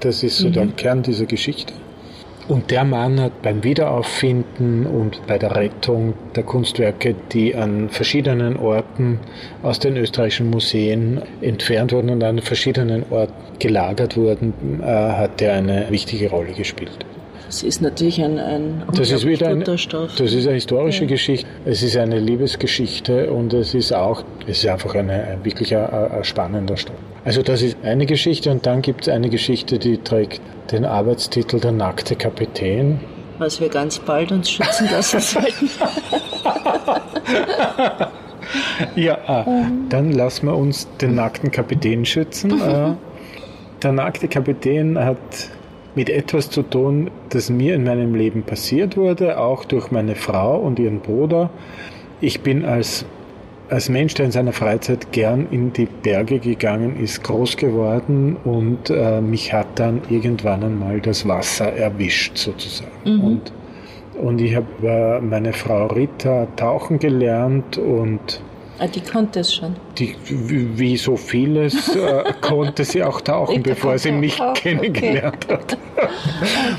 Das 0.00 0.22
ist 0.22 0.38
so 0.38 0.48
mhm. 0.48 0.52
der 0.52 0.66
Kern 0.68 1.02
dieser 1.02 1.26
Geschichte. 1.26 1.72
Und 2.48 2.70
der 2.70 2.84
Mann 2.84 3.20
hat 3.20 3.42
beim 3.42 3.64
Wiederauffinden 3.64 4.86
und 4.86 5.26
bei 5.26 5.36
der 5.36 5.56
Rettung 5.56 6.14
der 6.36 6.44
Kunstwerke, 6.44 7.16
die 7.32 7.56
an 7.56 7.88
verschiedenen 7.88 8.56
Orten 8.56 9.18
aus 9.64 9.80
den 9.80 9.96
österreichischen 9.96 10.50
Museen 10.50 11.20
entfernt 11.40 11.92
wurden 11.92 12.10
und 12.10 12.22
an 12.22 12.38
verschiedenen 12.40 13.04
Orten 13.10 13.58
gelagert 13.58 14.16
wurden, 14.16 14.80
äh, 14.80 14.86
hat 14.86 15.42
er 15.42 15.54
eine 15.54 15.86
wichtige 15.90 16.30
Rolle 16.30 16.52
gespielt. 16.52 17.04
Es 17.48 17.62
ist 17.62 17.80
natürlich 17.80 18.22
ein, 18.22 18.38
ein 18.38 18.82
das 18.92 19.10
ist 19.10 19.24
wieder 19.24 19.48
ein, 19.48 19.60
Das 19.62 19.78
ist 19.78 20.46
eine 20.46 20.54
historische 20.54 21.04
ja. 21.04 21.08
Geschichte. 21.10 21.48
Es 21.64 21.82
ist 21.82 21.96
eine 21.96 22.18
Liebesgeschichte 22.18 23.30
und 23.30 23.52
es 23.52 23.72
ist 23.74 23.92
auch, 23.92 24.24
es 24.46 24.64
ist 24.64 24.66
einfach 24.66 24.94
eine, 24.94 25.12
ein 25.12 25.44
wirklich 25.44 25.74
ein, 25.76 25.88
ein 25.88 26.24
spannender 26.24 26.76
Stoff. 26.76 26.96
Also 27.24 27.42
das 27.42 27.62
ist 27.62 27.76
eine 27.82 28.06
Geschichte 28.06 28.50
und 28.50 28.66
dann 28.66 28.82
gibt 28.82 29.02
es 29.02 29.08
eine 29.08 29.30
Geschichte, 29.30 29.78
die 29.78 29.98
trägt 29.98 30.40
den 30.70 30.84
Arbeitstitel 30.84 31.60
Der 31.60 31.72
nackte 31.72 32.16
Kapitän. 32.16 33.00
Was 33.38 33.60
wir 33.60 33.68
ganz 33.68 33.98
bald 33.98 34.32
uns 34.32 34.50
schützen 34.50 34.88
lassen 34.90 35.20
sollten. 35.20 35.70
ja, 38.96 39.18
ah, 39.26 39.44
dann 39.88 40.12
lassen 40.12 40.46
wir 40.46 40.56
uns 40.56 40.88
den 41.00 41.14
nackten 41.14 41.50
Kapitän 41.50 42.04
schützen. 42.04 42.60
Äh, 42.66 43.82
der 43.82 43.92
nackte 43.92 44.26
Kapitän 44.26 44.98
hat 44.98 45.18
mit 45.96 46.10
etwas 46.10 46.50
zu 46.50 46.62
tun, 46.62 47.10
das 47.30 47.50
mir 47.50 47.74
in 47.74 47.82
meinem 47.82 48.14
Leben 48.14 48.42
passiert 48.42 48.96
wurde, 48.96 49.40
auch 49.40 49.64
durch 49.64 49.90
meine 49.90 50.14
Frau 50.14 50.58
und 50.58 50.78
ihren 50.78 51.00
Bruder. 51.00 51.50
Ich 52.20 52.42
bin 52.42 52.64
als, 52.66 53.06
als 53.70 53.88
Mensch, 53.88 54.14
der 54.14 54.26
in 54.26 54.30
seiner 54.30 54.52
Freizeit 54.52 55.10
gern 55.10 55.48
in 55.50 55.72
die 55.72 55.86
Berge 55.86 56.38
gegangen 56.38 57.02
ist, 57.02 57.24
groß 57.24 57.56
geworden 57.56 58.36
und 58.44 58.90
äh, 58.90 59.22
mich 59.22 59.54
hat 59.54 59.66
dann 59.76 60.02
irgendwann 60.10 60.62
einmal 60.62 61.00
das 61.00 61.26
Wasser 61.26 61.72
erwischt 61.72 62.36
sozusagen. 62.36 62.92
Mhm. 63.04 63.24
Und, 63.24 63.52
und 64.22 64.40
ich 64.42 64.54
habe 64.54 64.66
äh, 64.82 65.20
meine 65.20 65.54
Frau 65.54 65.86
Rita 65.86 66.46
tauchen 66.56 66.98
gelernt 66.98 67.78
und 67.78 68.42
Ah, 68.78 68.86
die 68.86 69.00
konnte 69.00 69.40
es 69.40 69.54
schon. 69.54 69.74
Die, 69.98 70.14
wie 70.28 70.96
so 70.96 71.16
vieles 71.16 71.94
äh, 71.96 72.24
konnte 72.40 72.84
sie 72.84 73.02
auch 73.02 73.20
tauchen, 73.20 73.62
bevor 73.62 73.96
sie 73.98 74.12
mich 74.12 74.40
auch. 74.40 74.54
kennengelernt 74.54 75.46
okay. 75.48 75.54
hat. 75.54 75.78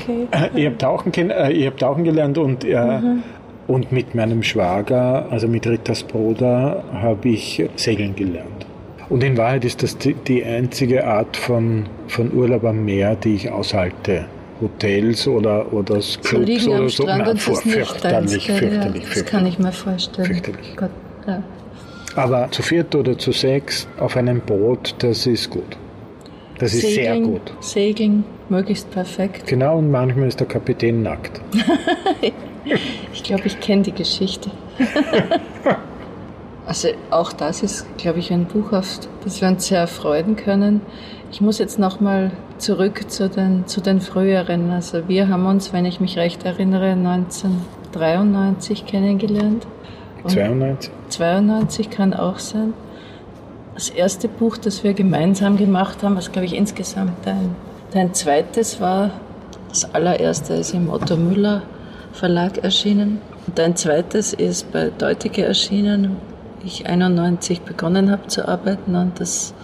okay. 0.02 0.28
Äh, 0.30 0.60
ich 0.60 0.66
habe 0.66 0.78
tauchen, 0.78 1.30
äh, 1.30 1.66
hab 1.66 1.76
tauchen 1.76 2.04
gelernt 2.04 2.38
und 2.38 2.64
äh, 2.64 3.00
mhm. 3.00 3.22
Und 3.68 3.92
mit 3.92 4.14
meinem 4.14 4.42
Schwager, 4.42 5.26
also 5.30 5.46
mit 5.46 5.66
Ritters 5.66 6.02
Bruder, 6.02 6.82
habe 6.90 7.28
ich 7.28 7.62
segeln 7.76 8.16
gelernt. 8.16 8.66
Und 9.10 9.22
in 9.22 9.36
Wahrheit 9.36 9.66
ist 9.66 9.82
das 9.82 9.98
die, 9.98 10.14
die 10.14 10.42
einzige 10.42 11.06
Art 11.06 11.36
von, 11.36 11.84
von 12.08 12.32
Urlaub 12.32 12.64
am 12.64 12.86
Meer, 12.86 13.14
die 13.16 13.34
ich 13.34 13.50
aushalte. 13.50 14.24
Hotels 14.60 15.28
oder, 15.28 15.70
oder 15.72 16.00
Clubs 16.00 16.32
liegen 16.32 16.68
oder 16.68 16.78
am 16.78 16.88
so. 16.88 17.02
Strand 17.02 17.18
Nein, 17.18 17.30
und 17.30 17.40
vor, 17.40 17.56
fürchterlich, 17.56 17.84
fürchterlich, 17.84 18.48
ja, 18.48 18.54
fürchterlich. 18.54 19.04
Das 19.14 19.24
kann 19.26 19.46
ich 19.46 19.58
mir 19.58 19.72
vorstellen. 19.72 20.26
Fürchterlich. 20.26 20.76
Gott, 20.76 20.90
ja. 21.26 21.42
Aber 22.18 22.50
zu 22.50 22.62
viert 22.62 22.94
oder 22.94 23.16
zu 23.16 23.32
sechs 23.32 23.86
auf 23.98 24.16
einem 24.16 24.40
Boot, 24.40 24.94
das 24.98 25.26
ist 25.26 25.50
gut. 25.50 25.76
Das 26.58 26.74
ist 26.74 26.82
Segeln, 26.82 26.96
sehr 26.96 27.20
gut. 27.20 27.52
Segeln, 27.60 28.24
möglichst 28.48 28.90
perfekt. 28.90 29.46
Genau, 29.46 29.78
und 29.78 29.90
manchmal 29.90 30.26
ist 30.26 30.40
der 30.40 30.48
Kapitän 30.48 31.02
nackt. 31.02 31.40
ich 33.12 33.22
glaube, 33.22 33.44
ich 33.46 33.60
kenne 33.60 33.82
die 33.82 33.92
Geschichte. 33.92 34.50
also 36.66 36.88
auch 37.10 37.32
das 37.32 37.62
ist, 37.62 37.86
glaube 37.96 38.18
ich, 38.18 38.32
ein 38.32 38.46
Buch, 38.46 38.72
auf 38.72 38.98
das 39.22 39.40
wir 39.40 39.48
uns 39.48 39.68
sehr 39.68 39.86
freuen 39.86 40.34
können. 40.34 40.80
Ich 41.30 41.40
muss 41.40 41.58
jetzt 41.58 41.78
nochmal 41.78 42.32
zurück 42.56 43.08
zu 43.08 43.28
den, 43.28 43.66
zu 43.68 43.80
den 43.80 44.00
früheren. 44.00 44.70
Also 44.70 45.06
wir 45.06 45.28
haben 45.28 45.46
uns, 45.46 45.72
wenn 45.72 45.84
ich 45.84 46.00
mich 46.00 46.18
recht 46.18 46.44
erinnere, 46.44 46.90
1993 46.92 48.86
kennengelernt. 48.86 49.64
Und 50.22 50.30
92? 50.30 50.90
92 51.08 51.90
kann 51.90 52.14
auch 52.14 52.38
sein. 52.38 52.74
Das 53.74 53.90
erste 53.90 54.28
Buch, 54.28 54.56
das 54.56 54.82
wir 54.82 54.94
gemeinsam 54.94 55.56
gemacht 55.56 56.02
haben, 56.02 56.16
was 56.16 56.32
glaube 56.32 56.46
ich 56.46 56.54
insgesamt 56.54 57.12
dein, 57.24 57.54
dein 57.92 58.12
zweites 58.12 58.80
war, 58.80 59.12
das 59.68 59.94
allererste 59.94 60.54
ist 60.54 60.74
im 60.74 60.90
Otto 60.90 61.16
Müller 61.16 61.62
Verlag 62.12 62.58
erschienen. 62.58 63.20
Dein 63.54 63.76
zweites 63.76 64.32
ist 64.32 64.72
bei 64.72 64.90
Deutige 64.90 65.44
erschienen, 65.44 66.16
ich 66.64 66.86
91 66.86 67.62
begonnen 67.62 68.10
habe 68.10 68.26
zu 68.26 68.48
arbeiten 68.48 68.96
und 68.96 69.20
das 69.20 69.54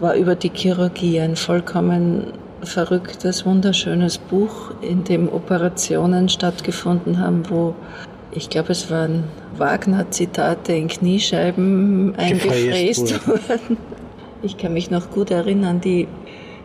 war 0.00 0.14
über 0.14 0.34
die 0.34 0.50
Chirurgie 0.54 1.20
ein 1.20 1.36
vollkommen 1.36 2.32
verrücktes, 2.62 3.44
wunderschönes 3.44 4.18
Buch, 4.18 4.70
in 4.80 5.04
dem 5.04 5.28
Operationen 5.28 6.28
stattgefunden 6.28 7.18
haben, 7.18 7.42
wo 7.50 7.74
ich 8.34 8.50
glaube, 8.50 8.72
es 8.72 8.90
waren 8.90 9.24
Wagner-Zitate 9.56 10.72
in 10.72 10.88
Kniescheiben 10.88 12.14
eingefräst 12.16 13.26
wurden. 13.26 13.76
Ich 14.42 14.58
kann 14.58 14.74
mich 14.74 14.90
noch 14.90 15.10
gut 15.10 15.30
erinnern, 15.30 15.80
die, 15.80 16.06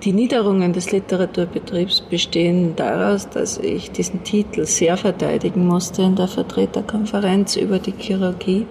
die 0.03 0.11
Niederungen 0.11 0.74
des 0.74 0.91
Literaturbetriebs 0.91 2.01
bestehen 2.01 2.76
daraus, 2.76 3.30
dass 3.30 3.57
ich 3.57 3.91
diesen 3.91 4.24
Titel 4.24 4.65
sehr 4.65 4.97
verteidigen 4.97 5.65
musste 5.65 6.01
in 6.01 6.15
der 6.15 6.28
Vertreterkonferenz 6.28 7.55
über 7.55 7.80
die 7.80 7.93
Chirurgie 7.97 8.65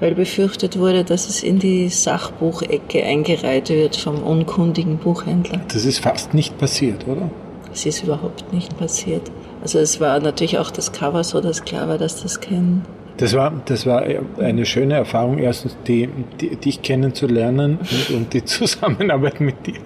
weil 0.00 0.14
befürchtet 0.14 0.78
wurde, 0.78 1.04
dass 1.04 1.28
es 1.28 1.42
in 1.42 1.58
die 1.58 1.88
Sachbuchecke 1.88 3.02
eingereiht 3.02 3.68
wird 3.68 3.96
vom 3.96 4.22
unkundigen 4.22 4.98
Buchhändler. 4.98 5.60
Das 5.72 5.84
ist 5.84 5.98
fast 5.98 6.34
nicht 6.34 6.56
passiert, 6.58 7.06
oder? 7.06 7.30
Es 7.72 7.84
ist 7.84 8.04
überhaupt 8.04 8.52
nicht 8.52 8.76
passiert. 8.78 9.30
Also 9.62 9.78
es 9.78 10.00
war 10.00 10.18
natürlich 10.20 10.58
auch 10.58 10.70
das 10.70 10.92
Cover 10.92 11.24
so, 11.24 11.40
dass 11.40 11.64
klar 11.64 11.88
war, 11.88 11.98
dass 11.98 12.22
das 12.22 12.40
kein 12.40 12.82
das 13.18 13.34
war, 13.34 13.52
das 13.64 13.84
war 13.84 14.04
eine 14.38 14.64
schöne 14.64 14.94
Erfahrung, 14.94 15.38
erstens 15.38 15.76
die, 15.88 16.08
die, 16.40 16.54
dich 16.54 16.82
kennenzulernen 16.82 17.78
und, 17.80 18.16
und, 18.16 18.32
die 18.32 18.44
Zusammenarbeit 18.44 19.40
mit 19.40 19.66
dir. 19.66 19.80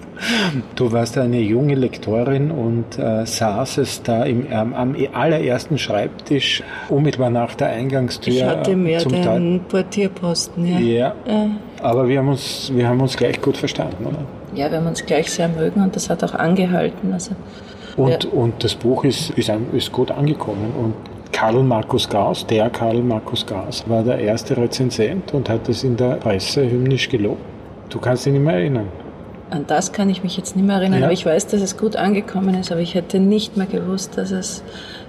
Du 0.75 0.91
warst 0.91 1.17
eine 1.17 1.39
junge 1.39 1.73
Lektorin 1.73 2.51
und 2.51 2.99
äh, 2.99 3.25
saßest 3.25 4.07
da 4.07 4.23
im, 4.23 4.45
ähm, 4.51 4.75
am 4.75 4.95
allerersten 5.13 5.79
Schreibtisch 5.79 6.61
unmittelbar 6.89 7.31
nach 7.31 7.55
der 7.55 7.69
Eingangstür. 7.69 8.33
Ich 8.33 8.43
hatte 8.43 8.75
mehr 8.75 8.99
zum 8.99 9.13
den 9.13 9.23
Teil. 9.23 9.59
Portierposten, 9.67 10.67
ja. 10.67 10.79
ja. 10.79 11.15
ja. 11.25 11.49
Aber 11.81 12.07
wir 12.07 12.19
haben, 12.19 12.29
uns, 12.29 12.71
wir 12.73 12.87
haben 12.87 13.01
uns 13.01 13.17
gleich 13.17 13.41
gut 13.41 13.57
verstanden, 13.57 14.05
oder? 14.05 14.19
Ja, 14.53 14.69
wir 14.69 14.77
haben 14.77 14.87
uns 14.87 15.03
gleich 15.03 15.31
sehr 15.31 15.49
mögen 15.49 15.81
und 15.81 15.95
das 15.95 16.11
hat 16.11 16.23
auch 16.23 16.35
angehalten. 16.35 17.11
Also, 17.11 17.31
und, 17.97 18.23
ja. 18.23 18.29
und 18.31 18.63
das 18.63 18.75
Buch 18.75 19.03
ist, 19.03 19.31
ist, 19.31 19.51
ist 19.73 19.91
gut 19.91 20.11
angekommen 20.11 20.73
und 20.77 20.93
Karl 21.31 21.63
Markus 21.63 22.07
Gauss, 22.07 22.45
der 22.45 22.69
Karl 22.69 23.01
Markus 23.01 23.45
Gauss, 23.45 23.83
war 23.87 24.03
der 24.03 24.19
erste 24.19 24.55
Rezensent 24.55 25.33
und 25.33 25.49
hat 25.49 25.67
es 25.67 25.83
in 25.83 25.97
der 25.97 26.15
Presse 26.15 26.69
hymnisch 26.69 27.09
gelobt. 27.09 27.41
Du 27.89 27.99
kannst 27.99 28.25
dich 28.25 28.33
nicht 28.33 28.43
mehr 28.43 28.55
erinnern. 28.55 28.87
An 29.49 29.65
das 29.67 29.91
kann 29.91 30.09
ich 30.09 30.23
mich 30.23 30.37
jetzt 30.37 30.55
nicht 30.55 30.65
mehr 30.65 30.77
erinnern, 30.77 31.01
ja. 31.01 31.05
aber 31.05 31.13
ich 31.13 31.25
weiß, 31.25 31.47
dass 31.47 31.61
es 31.61 31.77
gut 31.77 31.95
angekommen 31.95 32.55
ist, 32.55 32.71
aber 32.71 32.81
ich 32.81 32.95
hätte 32.95 33.19
nicht 33.19 33.57
mehr 33.57 33.67
gewusst, 33.67 34.17
dass 34.17 34.31
es 34.31 34.63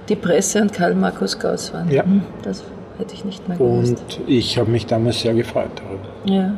die 0.08 0.16
Presse 0.16 0.60
und 0.60 0.72
Karl 0.72 0.94
Markus 0.94 1.38
Gauss 1.38 1.72
waren. 1.72 1.90
Ja. 1.90 2.04
Hm, 2.04 2.22
das 2.42 2.64
hätte 2.98 3.14
ich 3.14 3.24
nicht 3.24 3.46
mehr 3.48 3.56
gewusst. 3.56 4.18
Und 4.18 4.28
ich 4.28 4.58
habe 4.58 4.70
mich 4.70 4.86
damals 4.86 5.20
sehr 5.20 5.34
gefreut 5.34 5.70
darüber. 5.76 6.36
Ja. 6.36 6.54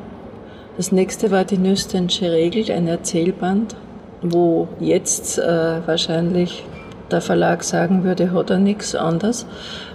Das 0.77 0.93
nächste 0.93 1.31
war 1.31 1.45
die 1.45 1.59
Nüstensche 1.59 2.33
Regel, 2.33 2.71
ein 2.73 2.87
Erzählband, 2.89 3.77
wo 4.33 4.69
jetzt 4.81 5.39
äh, 5.39 5.87
wahrscheinlich 5.87 6.65
der 7.11 7.21
Verlag 7.21 7.63
sagen 7.63 8.05
würde, 8.05 8.33
hat 8.33 8.51
er 8.51 8.59
nichts 8.59 8.95
anderes. 8.95 9.47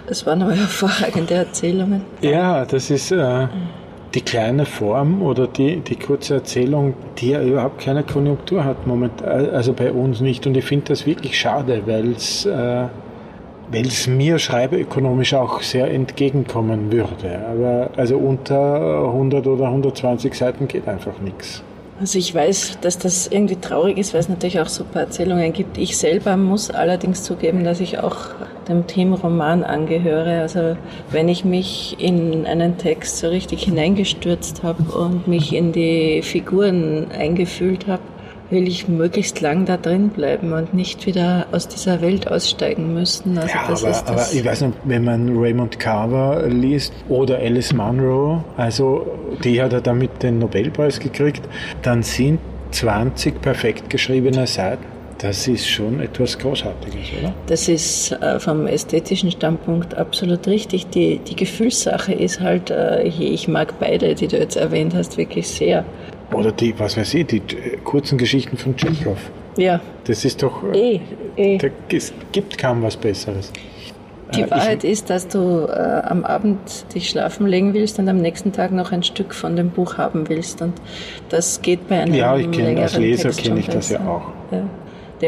Es 0.06 0.26
waren 0.26 0.42
aber 0.42 0.52
hervorragende 0.52 1.34
Erzählungen. 1.46 2.02
Ja, 2.20 2.64
das 2.64 2.90
ist 2.90 3.12
äh, 3.12 3.48
die 4.14 4.22
kleine 4.22 4.64
Form 4.64 5.22
oder 5.22 5.46
die, 5.46 5.80
die 5.80 5.96
kurze 5.96 6.34
Erzählung, 6.34 6.94
die 7.18 7.30
ja 7.30 7.42
überhaupt 7.42 7.80
keine 7.80 8.02
Konjunktur 8.02 8.64
hat 8.64 8.86
momentan, 8.86 9.50
also 9.50 9.72
bei 9.72 9.92
uns 9.92 10.20
nicht. 10.20 10.46
Und 10.46 10.56
ich 10.56 10.64
finde 10.64 10.86
das 10.88 11.06
wirklich 11.06 11.38
schade, 11.38 11.82
weil 11.86 12.12
es 12.12 12.46
äh, 12.46 12.86
weil 13.72 13.86
es 13.86 14.06
mir 14.06 14.38
schreibeökonomisch 14.38 15.32
auch 15.34 15.62
sehr 15.62 15.90
entgegenkommen 15.90 16.92
würde. 16.92 17.40
Aber 17.50 17.90
also 17.96 18.18
unter 18.18 19.06
100 19.06 19.46
oder 19.46 19.66
120 19.66 20.34
Seiten 20.34 20.68
geht 20.68 20.86
einfach 20.86 21.18
nichts. 21.20 21.62
Also 22.02 22.18
ich 22.18 22.34
weiß, 22.34 22.78
dass 22.80 22.98
das 22.98 23.28
irgendwie 23.28 23.54
traurig 23.54 23.96
ist, 23.96 24.12
weil 24.12 24.18
es 24.18 24.28
natürlich 24.28 24.58
auch 24.58 24.66
super 24.66 25.02
Erzählungen 25.02 25.52
gibt. 25.52 25.78
Ich 25.78 25.96
selber 25.96 26.36
muss 26.36 26.68
allerdings 26.68 27.22
zugeben, 27.22 27.62
dass 27.62 27.78
ich 27.78 28.00
auch 28.00 28.16
dem 28.68 28.88
Team 28.88 29.12
Roman 29.12 29.62
angehöre. 29.62 30.40
Also 30.40 30.76
wenn 31.12 31.28
ich 31.28 31.44
mich 31.44 31.94
in 32.00 32.44
einen 32.44 32.76
Text 32.76 33.18
so 33.18 33.28
richtig 33.28 33.62
hineingestürzt 33.62 34.64
habe 34.64 34.82
und 34.82 35.28
mich 35.28 35.54
in 35.54 35.70
die 35.70 36.22
Figuren 36.22 37.06
eingefühlt 37.16 37.86
habe, 37.86 38.02
will 38.52 38.68
ich 38.68 38.86
möglichst 38.86 39.40
lang 39.40 39.64
da 39.64 39.76
drin 39.76 40.10
bleiben 40.10 40.52
und 40.52 40.74
nicht 40.74 41.06
wieder 41.06 41.46
aus 41.52 41.66
dieser 41.66 42.00
Welt 42.00 42.28
aussteigen 42.28 42.94
müssen. 42.94 43.36
Also 43.38 43.54
ja, 43.54 43.62
aber, 43.66 44.08
aber, 44.08 44.32
ich 44.32 44.44
weiß 44.44 44.60
nicht, 44.62 44.74
wenn 44.84 45.04
man 45.04 45.36
Raymond 45.36 45.80
Carver 45.80 46.46
liest 46.48 46.92
oder 47.08 47.38
Alice 47.38 47.72
Munro, 47.72 48.44
also 48.56 49.06
die 49.42 49.60
hat 49.60 49.72
er 49.72 49.80
damit 49.80 50.22
den 50.22 50.38
Nobelpreis 50.38 51.00
gekriegt, 51.00 51.42
dann 51.82 52.02
sind 52.02 52.38
20 52.70 53.40
perfekt 53.40 53.90
geschriebene 53.90 54.46
Seiten. 54.46 54.84
Das 55.18 55.46
ist 55.46 55.68
schon 55.68 56.00
etwas 56.00 56.36
Großartiges, 56.36 57.20
oder? 57.20 57.32
Das 57.46 57.68
ist 57.68 58.10
äh, 58.10 58.40
vom 58.40 58.66
ästhetischen 58.66 59.30
Standpunkt 59.30 59.94
absolut 59.96 60.48
richtig. 60.48 60.88
Die, 60.88 61.18
die 61.18 61.36
Gefühlssache 61.36 62.12
ist 62.12 62.40
halt, 62.40 62.70
äh, 62.70 63.04
ich, 63.04 63.20
ich 63.20 63.46
mag 63.46 63.78
beide, 63.78 64.16
die 64.16 64.26
du 64.26 64.36
jetzt 64.36 64.56
erwähnt 64.56 64.94
hast, 64.96 65.16
wirklich 65.18 65.46
sehr. 65.46 65.84
Oder 66.32 66.52
die, 66.52 66.78
was 66.78 66.96
weiß 66.96 67.14
ich, 67.14 67.26
die 67.26 67.36
äh, 67.38 67.76
kurzen 67.84 68.18
Geschichten 68.18 68.56
von 68.56 68.76
Tschechow. 68.76 69.18
Ja. 69.56 69.80
Das 70.04 70.24
ist 70.24 70.42
doch. 70.42 70.62
Äh, 70.72 70.96
eh, 70.96 71.00
eh. 71.36 71.58
Da, 71.58 71.68
es 71.90 72.12
gibt 72.32 72.58
kaum 72.58 72.82
was 72.82 72.96
Besseres. 72.96 73.52
Die 74.34 74.42
äh, 74.42 74.50
Wahrheit 74.50 74.84
ist, 74.84 75.10
dass 75.10 75.28
du 75.28 75.66
äh, 75.66 76.02
am 76.04 76.24
Abend 76.24 76.58
dich 76.94 77.10
schlafen 77.10 77.46
legen 77.46 77.74
willst 77.74 77.98
und 77.98 78.08
am 78.08 78.18
nächsten 78.18 78.52
Tag 78.52 78.72
noch 78.72 78.92
ein 78.92 79.02
Stück 79.02 79.34
von 79.34 79.56
dem 79.56 79.70
Buch 79.70 79.98
haben 79.98 80.28
willst. 80.28 80.62
Und 80.62 80.74
das 81.28 81.60
geht 81.62 81.88
bei 81.88 82.00
einem 82.00 82.14
Ja, 82.14 82.36
ich 82.36 82.50
kenne 82.50 82.80
als 82.80 82.96
Leser 82.96 83.30
kenne 83.30 83.60
ich 83.60 83.68
das 83.68 83.90
ja 83.90 84.00
auch. 84.00 84.32
Ja. 84.50 84.58
In 84.58 84.68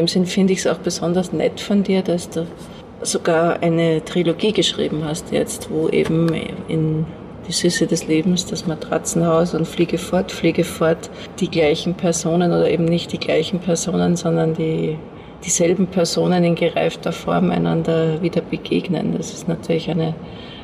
dem 0.01 0.07
Sinn 0.07 0.25
finde 0.25 0.53
ich 0.53 0.59
es 0.59 0.67
auch 0.67 0.79
besonders 0.79 1.31
nett 1.31 1.59
von 1.59 1.83
dir, 1.83 2.01
dass 2.01 2.29
du 2.29 2.47
sogar 3.01 3.61
eine 3.61 4.03
Trilogie 4.03 4.51
geschrieben 4.51 5.03
hast 5.05 5.31
jetzt, 5.31 5.69
wo 5.69 5.89
eben 5.89 6.29
in 6.67 7.05
die 7.47 7.51
Süße 7.51 7.85
des 7.87 8.07
Lebens, 8.07 8.45
das 8.45 8.65
Matratzenhaus 8.65 9.53
und 9.53 9.67
Fliege 9.67 9.97
fort, 9.97 10.31
Fliege 10.31 10.63
fort, 10.63 11.09
die 11.39 11.49
gleichen 11.49 11.93
Personen 11.93 12.51
oder 12.51 12.69
eben 12.69 12.85
nicht 12.85 13.11
die 13.11 13.19
gleichen 13.19 13.59
Personen, 13.59 14.15
sondern 14.15 14.55
die, 14.55 14.97
dieselben 15.43 15.87
Personen 15.87 16.43
in 16.43 16.55
gereifter 16.55 17.11
Form 17.11 17.51
einander 17.51 18.21
wieder 18.21 18.41
begegnen. 18.41 19.15
Das 19.15 19.31
ist 19.31 19.47
natürlich 19.47 19.89
eine, 19.89 20.15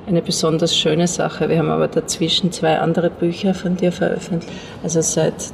eine 0.07 0.21
besonders 0.21 0.75
schöne 0.75 1.07
Sache. 1.07 1.49
Wir 1.49 1.59
haben 1.59 1.69
aber 1.69 1.87
dazwischen 1.87 2.51
zwei 2.51 2.79
andere 2.79 3.09
Bücher 3.09 3.53
von 3.53 3.77
dir 3.77 3.91
veröffentlicht. 3.91 4.51
Also 4.83 5.01
seit 5.01 5.53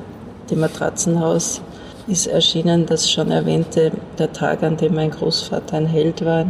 dem 0.50 0.62
Matratzenhaus 0.62 1.62
ist 2.08 2.28
erschienen 2.28 2.86
das 2.86 3.12
schon 3.12 3.32
erwähnte 3.32 3.92
Der 4.18 4.32
Tag, 4.32 4.64
an 4.64 4.78
dem 4.78 4.96
mein 4.96 5.12
Großvater 5.12 5.76
ein 5.76 5.88
Held 5.88 6.24
war. 6.24 6.46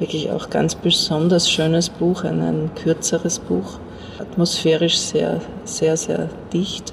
Wirklich 0.00 0.32
auch 0.32 0.50
ganz 0.50 0.74
besonders 0.74 1.48
schönes 1.48 1.88
Buch, 1.88 2.24
ein, 2.24 2.40
ein 2.40 2.70
kürzeres 2.74 3.38
Buch 3.38 3.78
atmosphärisch 4.20 4.98
sehr, 4.98 5.40
sehr, 5.64 5.96
sehr 5.96 6.28
dicht. 6.52 6.92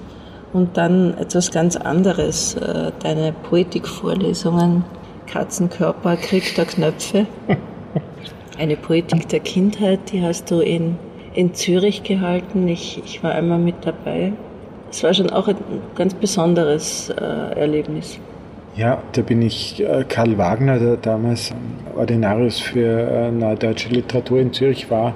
Und 0.51 0.77
dann 0.77 1.17
etwas 1.17 1.51
ganz 1.51 1.75
anderes, 1.75 2.55
äh, 2.55 2.91
deine 3.01 3.33
Poetikvorlesungen, 3.49 4.85
Katzenkörper, 5.25 6.15
Krieg 6.17 6.53
der 6.55 6.65
Knöpfe. 6.65 7.25
eine 8.57 8.77
Poetik 8.77 9.27
der 9.29 9.39
Kindheit, 9.39 10.11
die 10.11 10.21
hast 10.21 10.51
du 10.51 10.59
in, 10.59 10.97
in 11.33 11.53
Zürich 11.53 12.03
gehalten. 12.03 12.67
Ich, 12.67 13.01
ich 13.03 13.23
war 13.23 13.31
einmal 13.31 13.59
mit 13.59 13.75
dabei. 13.83 14.33
Es 14.91 15.03
war 15.03 15.13
schon 15.13 15.31
auch 15.31 15.47
ein 15.47 15.57
ganz 15.95 16.13
besonderes 16.13 17.09
äh, 17.09 17.59
Erlebnis. 17.59 18.19
Ja, 18.75 19.03
da 19.11 19.21
bin 19.21 19.43
ich 19.43 19.83
äh, 19.83 20.03
Karl 20.09 20.37
Wagner, 20.39 20.79
der 20.79 20.97
damals 20.97 21.53
Ordinarius 21.95 22.59
für 22.59 23.07
äh, 23.07 23.31
Neue 23.31 23.55
Deutsche 23.55 23.89
Literatur 23.89 24.39
in 24.39 24.51
Zürich 24.51 24.89
war, 24.89 25.13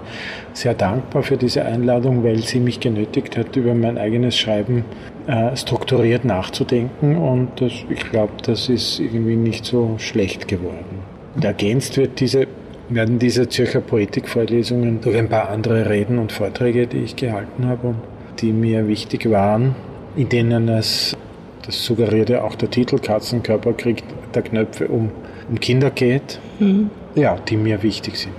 sehr 0.54 0.76
dankbar 0.76 1.24
für 1.24 1.38
diese 1.38 1.66
Einladung, 1.66 2.24
weil 2.24 2.38
sie 2.38 2.60
mich 2.60 2.80
genötigt 2.80 3.36
hat, 3.36 3.56
über 3.56 3.74
mein 3.74 3.98
eigenes 3.98 4.38
Schreiben 4.38 4.86
äh, 5.26 5.56
strukturiert 5.56 6.24
nachzudenken. 6.24 7.18
Und 7.18 7.50
das, 7.60 7.72
ich 7.90 8.08
glaube, 8.12 8.34
das 8.44 8.70
ist 8.70 9.00
irgendwie 9.00 9.36
nicht 9.36 9.66
so 9.66 9.96
schlecht 9.98 10.48
geworden. 10.48 11.02
Und 11.34 11.44
ergänzt 11.44 11.98
wird 11.98 12.20
diese, 12.20 12.46
werden 12.90 13.18
diese 13.18 13.50
Zürcher 13.50 13.82
Poetikvorlesungen 13.82 15.02
durch 15.02 15.18
ein 15.18 15.30
paar 15.30 15.50
andere 15.50 15.90
Reden 15.90 16.20
und 16.20 16.32
Vorträge, 16.32 16.86
die 16.86 17.00
ich 17.00 17.16
gehalten 17.16 17.66
habe 17.66 17.88
und 17.88 17.98
die 18.40 18.54
mir 18.54 18.88
wichtig 18.88 19.28
waren, 19.32 19.74
in 20.16 20.30
denen 20.30 20.70
es 20.70 21.18
das 21.66 21.84
suggeriert 21.86 22.30
ja 22.30 22.44
auch 22.44 22.56
der 22.56 22.70
Titel, 22.70 23.00
Katzenkörper 23.00 23.74
kriegt 23.74 24.06
der 24.34 24.42
Knöpfe 24.42 24.88
um, 24.88 25.12
um 25.50 25.60
Kinder 25.60 25.92
geht, 25.92 26.40
mhm. 26.60 26.90
ja, 27.16 27.38
die 27.48 27.58
mir 27.58 27.82
wichtig 27.84 28.18
sind. 28.18 28.34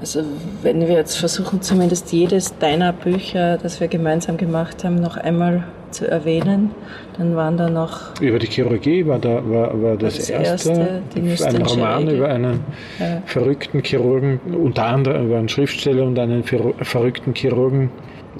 Also 0.00 0.22
wenn 0.62 0.80
wir 0.80 0.94
jetzt 0.94 1.16
versuchen, 1.16 1.60
zumindest 1.60 2.12
jedes 2.12 2.56
deiner 2.58 2.92
Bücher, 2.92 3.58
das 3.58 3.80
wir 3.80 3.88
gemeinsam 3.88 4.36
gemacht 4.36 4.84
haben, 4.84 4.96
noch 4.96 5.16
einmal 5.16 5.64
zu 5.90 6.08
erwähnen, 6.08 6.70
dann 7.16 7.34
waren 7.34 7.56
da 7.56 7.68
noch... 7.68 8.20
Über 8.20 8.38
die 8.38 8.46
Chirurgie 8.46 9.06
war, 9.06 9.18
da, 9.18 9.42
war, 9.48 9.82
war 9.82 9.96
das, 9.96 10.16
das 10.16 10.30
erste, 10.30 11.00
erste 11.16 11.48
ein 11.48 11.62
Roman 11.62 12.04
Regel. 12.04 12.16
über 12.16 12.28
einen 12.28 12.60
ja. 13.00 13.22
verrückten 13.24 13.82
Chirurgen, 13.82 14.38
unter 14.54 14.84
anderem 14.84 15.26
über 15.26 15.38
einen 15.38 15.48
Schriftsteller 15.48 16.04
und 16.04 16.18
einen 16.18 16.44
verrückten 16.44 17.34
Chirurgen, 17.34 17.90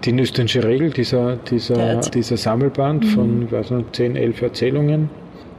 die 0.05 0.13
Nüstensche 0.13 0.65
Regel, 0.65 0.91
dieser, 0.91 1.37
dieser, 1.37 1.97
dieser 2.01 2.37
Sammelband 2.37 3.05
mhm. 3.05 3.09
von 3.09 3.53
weiß 3.53 3.71
nicht, 3.71 3.97
10, 3.97 4.17
11 4.17 4.43
Erzählungen. 4.43 5.11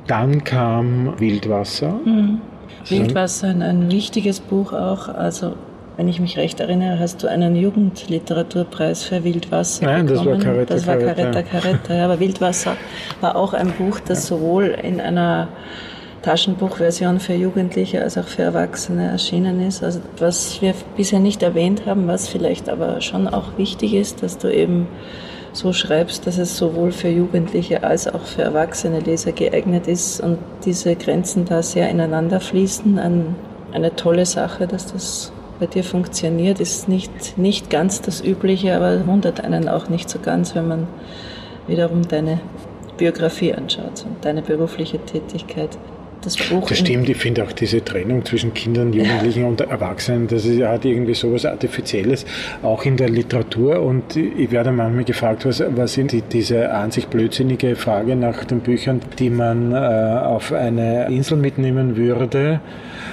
Dann 0.08 0.44
kam 0.44 1.20
Wildwasser. 1.20 2.00
Mhm. 2.06 2.42
Wildwasser, 2.88 3.50
ein 3.50 3.92
wichtiges 3.92 4.40
Buch 4.40 4.74
auch. 4.74 5.10
Also, 5.10 5.54
wenn 5.98 6.08
ich 6.08 6.20
mich 6.20 6.38
recht 6.38 6.60
erinnere, 6.62 6.98
hast 6.98 7.22
du 7.24 7.28
einen 7.28 7.56
Jugendliteraturpreis 7.56 9.04
für 9.04 9.24
Wildwasser 9.24 9.86
Nein, 9.86 10.06
bekommen. 10.06 10.26
das 10.26 10.46
war 10.46 10.54
Caretta 10.54 10.74
Das 10.74 10.88
war 10.88 10.98
Caretta 10.98 11.42
Caretta. 11.44 11.94
Ja, 11.94 12.06
aber 12.06 12.20
Wildwasser 12.20 12.78
war 13.22 13.36
auch 13.36 13.54
ein 13.54 13.72
Buch, 13.74 14.00
das 14.00 14.26
sowohl 14.26 14.76
in 14.82 15.02
einer 15.02 15.50
Taschenbuchversion 16.22 17.20
für 17.20 17.34
Jugendliche 17.34 18.02
als 18.02 18.18
auch 18.18 18.28
für 18.28 18.44
Erwachsene 18.44 19.10
erschienen 19.10 19.66
ist. 19.66 19.84
Also 19.84 20.02
was 20.18 20.62
wir 20.62 20.74
bisher 20.98 21.20
nicht 21.20 21.44
erwähnt 21.44 21.86
haben, 21.86 22.08
was 22.08 22.28
vielleicht 22.28 22.70
aber 22.70 23.02
schon 23.02 23.28
auch 23.28 23.58
wichtig 23.58 23.94
ist, 23.94 24.22
dass 24.24 24.38
du 24.38 24.54
eben 24.54 24.88
so 25.54 25.74
schreibst, 25.74 26.28
dass 26.28 26.38
es 26.38 26.58
sowohl 26.58 26.92
für 26.92 27.10
Jugendliche 27.10 27.84
als 27.84 28.08
auch 28.08 28.22
für 28.22 28.44
erwachsene 28.44 29.00
Leser 29.00 29.32
geeignet 29.32 29.88
ist 29.88 30.22
und 30.22 30.38
diese 30.66 30.96
Grenzen 30.96 31.46
da 31.46 31.64
sehr 31.64 31.90
ineinander 31.90 32.40
fließen. 32.40 33.00
Ein, 33.00 33.36
eine 33.72 33.96
tolle 33.96 34.26
Sache, 34.26 34.68
dass 34.68 34.92
das 34.92 35.32
bei 35.60 35.66
dir 35.66 35.84
funktioniert, 35.84 36.60
ist 36.60 36.88
nicht, 36.88 37.38
nicht 37.38 37.70
ganz 37.70 38.02
das 38.02 38.24
Übliche, 38.24 38.76
aber 38.76 39.06
wundert 39.08 39.44
einen 39.44 39.68
auch 39.68 39.90
nicht 39.90 40.10
so 40.10 40.20
ganz, 40.20 40.56
wenn 40.56 40.68
man 40.68 40.88
wiederum 41.68 42.08
deine 42.08 42.40
Biografie 42.98 43.54
anschaut 43.54 44.06
und 44.06 44.24
deine 44.24 44.42
berufliche 44.42 45.00
Tätigkeit 45.00 45.78
das 46.22 46.38
Buch. 46.38 46.68
Das 46.68 46.80
stimmt, 46.80 47.10
ich 47.10 47.18
finde 47.18 47.44
auch 47.44 47.52
diese 47.52 47.84
Trennung 47.84 48.26
zwischen 48.26 48.54
Kindern, 48.54 48.94
Jugendlichen 48.94 49.46
und 49.46 49.62
Erwachsenen, 49.62 50.28
das 50.28 50.46
ist, 50.46 50.62
hat 50.62 50.86
irgendwie 50.86 51.14
sowas 51.14 51.46
Artifizielles, 51.46 52.26
auch 52.62 52.84
in 52.86 52.98
der 52.98 53.10
Literatur. 53.10 53.82
Und 53.82 54.16
ich 54.16 54.52
werde 54.52 54.72
manchmal 54.72 55.04
gefragt, 55.04 55.46
was, 55.46 55.64
was 55.68 55.94
sind 55.94 56.12
die, 56.12 56.22
diese 56.22 56.72
an 56.72 56.92
sich 56.92 57.08
blödsinnige 57.08 57.76
Frage 57.76 58.16
nach 58.16 58.44
den 58.44 58.60
Büchern, 58.60 59.02
die 59.18 59.30
man 59.30 59.72
äh, 59.72 59.76
auf 59.76 60.52
eine 60.52 61.08
Insel 61.08 61.38
mitnehmen 61.38 61.96
würde. 61.96 62.62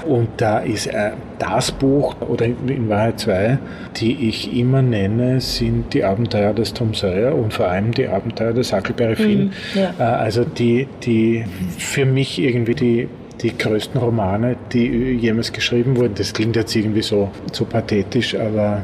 Und 0.06 0.28
da 0.38 0.58
ist 0.58 0.86
äh, 0.86 1.12
das 1.38 1.70
Buch, 1.72 2.16
oder 2.20 2.46
in 2.46 2.88
Wahrheit 2.88 3.20
zwei, 3.20 3.58
die 3.96 4.28
ich 4.28 4.56
immer 4.56 4.82
nenne, 4.82 5.40
sind 5.40 5.92
die 5.94 6.04
Abenteuer 6.04 6.52
des 6.52 6.72
Tom 6.74 6.94
Sawyer 6.94 7.34
und 7.34 7.52
vor 7.52 7.68
allem 7.68 7.92
die 7.92 8.08
Abenteuer 8.08 8.52
des 8.52 8.72
Huckleberry 8.72 9.16
Finn. 9.16 9.44
Mhm, 9.44 9.50
ja. 9.74 9.94
äh, 9.98 10.02
also 10.02 10.44
die, 10.44 10.88
die 11.02 11.44
für 11.78 12.04
mich 12.04 12.38
irgendwie 12.38 12.74
die 12.74 13.08
die 13.42 13.56
größten 13.56 14.00
Romane, 14.00 14.56
die 14.72 14.86
jemals 15.20 15.52
geschrieben 15.52 15.96
wurden. 15.96 16.14
Das 16.16 16.32
klingt 16.32 16.56
jetzt 16.56 16.74
irgendwie 16.74 17.02
so, 17.02 17.30
so 17.52 17.66
pathetisch, 17.66 18.34
aber 18.34 18.82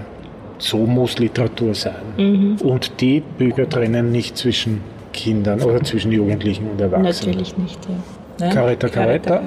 so 0.59 0.79
muss 0.79 1.19
Literatur 1.19 1.75
sein. 1.75 1.95
Mhm. 2.17 2.57
Und 2.63 3.01
die 3.01 3.23
Bücher 3.39 3.69
trennen 3.69 4.13
nicht 4.13 4.37
zwischen 4.37 4.83
Kindern 5.13 5.61
oder 5.63 5.83
zwischen 5.83 6.13
Jugendlichen 6.13 6.69
und 6.71 6.81
Erwachsenen. 6.81 7.33
Natürlich 7.33 7.57
nicht, 7.57 7.79
ja. 8.39 8.49
Caretta 8.51 8.89
Caretta. 8.89 9.43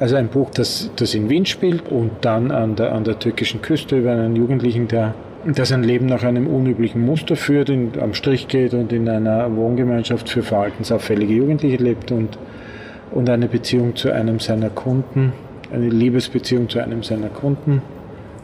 Also 0.00 0.16
ein 0.16 0.28
Buch, 0.28 0.50
das, 0.50 0.90
das 0.96 1.14
in 1.14 1.28
Wien 1.28 1.46
spielt 1.46 1.88
und 1.90 2.10
dann 2.22 2.50
an 2.50 2.74
der, 2.74 2.92
an 2.92 3.04
der 3.04 3.18
türkischen 3.18 3.62
Küste 3.62 3.98
über 3.98 4.12
einen 4.12 4.34
Jugendlichen, 4.34 4.88
der 4.88 5.14
der 5.44 5.64
sein 5.64 5.82
Leben 5.82 6.06
nach 6.06 6.22
einem 6.22 6.46
unüblichen 6.46 7.04
Muster 7.04 7.36
führt, 7.36 7.70
in, 7.70 7.92
am 8.00 8.14
Strich 8.14 8.48
geht 8.48 8.74
und 8.74 8.92
in 8.92 9.08
einer 9.08 9.54
Wohngemeinschaft 9.56 10.28
für 10.28 10.42
verhaltensauffällige 10.42 11.32
Jugendliche 11.32 11.76
lebt 11.76 12.12
und, 12.12 12.38
und 13.10 13.30
eine 13.30 13.48
Beziehung 13.48 13.96
zu 13.96 14.12
einem 14.12 14.38
seiner 14.38 14.68
Kunden, 14.68 15.32
eine 15.72 15.88
Liebesbeziehung 15.88 16.68
zu 16.68 16.80
einem 16.80 17.02
seiner 17.02 17.28
Kunden 17.28 17.80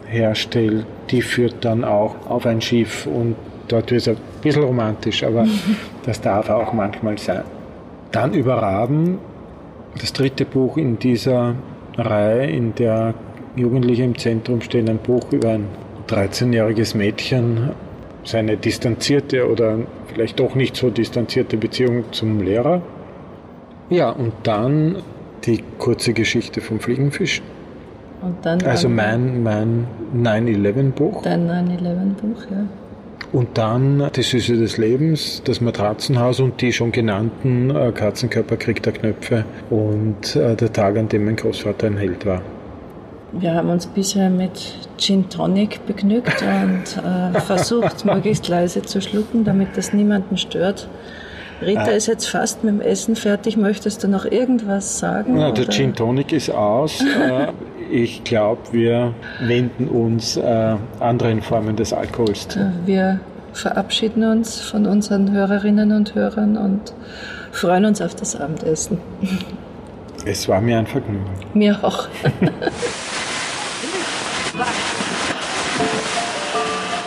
herstellt. 0.06 0.86
Die 1.10 1.22
führt 1.22 1.64
dann 1.64 1.84
auch 1.84 2.14
auf 2.28 2.46
ein 2.46 2.60
Schiff 2.60 3.06
und 3.06 3.36
dort 3.68 3.90
wird 3.90 4.00
es 4.00 4.08
ein 4.08 4.16
bisschen 4.42 4.62
romantisch, 4.62 5.22
aber 5.22 5.46
das 6.04 6.20
darf 6.20 6.48
auch 6.48 6.72
manchmal 6.72 7.18
sein. 7.18 7.42
Dann 8.10 8.32
über 8.32 8.54
Raben 8.54 9.18
das 9.98 10.12
dritte 10.12 10.44
Buch 10.44 10.76
in 10.76 10.98
dieser 10.98 11.54
Reihe, 11.96 12.50
in 12.50 12.74
der 12.74 13.14
Jugendliche 13.56 14.04
im 14.04 14.18
Zentrum 14.18 14.60
stehen, 14.60 14.88
ein 14.88 14.98
Buch 14.98 15.32
über 15.32 15.50
ein 15.50 15.66
13-jähriges 16.08 16.96
Mädchen, 16.96 17.70
seine 18.24 18.56
distanzierte 18.56 19.50
oder 19.50 19.78
vielleicht 20.12 20.38
doch 20.38 20.54
nicht 20.54 20.76
so 20.76 20.90
distanzierte 20.90 21.56
Beziehung 21.56 22.04
zum 22.12 22.42
Lehrer. 22.42 22.82
Ja, 23.88 24.10
und 24.10 24.32
dann 24.42 24.96
die 25.44 25.62
kurze 25.78 26.12
Geschichte 26.12 26.60
vom 26.60 26.80
Fliegenfisch. 26.80 27.40
also 28.64 28.88
mein, 28.88 29.42
mein 29.42 29.86
9-11-Buch. 30.16 31.22
Dein 31.22 31.48
9-11-Buch, 31.48 32.42
ja. 32.50 32.64
Und 33.32 33.58
dann 33.58 34.10
die 34.14 34.22
Süße 34.22 34.56
des 34.56 34.78
Lebens, 34.78 35.42
das 35.44 35.60
Matratzenhaus 35.60 36.40
und 36.40 36.60
die 36.60 36.72
schon 36.72 36.92
genannten 36.92 37.70
äh, 37.70 37.92
Katzenkörper 37.92 38.56
kriegt 38.56 38.86
der 38.86 38.92
Knöpfe 38.92 39.44
und 39.68 40.36
äh, 40.36 40.54
der 40.54 40.72
Tag, 40.72 40.96
an 40.96 41.08
dem 41.08 41.24
mein 41.24 41.36
Großvater 41.36 41.88
ein 41.88 41.96
Held 41.96 42.24
war. 42.24 42.42
Wir 43.32 43.54
haben 43.54 43.68
uns 43.68 43.86
bisher 43.86 44.30
mit 44.30 44.74
Gin 44.96 45.28
Tonic 45.28 45.84
begnügt 45.86 46.42
und 46.42 47.02
äh, 47.02 47.40
versucht, 47.46 48.04
möglichst 48.04 48.48
leise 48.48 48.82
zu 48.82 49.00
schlucken, 49.00 49.44
damit 49.44 49.76
das 49.76 49.92
niemanden 49.92 50.38
stört. 50.38 50.88
Rita 51.60 51.82
ah. 51.82 51.90
ist 51.90 52.06
jetzt 52.06 52.28
fast 52.28 52.64
mit 52.64 52.74
dem 52.74 52.80
Essen 52.80 53.16
fertig. 53.16 53.56
Möchtest 53.56 54.04
du 54.04 54.08
noch 54.08 54.24
irgendwas 54.24 54.98
sagen? 54.98 55.38
Ja, 55.38 55.50
der 55.50 55.68
Gin 55.68 55.94
Tonic 55.94 56.32
ist 56.32 56.50
aus. 56.50 57.02
Äh, 57.90 57.94
ich 57.94 58.24
glaube, 58.24 58.60
wir 58.72 59.14
wenden 59.40 59.88
uns 59.88 60.36
äh, 60.36 60.76
anderen 61.00 61.42
Formen 61.42 61.76
des 61.76 61.92
Alkohols 61.92 62.48
zu. 62.48 62.72
Wir 62.84 63.20
verabschieden 63.52 64.24
uns 64.24 64.60
von 64.60 64.86
unseren 64.86 65.32
Hörerinnen 65.32 65.92
und 65.92 66.14
Hörern 66.14 66.56
und 66.56 66.92
freuen 67.52 67.86
uns 67.86 68.02
auf 68.02 68.14
das 68.14 68.36
Abendessen. 68.36 68.98
Es 70.24 70.48
war 70.48 70.60
mir 70.60 70.78
ein 70.78 70.86
Vergnügen. 70.86 71.24
Mir 71.54 71.78
auch. 71.82 72.08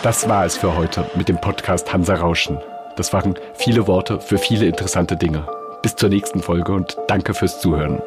Das 0.02 0.30
war 0.30 0.46
es 0.46 0.56
für 0.56 0.78
heute 0.78 1.06
mit 1.16 1.28
dem 1.28 1.42
Podcast 1.42 1.92
Hansa 1.92 2.16
Rauschen. 2.16 2.58
Das 2.96 3.12
waren 3.12 3.36
viele 3.54 3.86
Worte 3.86 4.22
für 4.22 4.38
viele 4.38 4.66
interessante 4.66 5.18
Dinge. 5.18 5.46
Bis 5.82 5.96
zur 5.96 6.08
nächsten 6.10 6.42
Folge 6.42 6.72
und 6.72 6.98
danke 7.08 7.34
fürs 7.34 7.60
Zuhören. 7.60 8.02